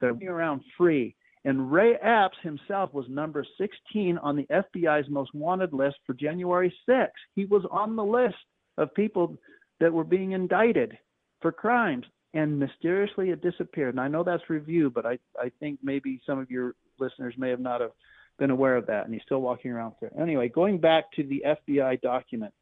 [0.00, 1.14] walking around free.
[1.44, 6.72] And Ray Epps himself was number 16 on the FBI's most wanted list for January
[6.88, 7.08] 6th.
[7.34, 8.36] He was on the list
[8.78, 9.36] of people
[9.80, 10.96] that were being indicted
[11.40, 13.94] for crimes and mysteriously it disappeared.
[13.94, 17.50] And I know that's review, but I, I think maybe some of your listeners may
[17.50, 17.92] have not have
[18.38, 20.12] been aware of that, and he's still walking around there.
[20.18, 22.54] Anyway, going back to the FBI document,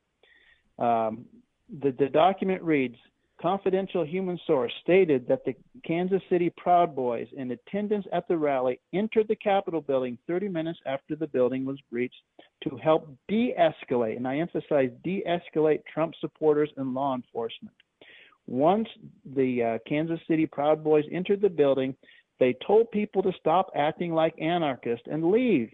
[0.78, 1.24] um,
[1.82, 2.96] the, the document reads
[3.40, 5.54] confidential human source stated that the
[5.86, 10.78] Kansas City Proud Boys in attendance at the rally entered the Capitol building 30 minutes
[10.86, 12.22] after the building was breached
[12.68, 17.74] to help de escalate, and I emphasize de escalate Trump supporters and law enforcement.
[18.46, 18.88] Once
[19.34, 21.94] the uh, Kansas City Proud Boys entered the building,
[22.38, 25.70] they told people to stop acting like anarchists and leave.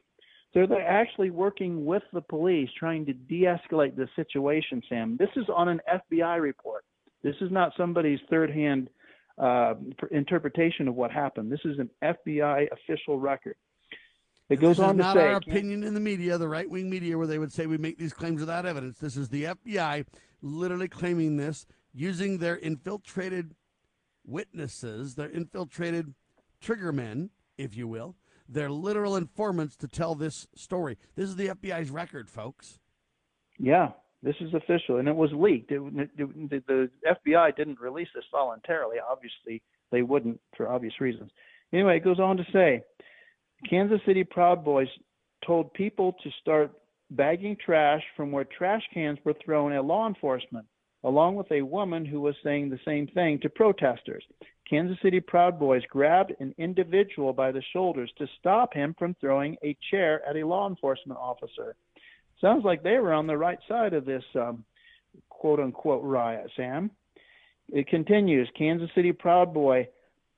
[0.52, 5.16] So they're actually working with the police trying to de escalate the situation, Sam.
[5.18, 6.84] This is on an FBI report.
[7.26, 8.88] This is not somebody's third hand
[9.36, 9.74] uh,
[10.12, 11.50] interpretation of what happened.
[11.50, 13.56] This is an FBI official record.
[14.48, 16.70] It goes this on is to not say, our opinion in the media, the right
[16.70, 18.98] wing media, where they would say we make these claims without evidence.
[18.98, 20.06] This is the FBI
[20.40, 23.56] literally claiming this using their infiltrated
[24.24, 26.14] witnesses, their infiltrated
[26.62, 28.14] triggermen, if you will,
[28.48, 30.96] their literal informants to tell this story.
[31.16, 32.78] This is the FBI's record, folks.
[33.58, 33.90] Yeah,
[34.22, 35.70] this is official, and it was leaked.
[35.70, 35.82] It,
[36.18, 38.97] it, the FBI didn't release this voluntarily.
[38.98, 39.62] Obviously,
[39.93, 41.30] they wouldn't for obvious reasons.
[41.72, 42.82] Anyway, it goes on to say
[43.68, 44.88] Kansas City Proud Boys
[45.47, 46.72] told people to start
[47.10, 50.66] bagging trash from where trash cans were thrown at law enforcement,
[51.05, 54.24] along with a woman who was saying the same thing to protesters.
[54.68, 59.56] Kansas City Proud Boys grabbed an individual by the shoulders to stop him from throwing
[59.62, 61.76] a chair at a law enforcement officer.
[62.40, 64.64] Sounds like they were on the right side of this um,
[65.28, 66.90] quote unquote riot, Sam.
[67.68, 69.88] It continues Kansas City Proud Boy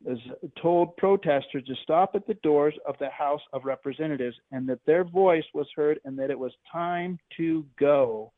[0.07, 0.19] has
[0.63, 5.05] told protesters to stop at the doors of the House of Representatives and that their
[5.05, 8.33] voice was heard and that it was time to go.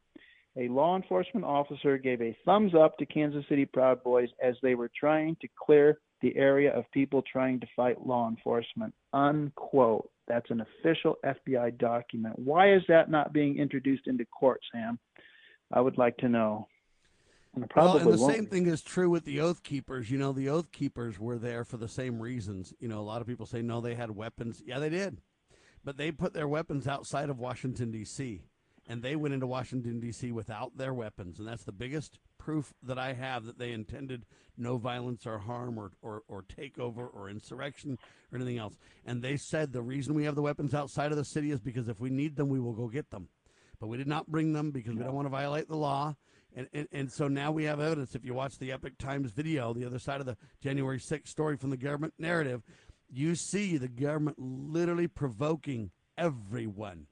[0.57, 4.75] A law enforcement officer gave a thumbs up to Kansas City Proud Boys as they
[4.75, 8.93] were trying to clear the area of people trying to fight law enforcement.
[9.13, 10.11] Unquote.
[10.31, 12.39] That's an official FBI document.
[12.39, 14.97] Why is that not being introduced into court, Sam?
[15.73, 16.69] I would like to know.
[17.57, 18.33] And well, and the won't.
[18.33, 20.09] same thing is true with the Oath Keepers.
[20.09, 22.73] You know, the Oath Keepers were there for the same reasons.
[22.79, 24.63] You know, a lot of people say no, they had weapons.
[24.65, 25.21] Yeah, they did,
[25.85, 28.45] but they put their weapons outside of Washington D.C.
[28.89, 30.31] and they went into Washington D.C.
[30.31, 34.25] without their weapons, and that's the biggest proof that I have that they intended
[34.57, 37.99] no violence or harm or, or, or takeover or insurrection
[38.33, 38.75] or anything else.
[39.05, 41.89] And they said the reason we have the weapons outside of the city is because
[41.89, 43.29] if we need them, we will go get them.
[43.79, 46.17] But we did not bring them because we don't want to violate the law.
[46.55, 48.15] And, and, and so now we have evidence.
[48.15, 51.57] If you watch the Epoch Times video, the other side of the January 6th story
[51.57, 52.63] from the government narrative,
[53.09, 57.07] you see the government literally provoking everyone.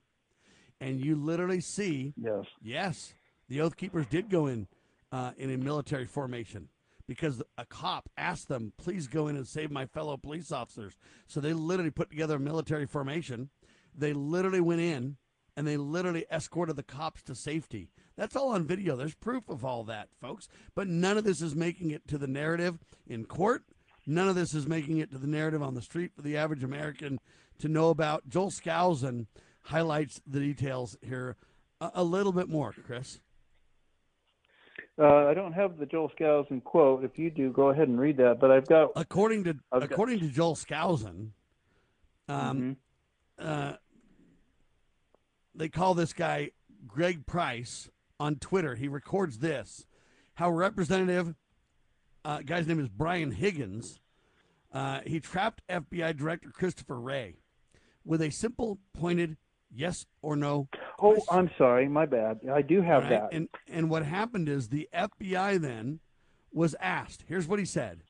[0.80, 3.14] And you literally see, yes, yes,
[3.48, 4.68] the Oath Keepers did go in
[5.12, 6.68] uh, in a military formation
[7.06, 10.94] because a cop asked them, please go in and save my fellow police officers.
[11.26, 13.48] So they literally put together a military formation.
[13.96, 15.16] They literally went in
[15.56, 17.88] and they literally escorted the cops to safety.
[18.16, 18.94] That's all on video.
[18.94, 20.48] There's proof of all that, folks.
[20.74, 23.64] But none of this is making it to the narrative in court.
[24.06, 26.62] None of this is making it to the narrative on the street for the average
[26.62, 27.18] American
[27.58, 28.28] to know about.
[28.28, 29.26] Joel Skousen
[29.64, 31.36] highlights the details here
[31.80, 33.20] a, a little bit more, Chris.
[34.98, 37.04] Uh, I don't have the Joel Skousen quote.
[37.04, 38.40] If you do, go ahead and read that.
[38.40, 41.28] But I've got according to I've according got, to Joel Skousen,
[42.28, 42.76] um,
[43.38, 43.48] mm-hmm.
[43.48, 43.72] uh,
[45.54, 46.50] they call this guy
[46.86, 47.88] Greg Price
[48.18, 48.74] on Twitter.
[48.74, 49.86] He records this:
[50.34, 51.36] how Representative
[52.24, 54.00] uh, guy's name is Brian Higgins.
[54.72, 57.36] Uh, he trapped FBI Director Christopher Wray
[58.04, 59.36] with a simple, pointed
[59.74, 60.68] yes or no
[61.00, 62.40] Oh, I'm sorry, my bad.
[62.52, 63.10] I do have right?
[63.10, 63.28] that.
[63.32, 66.00] And and what happened is the FBI then
[66.52, 67.24] was asked.
[67.28, 68.00] Here's what he said: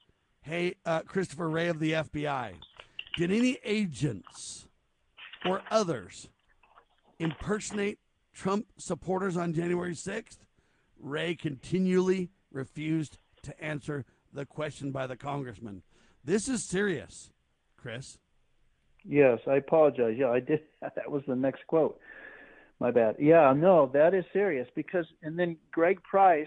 [0.40, 2.55] Hey, uh, Christopher Wray of the FBI,
[3.16, 4.68] did any agents
[5.44, 6.28] or others
[7.18, 7.98] impersonate
[8.32, 10.39] Trump supporters on January 6th?
[10.98, 15.82] Wray continually refused to answer the question by the congressman.
[16.24, 17.30] This is serious,
[17.76, 18.18] Chris.
[19.05, 20.16] Yes, I apologize.
[20.19, 20.61] Yeah, I did.
[20.81, 21.99] That was the next quote.
[22.81, 23.16] My bad.
[23.19, 26.47] Yeah, no, that is serious because, and then Greg Price,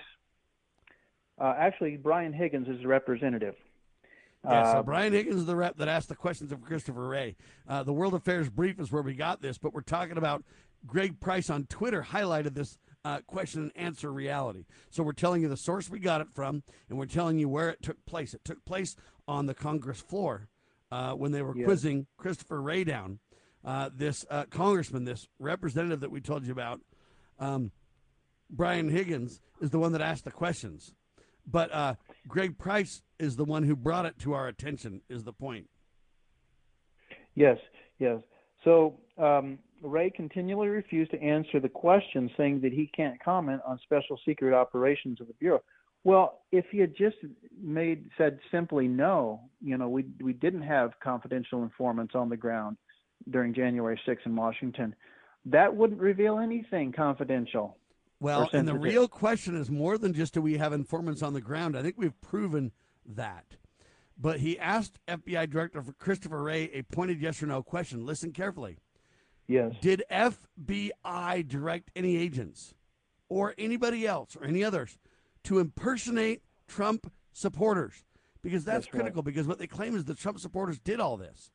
[1.37, 3.55] uh, actually, Brian Higgins is the representative.
[4.45, 7.35] Yeah, so uh, Brian Higgins is the rep that asked the questions of Christopher Wray.
[7.67, 10.43] Uh, the World Affairs Brief is where we got this, but we're talking about
[10.87, 14.65] Greg Price on Twitter highlighted this uh, question and answer reality.
[14.89, 17.69] So we're telling you the source we got it from, and we're telling you where
[17.69, 18.33] it took place.
[18.33, 18.95] It took place
[19.27, 20.47] on the Congress floor
[20.91, 21.65] uh, when they were yes.
[21.65, 23.19] quizzing Christopher Wray down
[23.63, 26.81] uh, this uh, congressman, this representative that we told you about,
[27.39, 27.71] um,
[28.49, 30.93] Brian Higgins, is the one that asked the questions.
[31.47, 31.95] But uh,
[32.27, 35.69] Greg Price is the one who brought it to our attention, is the point.
[37.35, 37.57] Yes,
[37.99, 38.19] yes.
[38.63, 43.79] So um, Wray continually refused to answer the question, saying that he can't comment on
[43.83, 45.61] special secret operations of the Bureau.
[46.03, 47.17] Well, if he had just
[47.61, 52.77] made said simply no, you know, we we didn't have confidential informants on the ground
[53.29, 54.95] during January 6th in Washington.
[55.45, 57.77] That wouldn't reveal anything confidential.
[58.19, 61.41] Well, and the real question is more than just do we have informants on the
[61.41, 61.75] ground.
[61.75, 62.71] I think we've proven
[63.05, 63.57] that.
[64.15, 68.05] But he asked FBI Director Christopher Wray a pointed yes or no question.
[68.05, 68.77] Listen carefully.
[69.47, 69.73] Yes.
[69.81, 72.75] Did FBI direct any agents
[73.27, 74.99] or anybody else or any others
[75.45, 78.03] to impersonate Trump supporters?
[78.41, 79.01] Because that's, That's right.
[79.01, 81.51] critical because what they claim is the Trump supporters did all this.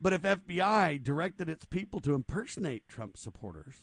[0.00, 3.76] But if FBI directed its people to impersonate Trump supporters,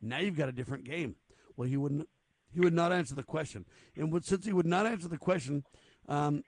[0.00, 1.16] now you've got a different game.
[1.56, 2.08] Well, he wouldn't.
[2.52, 5.64] He would not answer the question, and would, since he would not answer the question,
[6.08, 6.42] um,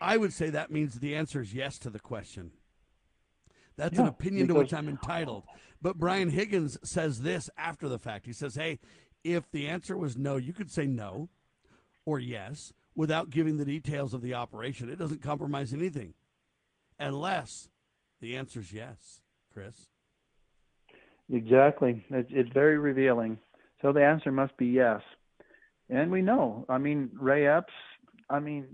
[0.00, 2.50] I would say that means the answer is yes to the question.
[3.76, 5.44] That's an Yeah, opinion to which I'm entitled.
[5.80, 8.26] But Brian Higgins says this after the fact.
[8.26, 8.78] He says, "Hey,
[9.24, 11.28] if the answer was no, you could say no
[12.04, 14.88] or yes without giving the details of the operation.
[14.88, 16.14] It doesn't compromise anything,
[16.98, 17.68] unless
[18.20, 19.22] the answer is yes."
[19.52, 19.88] Chris.
[21.30, 22.04] Exactly.
[22.10, 23.38] It's, it's very revealing.
[23.80, 25.00] So the answer must be yes.
[25.88, 26.64] And we know.
[26.68, 27.72] I mean, Ray Epps,
[28.30, 28.66] I mean,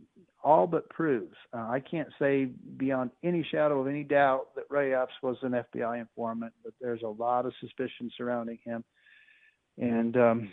[0.45, 1.35] all but proves.
[1.53, 2.47] Uh, I can't say
[2.77, 7.03] beyond any shadow of any doubt that Ray Epps was an FBI informant, but there's
[7.03, 8.85] a lot of suspicion surrounding him.
[9.79, 10.51] And um,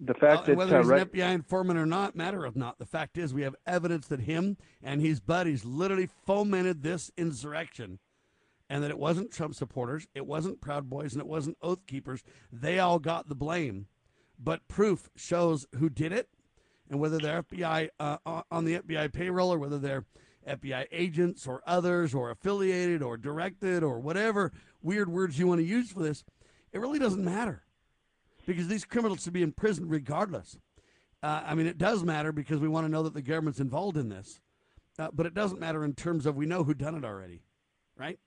[0.00, 2.78] the fact that whether uh, he's Ray, an FBI informant or not matter of not.
[2.78, 7.98] The fact is, we have evidence that him and his buddies literally fomented this insurrection,
[8.68, 12.22] and that it wasn't Trump supporters, it wasn't Proud Boys, and it wasn't Oath Keepers.
[12.52, 13.86] They all got the blame,
[14.38, 16.28] but proof shows who did it,
[16.90, 20.04] and whether they're FBI uh, on the FBI payroll or whether they're
[20.46, 25.66] FBI agents or others or affiliated or directed or whatever weird words you want to
[25.66, 26.24] use for this,
[26.72, 27.64] it really doesn't matter
[28.48, 30.56] because these criminals should be in prison regardless.
[31.22, 33.98] Uh, I mean, it does matter because we want to know that the government's involved
[33.98, 34.40] in this,
[34.98, 37.42] uh, but it doesn't matter in terms of we know who done it already,
[37.94, 38.18] right?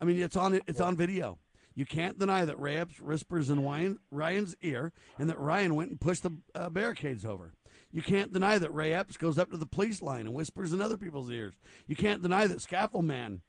[0.00, 1.38] I mean, it's on it's on video.
[1.74, 5.90] You can't deny that Ray Epps whispers in Ryan, Ryan's ear and that Ryan went
[5.90, 7.52] and pushed the uh, barricades over.
[7.92, 10.80] You can't deny that Ray Epps goes up to the police line and whispers in
[10.80, 11.52] other people's ears.
[11.86, 13.42] You can't deny that Scaffold Man,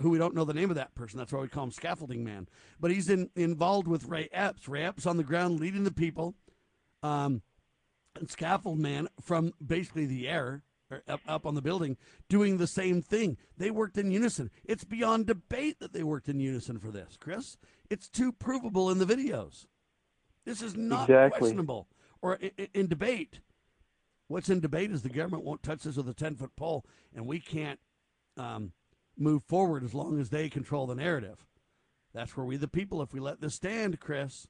[0.00, 2.22] who we don't know the name of that person, that's why we call him Scaffolding
[2.24, 2.48] Man,
[2.80, 4.68] but he's in, involved with Ray Epps.
[4.68, 6.34] Ray Epps on the ground leading the people,
[7.02, 7.42] um,
[8.18, 11.96] and Scaffold Man from basically the air or up, up on the building
[12.28, 13.38] doing the same thing.
[13.56, 14.50] They worked in unison.
[14.64, 17.56] It's beyond debate that they worked in unison for this, Chris.
[17.90, 19.66] It's too provable in the videos.
[20.44, 21.38] This is not Exactly.
[21.38, 21.88] questionable
[22.20, 23.40] or in, in debate.
[24.28, 26.84] What's in debate is the government won't touch this with a 10 foot pole,
[27.14, 27.80] and we can't
[28.36, 28.72] um,
[29.16, 31.46] move forward as long as they control the narrative.
[32.14, 34.46] That's where we, the people, if we let this stand, Chris,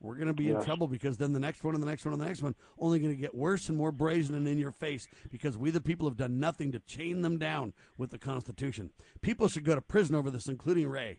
[0.00, 2.12] we're going to be in trouble because then the next one and the next one
[2.12, 4.70] and the next one only going to get worse and more brazen and in your
[4.70, 8.90] face because we, the people, have done nothing to chain them down with the Constitution.
[9.22, 11.18] People should go to prison over this, including Ray.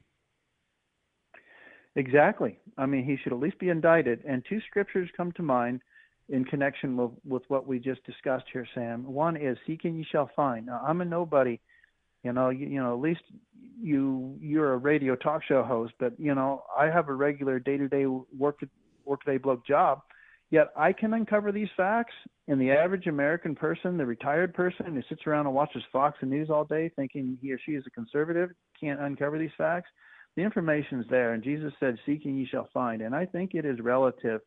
[1.96, 2.60] Exactly.
[2.78, 4.24] I mean, he should at least be indicted.
[4.28, 5.82] And two scriptures come to mind
[6.30, 9.06] in connection with, with what we just discussed here, Sam.
[9.06, 11.60] One is "Seek and ye shall find." Now, I'm a nobody.
[12.26, 13.22] You know, you, you know, at least
[13.80, 18.06] you you're a radio talk show host, but you know, I have a regular day-to-day
[18.36, 18.60] work
[19.06, 20.00] workday bloke job.
[20.50, 22.14] Yet I can uncover these facts,
[22.48, 26.32] and the average American person, the retired person who sits around and watches Fox and
[26.32, 28.50] News all day, thinking he or she is a conservative,
[28.80, 29.90] can't uncover these facts
[30.36, 33.64] the information's there and jesus said seek and ye shall find and i think it
[33.64, 34.42] is relative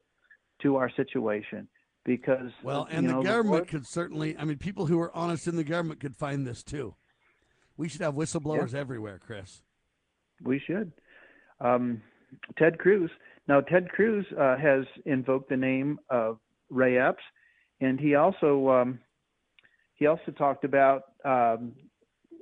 [0.60, 1.66] to our situation
[2.05, 5.46] because Well, and know, the government word- could certainly, I mean, people who are honest
[5.46, 6.94] in the government could find this too.
[7.78, 9.62] We should have whistleblowers everywhere, Chris.
[10.44, 10.92] we should
[11.60, 12.02] um,
[12.59, 13.10] ted cruz
[13.48, 16.38] now ted cruz uh, has invoked the name of
[16.70, 17.22] ray epps
[17.80, 18.98] and he also um,
[19.94, 21.72] he also talked about um,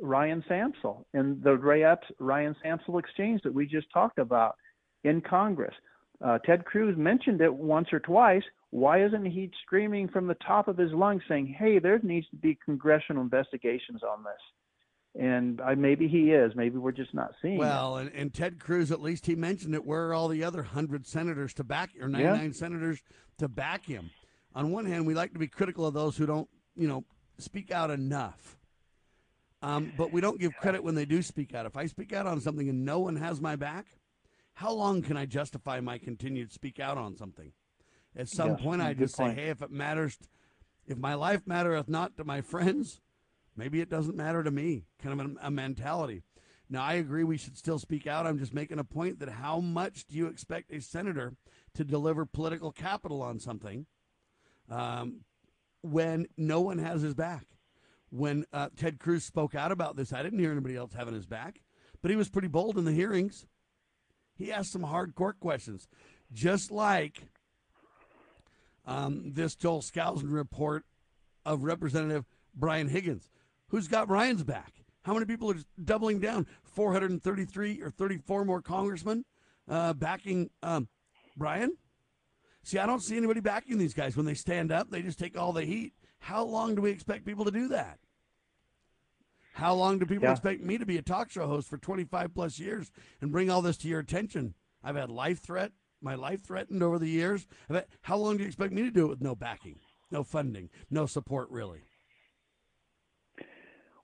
[0.02, 4.56] Ryan Samsel and the Ray Epps Ryan Samsel exchange that we just talked about
[5.04, 5.74] in Congress.
[6.22, 8.42] Uh, Ted Cruz mentioned it once or twice.
[8.70, 12.36] Why isn't he screaming from the top of his lungs saying, "Hey, there needs to
[12.36, 14.42] be congressional investigations on this"?
[15.18, 16.52] And I, maybe he is.
[16.54, 17.56] Maybe we're just not seeing.
[17.56, 19.86] Well, and, and Ted Cruz, at least he mentioned it.
[19.86, 23.02] Where are all the other hundred senators to back or ninety nine senators
[23.38, 24.10] to back him?
[24.54, 27.04] On one hand, we like to be critical of those who don't, you know,
[27.38, 28.58] speak out enough.
[29.62, 31.66] Um, but we don't give credit when they do speak out.
[31.66, 33.86] If I speak out on something and no one has my back,
[34.54, 37.52] how long can I justify my continued speak out on something?
[38.14, 39.36] At some Yes, point, I just point.
[39.36, 40.18] say, hey, if it matters,
[40.86, 43.00] if my life mattereth not to my friends,
[43.56, 44.84] maybe it doesn't matter to me.
[45.02, 46.22] Kind of a, a mentality.
[46.68, 48.26] Now, I agree we should still speak out.
[48.26, 51.34] I'm just making a point that how much do you expect a senator
[51.74, 53.86] to deliver political capital on something?
[54.68, 55.20] Um,
[55.82, 57.46] when no one has his back.
[58.10, 61.26] When uh, Ted Cruz spoke out about this, I didn't hear anybody else having his
[61.26, 61.60] back,
[62.02, 63.46] but he was pretty bold in the hearings.
[64.36, 65.88] He asked some hard court questions,
[66.32, 67.28] just like
[68.84, 70.84] um, this Joel Skousen report
[71.44, 72.24] of Representative
[72.54, 73.28] Brian Higgins.
[73.68, 74.72] Who's got Ryan's back?
[75.02, 76.46] How many people are doubling down?
[76.64, 79.24] 433 or 34 more congressmen
[79.68, 80.88] uh, backing um,
[81.36, 81.76] Brian?
[82.62, 84.16] See, I don't see anybody backing these guys.
[84.16, 85.92] When they stand up, they just take all the heat.
[86.18, 87.98] How long do we expect people to do that?
[89.54, 90.32] How long do people Yeah.
[90.32, 92.90] expect me to be a talk show host for 25 plus years
[93.20, 94.54] and bring all this to your attention?
[94.82, 95.72] I've had life threat,
[96.02, 97.46] my life threatened over the years.
[97.68, 99.78] Had- how long do you expect me to do it with no backing,
[100.10, 101.82] no funding, no support, really?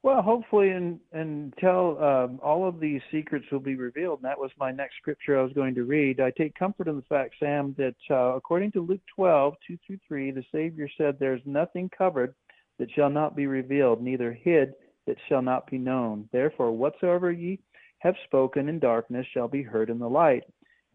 [0.04, 4.50] Well, hopefully, and until um, all of these secrets will be revealed, and that was
[4.58, 6.18] my next scripture I was going to read.
[6.18, 9.98] I take comfort in the fact, Sam, that uh, according to Luke 12, 2 through
[10.08, 12.34] 3, the Savior said, There's nothing covered
[12.80, 14.72] that shall not be revealed, neither hid
[15.06, 16.28] that shall not be known.
[16.32, 17.60] Therefore, whatsoever ye
[18.00, 20.42] have spoken in darkness shall be heard in the light,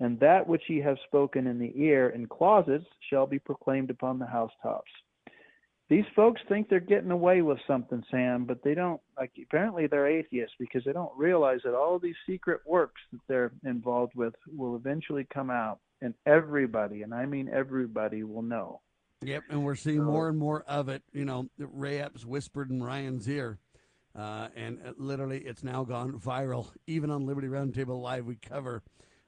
[0.01, 4.19] and that which ye have spoken in the ear in closets shall be proclaimed upon
[4.19, 4.91] the housetops
[5.89, 8.99] these folks think they're getting away with something, Sam, but they don't.
[9.17, 13.51] Like apparently they're atheists because they don't realize that all these secret works that they're
[13.65, 18.81] involved with will eventually come out, and everybody, and I mean everybody, will know.
[19.21, 21.03] Yep, and we're seeing more and more of it.
[21.13, 23.57] You know, Ray Epps whispered in Ryan's ear,
[24.15, 26.67] uh, and literally it's now gone viral.
[26.85, 28.83] Even on Liberty Roundtable Live, we cover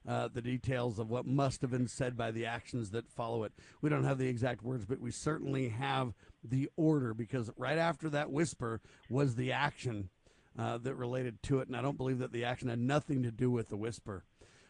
[0.07, 3.53] uh, the details of what must have been said by the actions that follow it.
[3.81, 6.13] We don't have the exact words, but we certainly have
[6.43, 10.09] the order because right after that whisper was the action
[10.57, 13.31] uh, that related to it, and I don't believe that the action had nothing to
[13.31, 14.23] do with the whisper.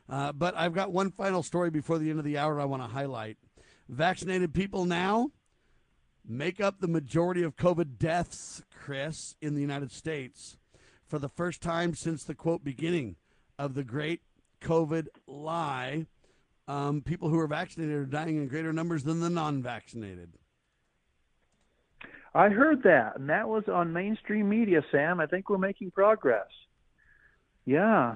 [0.09, 2.81] Uh, but I've got one final story before the end of the hour I want
[2.83, 3.37] to highlight.
[3.87, 5.31] Vaccinated people now
[6.27, 10.57] make up the majority of COVID deaths, Chris, in the United States
[11.07, 13.15] for the first time since the quote beginning
[13.57, 14.21] of the great
[14.61, 16.05] COVID lie.
[16.67, 20.38] Um, people who are vaccinated are dying in greater numbers than the non vaccinated.
[22.33, 25.19] I heard that, and that was on mainstream media, Sam.
[25.19, 26.47] I think we're making progress.
[27.65, 28.15] Yeah.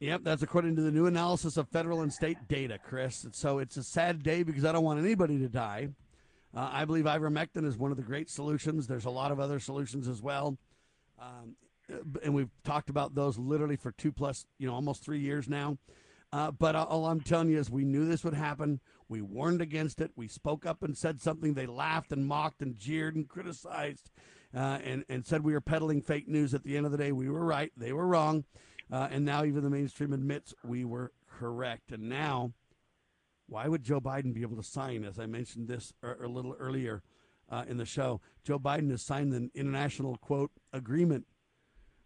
[0.00, 3.24] Yep, that's according to the new analysis of federal and state data, Chris.
[3.24, 5.88] And So it's a sad day because I don't want anybody to die.
[6.54, 8.86] Uh, I believe ivermectin is one of the great solutions.
[8.86, 10.58] There's a lot of other solutions as well.
[11.18, 11.56] Um,
[12.22, 15.78] and we've talked about those literally for two plus, you know, almost three years now.
[16.32, 18.80] Uh, but all I'm telling you is we knew this would happen.
[19.08, 20.10] We warned against it.
[20.16, 21.54] We spoke up and said something.
[21.54, 24.10] They laughed and mocked and jeered and criticized
[24.54, 26.54] uh, and, and said we were peddling fake news.
[26.54, 27.72] At the end of the day, we were right.
[27.76, 28.44] They were wrong.
[28.90, 31.92] Uh, and now even the mainstream admits we were correct.
[31.92, 32.52] And now,
[33.48, 36.56] why would Joe Biden be able to sign, as I mentioned this a, a little
[36.58, 37.02] earlier
[37.50, 38.20] uh, in the show?
[38.44, 41.26] Joe Biden has signed the international, quote, agreement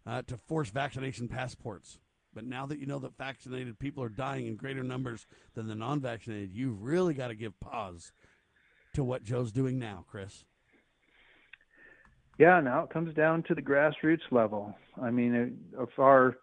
[0.05, 1.99] uh, to force vaccination passports.
[2.33, 5.75] But now that you know that vaccinated people are dying in greater numbers than the
[5.75, 8.11] non vaccinated, you've really got to give pause
[8.93, 10.45] to what Joe's doing now, Chris.
[12.37, 14.73] Yeah, now it comes down to the grassroots level.
[15.01, 16.37] I mean, uh, if our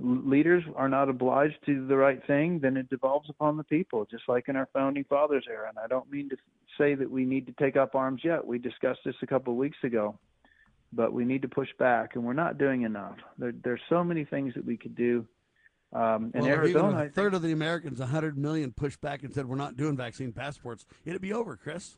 [0.00, 4.06] leaders are not obliged to do the right thing, then it devolves upon the people,
[4.10, 5.68] just like in our founding fathers era.
[5.68, 6.36] And I don't mean to
[6.78, 8.46] say that we need to take up arms yet.
[8.46, 10.18] We discussed this a couple of weeks ago,
[10.92, 13.16] but we need to push back, and we're not doing enough.
[13.38, 15.26] There, there's so many things that we could do.
[15.92, 19.46] Um, in well, Arizona, a third of the Americans, 100 million, pushed back and said
[19.46, 21.96] we're not doing vaccine passports, it'd be over, Chris.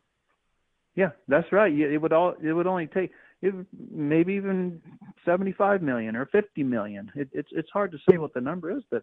[0.94, 1.72] Yeah, that's right.
[1.72, 3.10] It would all it would only take
[3.42, 3.54] it
[3.90, 4.82] maybe even
[5.24, 7.10] 75 million or 50 million.
[7.14, 9.02] It, it's it's hard to say what the number is, but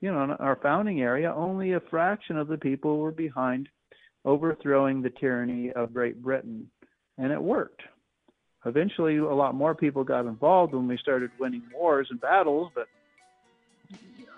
[0.00, 3.68] you know, in our founding area, only a fraction of the people were behind
[4.24, 6.70] overthrowing the tyranny of Great Britain,
[7.18, 7.82] and it worked.
[8.64, 12.88] Eventually, a lot more people got involved when we started winning wars and battles, but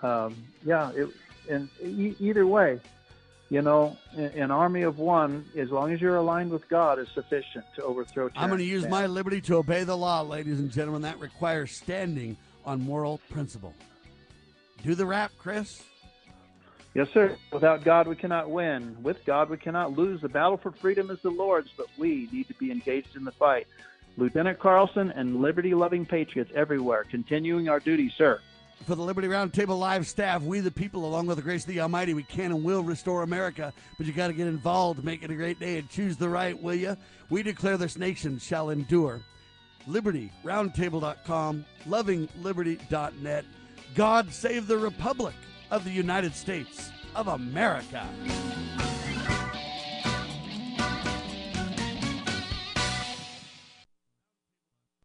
[0.01, 1.09] um, yeah, it,
[1.49, 2.79] and e- either way,
[3.49, 7.65] you know, an, army of one, as long as you're aligned with God, is sufficient
[7.75, 8.29] to overthrow.
[8.29, 8.43] tyranny.
[8.43, 11.03] I'm going to use my liberty to obey the law, ladies and gentlemen.
[11.03, 12.35] That requires standing
[12.65, 13.75] on moral principle.
[14.83, 15.83] Do the rap, Chris.
[16.95, 17.37] Yes, sir.
[17.51, 18.95] Without God, we cannot win.
[19.03, 20.21] With God, we cannot lose.
[20.21, 23.31] The battle for freedom is the Lord's, but we need to be engaged in the
[23.33, 23.67] fight.
[24.17, 28.39] Lieutenant Carlson and liberty loving patriots everywhere, continuing our duty, sir.
[28.85, 31.79] For the Liberty Roundtable Live staff, we the people, along with the grace of the
[31.79, 33.73] Almighty, we can and will restore America.
[33.97, 36.61] But you got to get involved, make it a great day, and choose the right,
[36.61, 36.95] will you?
[37.29, 39.21] We declare this nation shall endure.
[39.87, 43.45] LibertyRoundtable.com, LovingLiberty.net.
[43.95, 45.35] God save the Republic
[45.71, 48.07] of the United States of America.